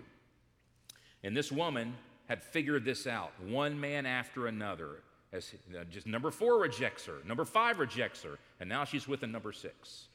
And 1.23 1.35
this 1.35 1.51
woman 1.51 1.95
had 2.27 2.43
figured 2.43 2.85
this 2.85 3.07
out, 3.07 3.31
one 3.45 3.79
man 3.79 4.05
after 4.05 4.47
another. 4.47 5.01
As 5.33 5.53
uh, 5.77 5.83
just 5.89 6.07
number 6.07 6.31
four 6.31 6.59
rejects 6.59 7.05
her, 7.05 7.17
number 7.25 7.43
five 7.45 7.79
rejects 7.79 8.23
her, 8.23 8.37
and 8.59 8.69
now 8.69 8.85
she's 8.85 9.07
with 9.07 9.23
a 9.23 9.27
number 9.27 9.51
six. 9.51 10.07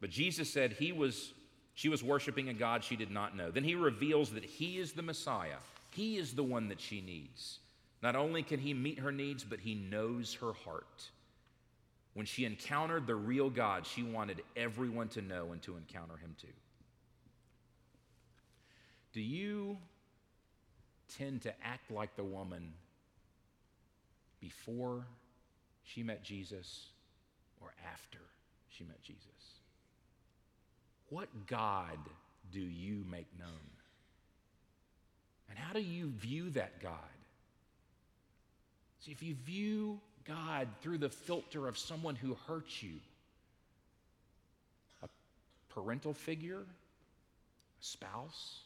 But 0.00 0.10
Jesus 0.10 0.52
said 0.52 0.72
he 0.72 0.90
was, 0.92 1.32
she 1.74 1.88
was 1.88 2.02
worshiping 2.02 2.48
a 2.48 2.54
God 2.54 2.82
she 2.82 2.96
did 2.96 3.10
not 3.10 3.36
know. 3.36 3.50
Then 3.50 3.64
he 3.64 3.76
reveals 3.76 4.30
that 4.30 4.44
he 4.44 4.78
is 4.78 4.92
the 4.92 5.02
Messiah 5.02 5.58
he 5.94 6.16
is 6.16 6.34
the 6.34 6.42
one 6.42 6.68
that 6.68 6.80
she 6.80 7.00
needs. 7.00 7.60
Not 8.02 8.16
only 8.16 8.42
can 8.42 8.58
He 8.58 8.74
meet 8.74 8.98
her 8.98 9.12
needs, 9.12 9.44
but 9.44 9.60
He 9.60 9.74
knows 9.74 10.34
her 10.34 10.52
heart. 10.52 11.10
When 12.14 12.26
she 12.26 12.44
encountered 12.44 13.06
the 13.06 13.16
real 13.16 13.50
God, 13.50 13.86
she 13.86 14.02
wanted 14.02 14.42
everyone 14.56 15.08
to 15.08 15.22
know 15.22 15.52
and 15.52 15.60
to 15.62 15.76
encounter 15.76 16.16
Him 16.16 16.34
too. 16.40 16.46
Do 19.12 19.20
you 19.20 19.78
tend 21.18 21.42
to 21.42 21.54
act 21.64 21.90
like 21.90 22.16
the 22.16 22.24
woman 22.24 22.72
before 24.40 25.06
she 25.82 26.02
met 26.02 26.24
Jesus 26.24 26.86
or 27.60 27.72
after 27.92 28.18
she 28.68 28.84
met 28.84 29.02
Jesus? 29.02 29.24
What 31.10 31.28
God 31.46 31.98
do 32.52 32.60
you 32.60 33.04
make 33.10 33.26
known? 33.38 33.48
And 35.48 35.58
how 35.58 35.72
do 35.72 35.80
you 35.80 36.08
view 36.08 36.50
that 36.50 36.80
God? 36.80 36.92
See, 39.00 39.12
if 39.12 39.22
you 39.22 39.34
view 39.44 40.00
God 40.26 40.68
through 40.80 40.98
the 40.98 41.08
filter 41.08 41.66
of 41.68 41.76
someone 41.76 42.14
who 42.14 42.36
hurts 42.46 42.82
you, 42.82 42.94
a 45.02 45.08
parental 45.68 46.14
figure, 46.14 46.60
a 46.60 47.84
spouse, 47.84 48.60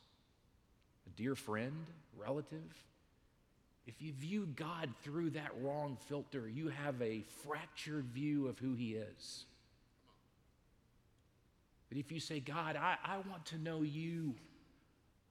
a 1.06 1.10
dear 1.16 1.34
friend, 1.34 1.86
relative, 2.16 2.84
if 3.88 4.02
you 4.02 4.12
view 4.12 4.46
God 4.54 4.90
through 5.02 5.30
that 5.30 5.50
wrong 5.62 5.96
filter, 6.08 6.46
you 6.46 6.68
have 6.68 7.00
a 7.00 7.22
fractured 7.46 8.04
view 8.12 8.46
of 8.46 8.58
who 8.58 8.74
He 8.74 8.94
is. 8.94 9.46
But 11.88 11.96
if 11.96 12.12
you 12.12 12.20
say, 12.20 12.38
God, 12.38 12.76
I, 12.76 12.96
I 13.02 13.16
want 13.30 13.46
to 13.46 13.58
know 13.58 13.80
you, 13.80 14.34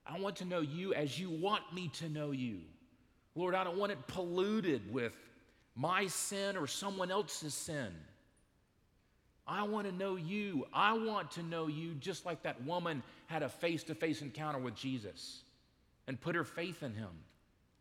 I 0.07 0.19
want 0.19 0.37
to 0.37 0.45
know 0.45 0.61
you 0.61 0.95
as 0.95 1.19
you 1.19 1.29
want 1.29 1.71
me 1.71 1.89
to 1.99 2.09
know 2.09 2.31
you. 2.31 2.61
Lord, 3.35 3.53
I 3.53 3.63
don't 3.63 3.77
want 3.77 3.91
it 3.91 4.07
polluted 4.07 4.91
with 4.91 5.13
my 5.77 6.07
sin 6.07 6.57
or 6.57 6.67
someone 6.67 7.11
else's 7.11 7.53
sin. 7.53 7.93
I 9.47 9.63
want 9.63 9.87
to 9.87 9.93
know 9.93 10.17
you. 10.17 10.65
I 10.73 10.93
want 10.97 11.31
to 11.31 11.43
know 11.43 11.67
you 11.67 11.93
just 11.93 12.25
like 12.25 12.43
that 12.43 12.61
woman 12.65 13.03
had 13.27 13.43
a 13.43 13.49
face 13.49 13.83
to 13.83 13.95
face 13.95 14.21
encounter 14.21 14.59
with 14.59 14.75
Jesus 14.75 15.43
and 16.07 16.19
put 16.19 16.35
her 16.35 16.43
faith 16.43 16.83
in 16.83 16.93
him. 16.93 17.09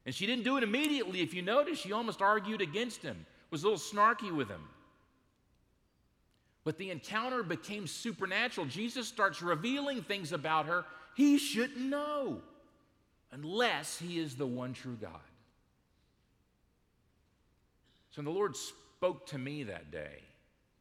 And 0.04 0.14
she 0.14 0.26
didn't 0.26 0.44
do 0.44 0.56
it 0.56 0.62
immediately. 0.62 1.22
If 1.22 1.34
you 1.34 1.42
notice, 1.42 1.80
she 1.80 1.92
almost 1.92 2.22
argued 2.22 2.60
against 2.60 3.02
him, 3.02 3.26
was 3.50 3.64
a 3.64 3.68
little 3.68 3.80
snarky 3.80 4.34
with 4.34 4.48
him. 4.48 4.62
But 6.62 6.78
the 6.78 6.90
encounter 6.90 7.42
became 7.42 7.86
supernatural. 7.86 8.66
Jesus 8.66 9.08
starts 9.08 9.42
revealing 9.42 10.02
things 10.02 10.32
about 10.32 10.66
her 10.66 10.84
he 11.16 11.38
shouldn't 11.38 11.78
know 11.78 12.42
unless 13.32 13.98
he 13.98 14.18
is 14.18 14.34
the 14.34 14.46
one 14.46 14.74
true 14.74 14.98
God. 15.00 15.12
So 18.16 18.20
when 18.20 18.32
the 18.32 18.38
Lord 18.38 18.56
spoke 18.56 19.26
to 19.26 19.38
me 19.38 19.64
that 19.64 19.90
day 19.90 20.22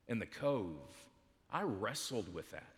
in 0.08 0.20
the 0.20 0.26
cove, 0.26 0.80
I 1.52 1.64
wrestled 1.64 2.34
with 2.34 2.50
that. 2.52 2.70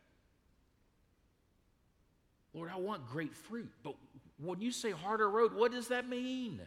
Lord, 2.56 2.72
I 2.74 2.78
want 2.78 3.08
great 3.08 3.36
fruit, 3.36 3.70
but 3.84 3.94
when 4.40 4.60
you 4.60 4.72
say 4.72 4.90
harder 4.90 5.30
road, 5.30 5.54
what 5.54 5.72
does 5.72 5.90
that 5.90 6.10
mean? 6.10 6.60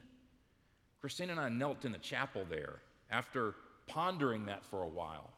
Christina 1.00 1.32
and 1.32 1.40
I 1.40 1.48
knelt 1.48 1.84
in 1.84 1.90
the 1.90 1.98
chapel 1.98 2.46
there 2.48 2.80
after 3.10 3.56
pondering 3.88 4.46
that 4.46 4.64
for 4.64 4.84
a 4.84 4.88
while. 4.88 5.28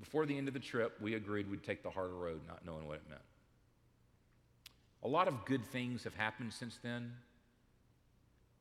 Before 0.00 0.24
the 0.24 0.38
end 0.38 0.48
of 0.48 0.54
the 0.54 0.60
trip, 0.60 0.96
we 0.98 1.12
agreed 1.12 1.50
we'd 1.50 1.62
take 1.62 1.82
the 1.82 1.90
harder 1.90 2.16
road, 2.16 2.40
not 2.48 2.64
knowing 2.64 2.86
what 2.86 2.96
it 2.96 3.02
meant. 3.06 3.20
A 5.02 5.08
lot 5.08 5.28
of 5.28 5.44
good 5.44 5.66
things 5.66 6.04
have 6.04 6.14
happened 6.14 6.54
since 6.54 6.78
then, 6.82 7.12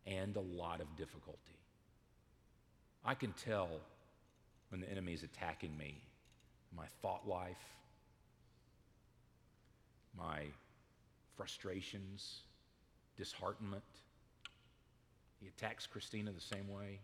and 0.06 0.36
a 0.36 0.42
lot 0.42 0.82
of 0.82 0.98
difficulty. 0.98 1.59
I 3.06 3.14
can 3.14 3.34
tell 3.34 3.70
when 4.70 4.82
the 4.82 4.90
enemy 4.90 5.14
is 5.14 5.24
attacking 5.24 5.76
me, 5.78 6.02
my 6.76 6.86
thought 7.02 7.28
life, 7.28 7.58
my 10.18 10.44
frustrations, 11.38 12.42
disheartenment. 13.18 13.84
He 15.42 15.48
attacks 15.48 15.88
Christina 15.88 16.32
the 16.32 16.42
same 16.42 16.68
way. 16.68 17.00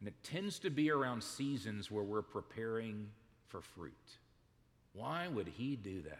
And 0.00 0.08
it 0.08 0.14
tends 0.22 0.58
to 0.60 0.70
be 0.70 0.90
around 0.90 1.22
seasons 1.22 1.90
where 1.90 2.04
we're 2.04 2.22
preparing 2.22 3.08
for 3.48 3.60
fruit. 3.60 3.94
Why 4.92 5.28
would 5.28 5.48
he 5.48 5.76
do 5.76 6.02
that? 6.02 6.18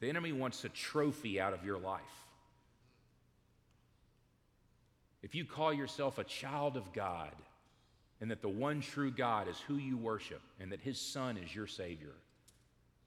The 0.00 0.08
enemy 0.08 0.32
wants 0.32 0.64
a 0.64 0.68
trophy 0.68 1.40
out 1.40 1.52
of 1.52 1.64
your 1.64 1.78
life. 1.78 2.02
If 5.22 5.34
you 5.34 5.44
call 5.44 5.72
yourself 5.72 6.18
a 6.18 6.24
child 6.24 6.76
of 6.76 6.92
God 6.92 7.34
and 8.20 8.30
that 8.30 8.42
the 8.42 8.48
one 8.48 8.80
true 8.80 9.10
God 9.10 9.48
is 9.48 9.58
who 9.60 9.76
you 9.76 9.96
worship 9.96 10.42
and 10.60 10.72
that 10.72 10.80
his 10.80 11.00
son 11.00 11.36
is 11.36 11.54
your 11.54 11.66
Savior, 11.66 12.14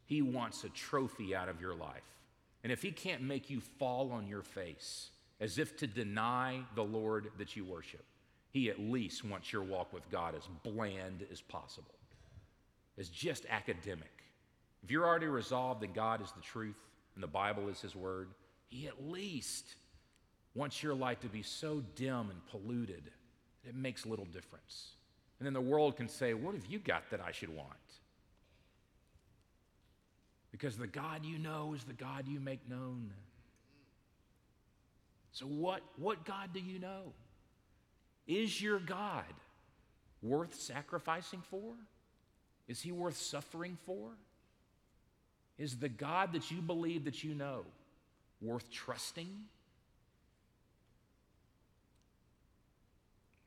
he 0.05 0.21
wants 0.21 0.63
a 0.63 0.69
trophy 0.69 1.35
out 1.35 1.49
of 1.49 1.61
your 1.61 1.75
life. 1.75 2.03
And 2.63 2.71
if 2.71 2.81
he 2.81 2.91
can't 2.91 3.21
make 3.21 3.49
you 3.49 3.61
fall 3.61 4.11
on 4.11 4.27
your 4.27 4.43
face 4.43 5.09
as 5.39 5.57
if 5.57 5.77
to 5.77 5.87
deny 5.87 6.61
the 6.75 6.83
Lord 6.83 7.31
that 7.37 7.55
you 7.55 7.65
worship, 7.65 8.03
he 8.51 8.69
at 8.69 8.79
least 8.79 9.23
wants 9.23 9.51
your 9.51 9.63
walk 9.63 9.93
with 9.93 10.09
God 10.11 10.35
as 10.35 10.47
bland 10.63 11.25
as 11.31 11.41
possible, 11.41 11.95
as 12.97 13.09
just 13.09 13.45
academic. 13.49 14.11
If 14.83 14.91
you're 14.91 15.05
already 15.05 15.27
resolved 15.27 15.81
that 15.81 15.93
God 15.93 16.21
is 16.21 16.31
the 16.31 16.41
truth 16.41 16.75
and 17.15 17.23
the 17.23 17.27
Bible 17.27 17.69
is 17.69 17.81
His 17.81 17.95
Word, 17.95 18.29
He 18.67 18.87
at 18.87 19.09
least 19.09 19.75
wants 20.53 20.83
your 20.83 20.93
light 20.93 21.21
to 21.21 21.27
be 21.27 21.41
so 21.43 21.81
dim 21.95 22.29
and 22.29 22.45
polluted 22.47 23.11
that 23.63 23.69
it 23.69 23.75
makes 23.75 24.05
little 24.05 24.25
difference. 24.25 24.91
And 25.39 25.45
then 25.45 25.53
the 25.53 25.61
world 25.61 25.97
can 25.97 26.07
say, 26.07 26.33
What 26.33 26.55
have 26.55 26.65
you 26.65 26.79
got 26.79 27.09
that 27.11 27.21
I 27.21 27.31
should 27.31 27.49
want? 27.49 27.69
Because 30.51 30.77
the 30.77 30.87
God 30.87 31.25
you 31.25 31.39
know 31.39 31.73
is 31.75 31.83
the 31.83 31.93
God 31.93 32.27
you 32.27 32.39
make 32.39 32.69
known. 32.69 33.11
So, 35.31 35.45
what, 35.45 35.81
what 35.97 36.25
God 36.25 36.49
do 36.53 36.59
you 36.59 36.77
know? 36.77 37.13
Is 38.27 38.61
your 38.61 38.79
God 38.79 39.23
worth 40.21 40.53
sacrificing 40.53 41.41
for? 41.49 41.73
Is 42.67 42.81
he 42.81 42.91
worth 42.91 43.17
suffering 43.17 43.77
for? 43.85 44.09
Is 45.57 45.77
the 45.77 45.89
God 45.89 46.33
that 46.33 46.51
you 46.51 46.61
believe 46.61 47.05
that 47.05 47.23
you 47.23 47.33
know 47.33 47.65
worth 48.41 48.69
trusting? 48.71 49.29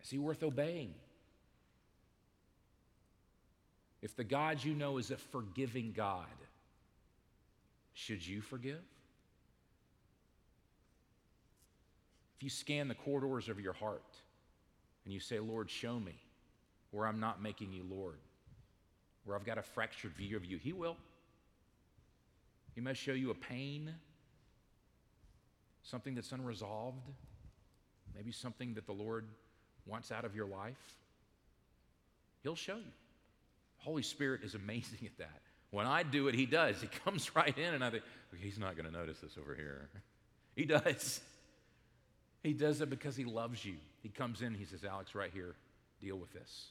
Is 0.04 0.10
he 0.10 0.18
worth 0.18 0.42
obeying? 0.42 0.94
If 4.02 4.14
the 4.16 4.24
God 4.24 4.62
you 4.62 4.74
know 4.74 4.98
is 4.98 5.10
a 5.10 5.16
forgiving 5.16 5.92
God, 5.96 6.26
should 7.94 8.26
you 8.26 8.42
forgive? 8.42 8.82
If 12.36 12.42
you 12.42 12.50
scan 12.50 12.88
the 12.88 12.94
corridors 12.94 13.48
of 13.48 13.58
your 13.58 13.72
heart 13.72 14.04
and 15.04 15.14
you 15.14 15.20
say, 15.20 15.38
Lord, 15.38 15.70
show 15.70 15.98
me 15.98 16.14
where 16.90 17.06
I'm 17.06 17.18
not 17.18 17.40
making 17.40 17.72
you 17.72 17.84
Lord, 17.88 18.18
where 19.24 19.36
I've 19.36 19.46
got 19.46 19.56
a 19.56 19.62
fractured 19.62 20.12
view 20.12 20.36
of 20.36 20.44
you, 20.44 20.58
He 20.58 20.74
will. 20.74 20.96
He 22.74 22.80
must 22.82 23.00
show 23.00 23.12
you 23.12 23.30
a 23.30 23.34
pain 23.34 23.94
something 25.82 26.14
that's 26.14 26.32
unresolved, 26.32 26.98
maybe 28.14 28.32
something 28.32 28.74
that 28.74 28.86
the 28.86 28.92
Lord 28.92 29.26
wants 29.86 30.10
out 30.12 30.24
of 30.24 30.34
your 30.34 30.46
life, 30.46 30.96
He'll 32.42 32.56
show 32.56 32.76
you. 32.76 32.92
Holy 33.78 34.02
Spirit 34.02 34.42
is 34.44 34.54
amazing 34.54 34.98
at 35.04 35.18
that. 35.18 35.40
When 35.70 35.86
I 35.86 36.02
do 36.02 36.28
it, 36.28 36.34
He 36.34 36.46
does. 36.46 36.80
He 36.80 36.86
comes 36.86 37.34
right 37.36 37.56
in, 37.56 37.74
and 37.74 37.84
I 37.84 37.90
think, 37.90 38.02
He's 38.40 38.58
not 38.58 38.76
going 38.76 38.86
to 38.86 38.92
notice 38.92 39.20
this 39.20 39.36
over 39.40 39.54
here. 39.54 39.88
He 40.56 40.66
does. 40.66 41.20
He 42.44 42.52
does 42.52 42.80
it 42.80 42.88
because 42.88 43.16
He 43.16 43.24
loves 43.24 43.64
you. 43.64 43.74
He 44.04 44.08
comes 44.08 44.40
in, 44.40 44.54
He 44.54 44.64
says, 44.64 44.84
Alex, 44.84 45.16
right 45.16 45.32
here, 45.34 45.56
deal 46.00 46.16
with 46.16 46.32
this. 46.32 46.68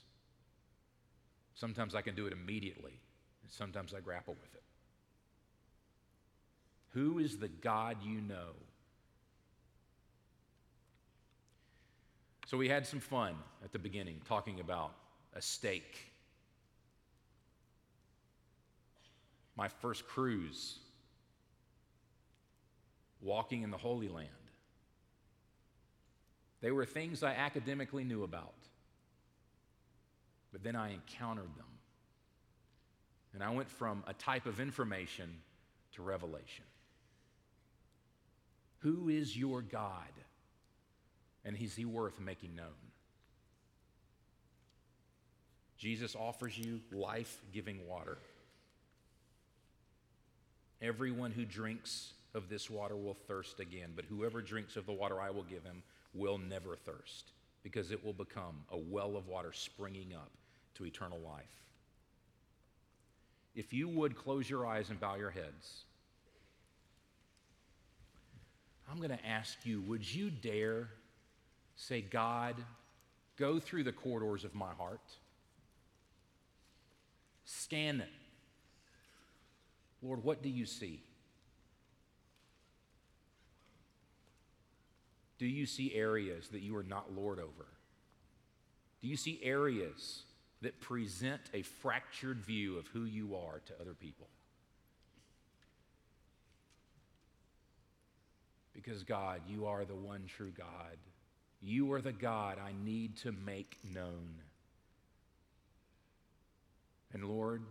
Sometimes 1.54 1.94
I 1.94 2.02
can 2.02 2.16
do 2.16 2.26
it 2.26 2.32
immediately, 2.32 2.94
and 3.42 3.52
sometimes 3.52 3.94
I 3.94 4.00
grapple 4.00 4.36
with 4.36 4.56
it. 4.56 4.64
Who 6.94 7.20
is 7.20 7.38
the 7.38 7.50
God 7.50 7.98
you 8.06 8.22
know? 8.22 8.54
So 12.46 12.58
we 12.58 12.68
had 12.68 12.86
some 12.86 13.00
fun 13.00 13.36
at 13.64 13.72
the 13.72 13.80
beginning 13.80 14.22
talking 14.28 14.60
about 14.60 14.94
a 15.34 15.42
steak. 15.42 16.12
My 19.56 19.68
first 19.68 20.08
cruise, 20.08 20.80
walking 23.22 23.64
in 23.64 23.72
the 23.72 23.78
Holy 23.78 24.10
Land. 24.10 24.30
They 26.62 26.72
were 26.72 26.86
things 26.86 27.24
I 27.24 27.34
academically 27.34 28.04
knew 28.04 28.24
about, 28.24 28.54
but 30.52 30.64
then 30.64 30.76
I 30.76 30.94
encountered 30.94 31.56
them. 31.58 31.66
And 33.34 33.44
I 33.44 33.50
went 33.50 33.70
from 33.70 34.04
a 34.08 34.14
type 34.14 34.46
of 34.46 34.60
information 34.60 35.30
to 35.96 36.04
revelation. 36.04 36.66
Who 38.80 39.10
is 39.10 39.36
your 39.38 39.62
God? 39.62 40.12
And 41.46 41.58
is 41.58 41.76
he 41.76 41.86
worth 41.86 42.20
making 42.20 42.56
known? 42.56 42.68
Jesus 45.78 46.16
offers 46.16 46.58
you 46.58 46.80
life 46.92 47.40
giving 47.54 47.86
water. 47.88 48.18
Everyone 50.82 51.32
who 51.32 51.46
drinks 51.46 52.14
of 52.34 52.50
this 52.50 52.70
water 52.70 52.96
will 52.96 53.14
thirst 53.14 53.60
again, 53.60 53.92
but 53.96 54.06
whoever 54.06 54.42
drinks 54.42 54.76
of 54.76 54.86
the 54.86 54.94
water 54.94 55.20
I 55.20 55.30
will 55.30 55.44
give 55.44 55.64
him 55.64 55.84
will 56.14 56.38
never 56.38 56.76
thirst, 56.76 57.32
because 57.64 57.92
it 57.92 58.04
will 58.04 58.14
become 58.14 58.64
a 58.72 58.78
well 58.78 59.16
of 59.16 59.28
water 59.28 59.52
springing 59.52 60.14
up 60.14 60.32
to 60.76 60.86
eternal 60.86 61.20
life. 61.20 61.44
If 63.56 63.74
you 63.74 63.88
would 63.90 64.16
close 64.16 64.50
your 64.50 64.66
eyes 64.66 64.90
and 64.90 65.00
bow 65.00 65.16
your 65.16 65.30
heads, 65.30 65.84
I'm 68.90 68.98
going 68.98 69.10
to 69.10 69.26
ask 69.26 69.58
you 69.64 69.82
would 69.82 70.10
you 70.10 70.30
dare 70.30 70.90
say, 71.76 72.02
God, 72.02 72.56
go 73.38 73.60
through 73.60 73.84
the 73.84 73.92
corridors 73.92 74.44
of 74.44 74.54
my 74.54 74.72
heart, 74.74 75.02
scan 77.46 78.02
it. 78.02 78.10
Lord, 80.02 80.24
what 80.24 80.44
do 80.44 80.50
you 80.50 80.66
see? 80.66 81.02
Do 85.38 85.46
you 85.46 85.66
see 85.66 85.94
areas 85.94 86.50
that 86.50 86.62
you 86.62 86.76
are 86.76 86.84
not 86.84 87.14
Lord 87.14 87.40
over? 87.40 87.68
Do 89.02 89.08
you 89.08 89.18
see 89.18 89.40
areas 89.44 90.24
that 90.62 90.80
present 90.80 91.42
a 91.54 91.62
fractured 91.62 92.40
view 92.40 92.78
of 92.78 92.88
who 92.88 93.04
you 93.04 93.36
are 93.36 93.62
to 93.66 93.74
other 93.82 93.94
people? 93.94 94.28
Because, 98.74 99.04
God, 99.04 99.42
you 99.48 99.66
are 99.66 99.86
the 99.86 99.96
one 99.96 100.24
true 100.28 100.52
God. 100.58 100.98
You 101.66 101.94
are 101.94 102.02
the 102.02 102.12
God 102.12 102.58
I 102.60 102.74
need 102.84 103.16
to 103.18 103.32
make 103.32 103.78
known. 103.84 104.36
And 107.14 107.24
Lord, 107.24 107.62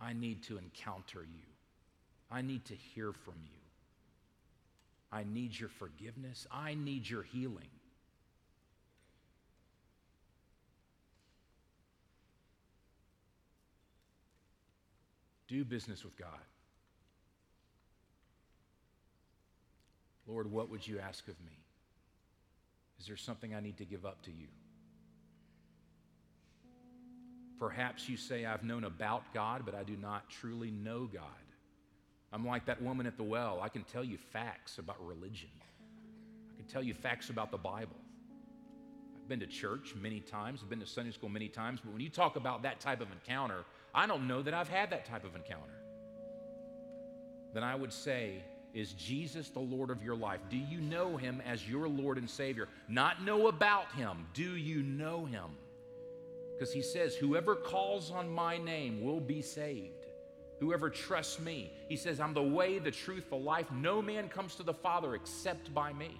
I 0.00 0.14
need 0.14 0.42
to 0.44 0.56
encounter 0.56 1.20
you. 1.20 1.44
I 2.30 2.40
need 2.40 2.64
to 2.66 2.74
hear 2.74 3.12
from 3.12 3.34
you. 3.44 3.58
I 5.12 5.24
need 5.24 5.58
your 5.58 5.68
forgiveness. 5.68 6.46
I 6.50 6.74
need 6.74 7.08
your 7.08 7.22
healing. 7.22 7.68
Do 15.46 15.64
business 15.64 16.04
with 16.04 16.16
God. 16.16 16.28
Lord, 20.26 20.50
what 20.50 20.70
would 20.70 20.86
you 20.86 20.98
ask 20.98 21.28
of 21.28 21.38
me? 21.44 21.65
Is 22.98 23.06
there 23.06 23.16
something 23.16 23.54
I 23.54 23.60
need 23.60 23.76
to 23.78 23.84
give 23.84 24.04
up 24.04 24.22
to 24.22 24.30
you? 24.30 24.48
Perhaps 27.58 28.08
you 28.08 28.16
say, 28.16 28.44
I've 28.44 28.64
known 28.64 28.84
about 28.84 29.32
God, 29.32 29.62
but 29.64 29.74
I 29.74 29.82
do 29.82 29.96
not 29.96 30.28
truly 30.28 30.70
know 30.70 31.08
God. 31.12 31.22
I'm 32.32 32.46
like 32.46 32.66
that 32.66 32.82
woman 32.82 33.06
at 33.06 33.16
the 33.16 33.22
well. 33.22 33.60
I 33.62 33.68
can 33.68 33.82
tell 33.84 34.04
you 34.04 34.18
facts 34.18 34.78
about 34.78 34.96
religion, 35.04 35.48
I 36.52 36.56
can 36.56 36.66
tell 36.66 36.82
you 36.82 36.94
facts 36.94 37.30
about 37.30 37.50
the 37.50 37.58
Bible. 37.58 37.96
I've 39.16 39.28
been 39.28 39.40
to 39.40 39.46
church 39.46 39.94
many 40.00 40.20
times, 40.20 40.60
I've 40.62 40.68
been 40.68 40.80
to 40.80 40.86
Sunday 40.86 41.12
school 41.12 41.28
many 41.28 41.48
times, 41.48 41.80
but 41.82 41.92
when 41.92 42.02
you 42.02 42.10
talk 42.10 42.36
about 42.36 42.62
that 42.62 42.78
type 42.78 43.00
of 43.00 43.08
encounter, 43.10 43.64
I 43.94 44.06
don't 44.06 44.28
know 44.28 44.42
that 44.42 44.54
I've 44.54 44.68
had 44.68 44.90
that 44.90 45.06
type 45.06 45.24
of 45.24 45.34
encounter. 45.34 45.72
Then 47.54 47.64
I 47.64 47.74
would 47.74 47.92
say, 47.92 48.42
is 48.76 48.92
Jesus 48.92 49.48
the 49.48 49.58
Lord 49.58 49.88
of 49.88 50.02
your 50.02 50.14
life? 50.14 50.40
Do 50.50 50.58
you 50.58 50.82
know 50.82 51.16
him 51.16 51.42
as 51.46 51.66
your 51.66 51.88
Lord 51.88 52.18
and 52.18 52.28
Savior? 52.28 52.68
Not 52.88 53.24
know 53.24 53.48
about 53.48 53.90
him. 53.92 54.26
Do 54.34 54.54
you 54.54 54.82
know 54.82 55.24
him? 55.24 55.56
Because 56.52 56.74
he 56.74 56.82
says, 56.82 57.14
Whoever 57.14 57.56
calls 57.56 58.10
on 58.10 58.28
my 58.28 58.58
name 58.58 59.02
will 59.02 59.18
be 59.18 59.40
saved. 59.40 60.04
Whoever 60.60 60.90
trusts 60.90 61.40
me. 61.40 61.72
He 61.88 61.96
says, 61.96 62.20
I'm 62.20 62.34
the 62.34 62.42
way, 62.42 62.78
the 62.78 62.90
truth, 62.90 63.30
the 63.30 63.36
life. 63.36 63.66
No 63.72 64.02
man 64.02 64.28
comes 64.28 64.56
to 64.56 64.62
the 64.62 64.74
Father 64.74 65.14
except 65.14 65.72
by 65.72 65.94
me. 65.94 66.10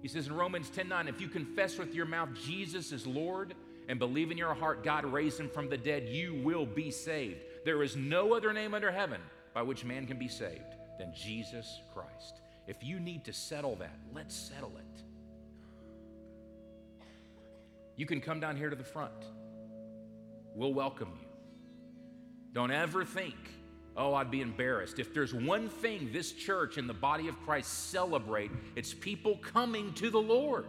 He 0.00 0.08
says 0.08 0.26
in 0.26 0.32
Romans 0.32 0.70
10 0.70 0.88
9, 0.88 1.06
if 1.06 1.20
you 1.20 1.28
confess 1.28 1.76
with 1.76 1.94
your 1.94 2.06
mouth 2.06 2.30
Jesus 2.46 2.92
is 2.92 3.06
Lord 3.06 3.52
and 3.88 3.98
believe 3.98 4.30
in 4.30 4.38
your 4.38 4.54
heart 4.54 4.84
God 4.84 5.04
raised 5.04 5.38
him 5.38 5.50
from 5.50 5.68
the 5.68 5.76
dead, 5.76 6.08
you 6.08 6.34
will 6.42 6.64
be 6.64 6.90
saved. 6.90 7.40
There 7.66 7.82
is 7.82 7.94
no 7.94 8.32
other 8.32 8.54
name 8.54 8.72
under 8.72 8.90
heaven 8.90 9.20
by 9.52 9.60
which 9.60 9.84
man 9.84 10.06
can 10.06 10.18
be 10.18 10.28
saved 10.28 10.73
than 10.98 11.12
Jesus 11.14 11.80
Christ. 11.92 12.40
If 12.66 12.82
you 12.82 12.98
need 12.98 13.24
to 13.24 13.32
settle 13.32 13.76
that, 13.76 13.98
let's 14.14 14.34
settle 14.34 14.72
it. 14.76 15.02
You 17.96 18.06
can 18.06 18.20
come 18.20 18.40
down 18.40 18.56
here 18.56 18.70
to 18.70 18.76
the 18.76 18.84
front. 18.84 19.12
We'll 20.54 20.74
welcome 20.74 21.12
you. 21.20 21.28
Don't 22.52 22.70
ever 22.70 23.04
think, 23.04 23.34
oh, 23.96 24.14
I'd 24.14 24.30
be 24.30 24.40
embarrassed. 24.40 24.98
If 24.98 25.12
there's 25.12 25.34
one 25.34 25.68
thing 25.68 26.10
this 26.12 26.32
church 26.32 26.78
and 26.78 26.88
the 26.88 26.94
body 26.94 27.28
of 27.28 27.40
Christ 27.42 27.90
celebrate, 27.90 28.50
it's 28.76 28.94
people 28.94 29.36
coming 29.38 29.92
to 29.94 30.10
the 30.10 30.20
Lord, 30.20 30.66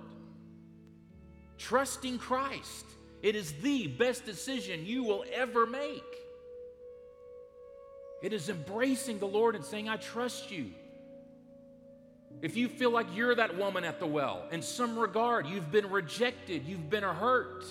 trusting 1.58 2.18
Christ. 2.18 2.86
It 3.22 3.36
is 3.36 3.54
the 3.62 3.88
best 3.88 4.26
decision 4.26 4.86
you 4.86 5.04
will 5.04 5.24
ever 5.34 5.66
make. 5.66 6.04
It 8.26 8.34
is 8.34 8.50
embracing 8.50 9.20
the 9.20 9.28
Lord 9.28 9.56
and 9.56 9.64
saying, 9.64 9.88
I 9.88 9.98
trust 9.98 10.50
you. 10.50 10.72
If 12.42 12.58
you 12.58 12.68
feel 12.68 12.90
like 12.90 13.06
you're 13.14 13.36
that 13.36 13.56
woman 13.56 13.84
at 13.84 14.00
the 14.00 14.08
well, 14.08 14.48
in 14.52 14.64
some 14.64 14.98
regard, 14.98 15.46
you've 15.46 15.72
been 15.72 15.92
rejected, 15.92 16.66
you've 16.66 16.90
been 16.90 17.04
hurt, 17.04 17.64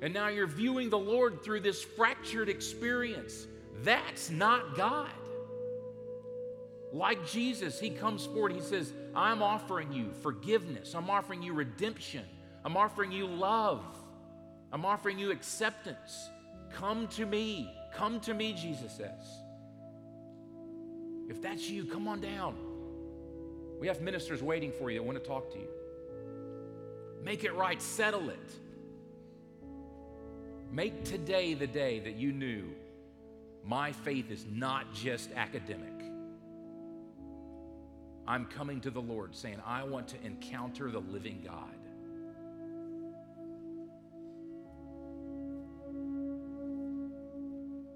and 0.00 0.14
now 0.14 0.28
you're 0.28 0.46
viewing 0.46 0.88
the 0.88 0.98
Lord 0.98 1.42
through 1.42 1.60
this 1.60 1.82
fractured 1.82 2.48
experience, 2.48 3.48
that's 3.82 4.30
not 4.30 4.76
God. 4.76 5.10
Like 6.92 7.26
Jesus, 7.26 7.80
he 7.80 7.90
comes 7.90 8.26
forward, 8.26 8.52
he 8.52 8.60
says, 8.60 8.92
I'm 9.16 9.42
offering 9.42 9.92
you 9.92 10.12
forgiveness, 10.22 10.94
I'm 10.94 11.10
offering 11.10 11.42
you 11.42 11.54
redemption, 11.54 12.24
I'm 12.64 12.76
offering 12.76 13.10
you 13.10 13.26
love, 13.26 13.84
I'm 14.72 14.84
offering 14.84 15.18
you 15.18 15.32
acceptance. 15.32 16.30
Come 16.70 17.08
to 17.08 17.26
me. 17.26 17.75
Come 17.96 18.20
to 18.20 18.34
me, 18.34 18.52
Jesus 18.52 18.92
says. 18.92 19.40
If 21.28 21.40
that's 21.40 21.68
you, 21.68 21.86
come 21.86 22.06
on 22.06 22.20
down. 22.20 22.56
We 23.80 23.86
have 23.88 24.02
ministers 24.02 24.42
waiting 24.42 24.70
for 24.70 24.90
you 24.90 24.98
that 24.98 25.02
want 25.02 25.18
to 25.18 25.24
talk 25.24 25.50
to 25.52 25.58
you. 25.58 25.68
Make 27.22 27.44
it 27.44 27.54
right, 27.54 27.80
settle 27.80 28.28
it. 28.28 28.52
Make 30.70 31.04
today 31.04 31.54
the 31.54 31.66
day 31.66 32.00
that 32.00 32.16
you 32.16 32.32
knew 32.32 32.64
my 33.64 33.92
faith 33.92 34.30
is 34.30 34.44
not 34.50 34.92
just 34.94 35.30
academic. 35.32 35.92
I'm 38.28 38.44
coming 38.44 38.80
to 38.82 38.90
the 38.90 39.00
Lord 39.00 39.34
saying, 39.34 39.56
I 39.64 39.84
want 39.84 40.08
to 40.08 40.16
encounter 40.22 40.90
the 40.90 41.00
living 41.00 41.42
God. 41.44 41.75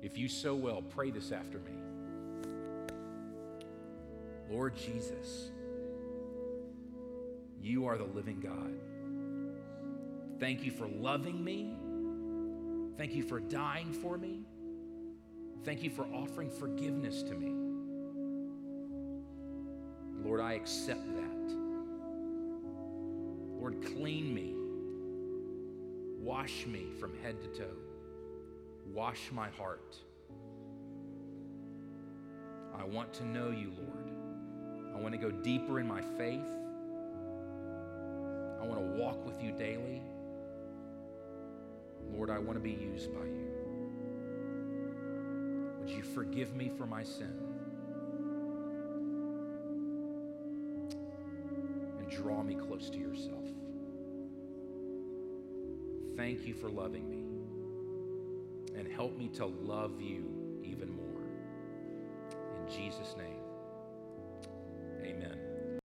If 0.03 0.17
you 0.17 0.29
so 0.29 0.55
well, 0.55 0.83
pray 0.83 1.11
this 1.11 1.33
after 1.33 1.59
me. 1.59 1.73
Lord 4.51 4.75
Jesus, 4.77 5.51
You 7.61 7.87
are 7.87 7.99
the 7.99 8.05
living 8.05 8.41
God. 8.41 8.75
Thank 10.41 10.65
you 10.65 10.71
for 10.71 10.89
loving 10.89 11.45
me. 11.45 11.77
Thank 12.97 13.15
you 13.15 13.23
for 13.23 13.39
dying 13.39 13.93
for 13.93 14.17
me. 14.17 14.41
Thank 15.65 15.83
you 15.83 15.91
for 15.91 16.07
offering 16.15 16.51
forgiveness 16.51 17.23
to 17.25 17.35
me. 17.35 17.53
Lord, 20.25 20.41
I 20.41 20.55
accept 20.55 21.07
that. 21.15 21.55
Lord, 23.59 23.85
clean 23.85 24.35
me. 24.35 24.55
Wash 26.19 26.67
me 26.67 26.87
from 26.99 27.15
head 27.23 27.41
to 27.43 27.49
toe. 27.49 27.90
Wash 28.93 29.31
my 29.33 29.49
heart. 29.51 29.97
I 32.77 32.85
want 32.85 33.13
to 33.15 33.25
know 33.25 33.51
you, 33.51 33.73
Lord. 33.77 34.11
I 34.95 34.99
want 34.99 35.13
to 35.13 35.19
go 35.19 35.31
deeper 35.31 35.81
in 35.81 35.87
my 35.87 36.01
faith. 36.19 36.47
I 38.61 38.67
want 38.67 38.81
to 38.81 39.01
walk 39.01 39.25
with 39.25 39.41
you 39.43 39.53
daily. 39.53 40.03
Lord, 42.13 42.31
I 42.31 42.39
want 42.39 42.55
to 42.55 42.61
be 42.61 42.73
used 42.73 43.15
by 43.15 43.25
you. 43.25 43.51
Would 45.81 45.91
you 45.91 46.03
forgive 46.03 46.55
me 46.57 46.71
for 46.77 46.87
my 46.87 47.05
sin? 47.05 47.33
And 51.99 52.11
draw 52.11 52.43
me 52.43 52.55
close 52.55 52.91
to 52.91 52.99
yourself. 52.99 53.45
Thank 56.17 56.47
you 56.47 56.55
for 56.55 56.69
loving 56.69 57.09
me. 57.09 57.20
Help 59.01 59.17
me 59.17 59.29
to 59.29 59.47
love 59.47 59.99
you 59.99 60.29
even 60.63 60.95
more. 60.95 61.23
In 62.55 62.71
Jesus' 62.71 63.15
name. 63.17 63.30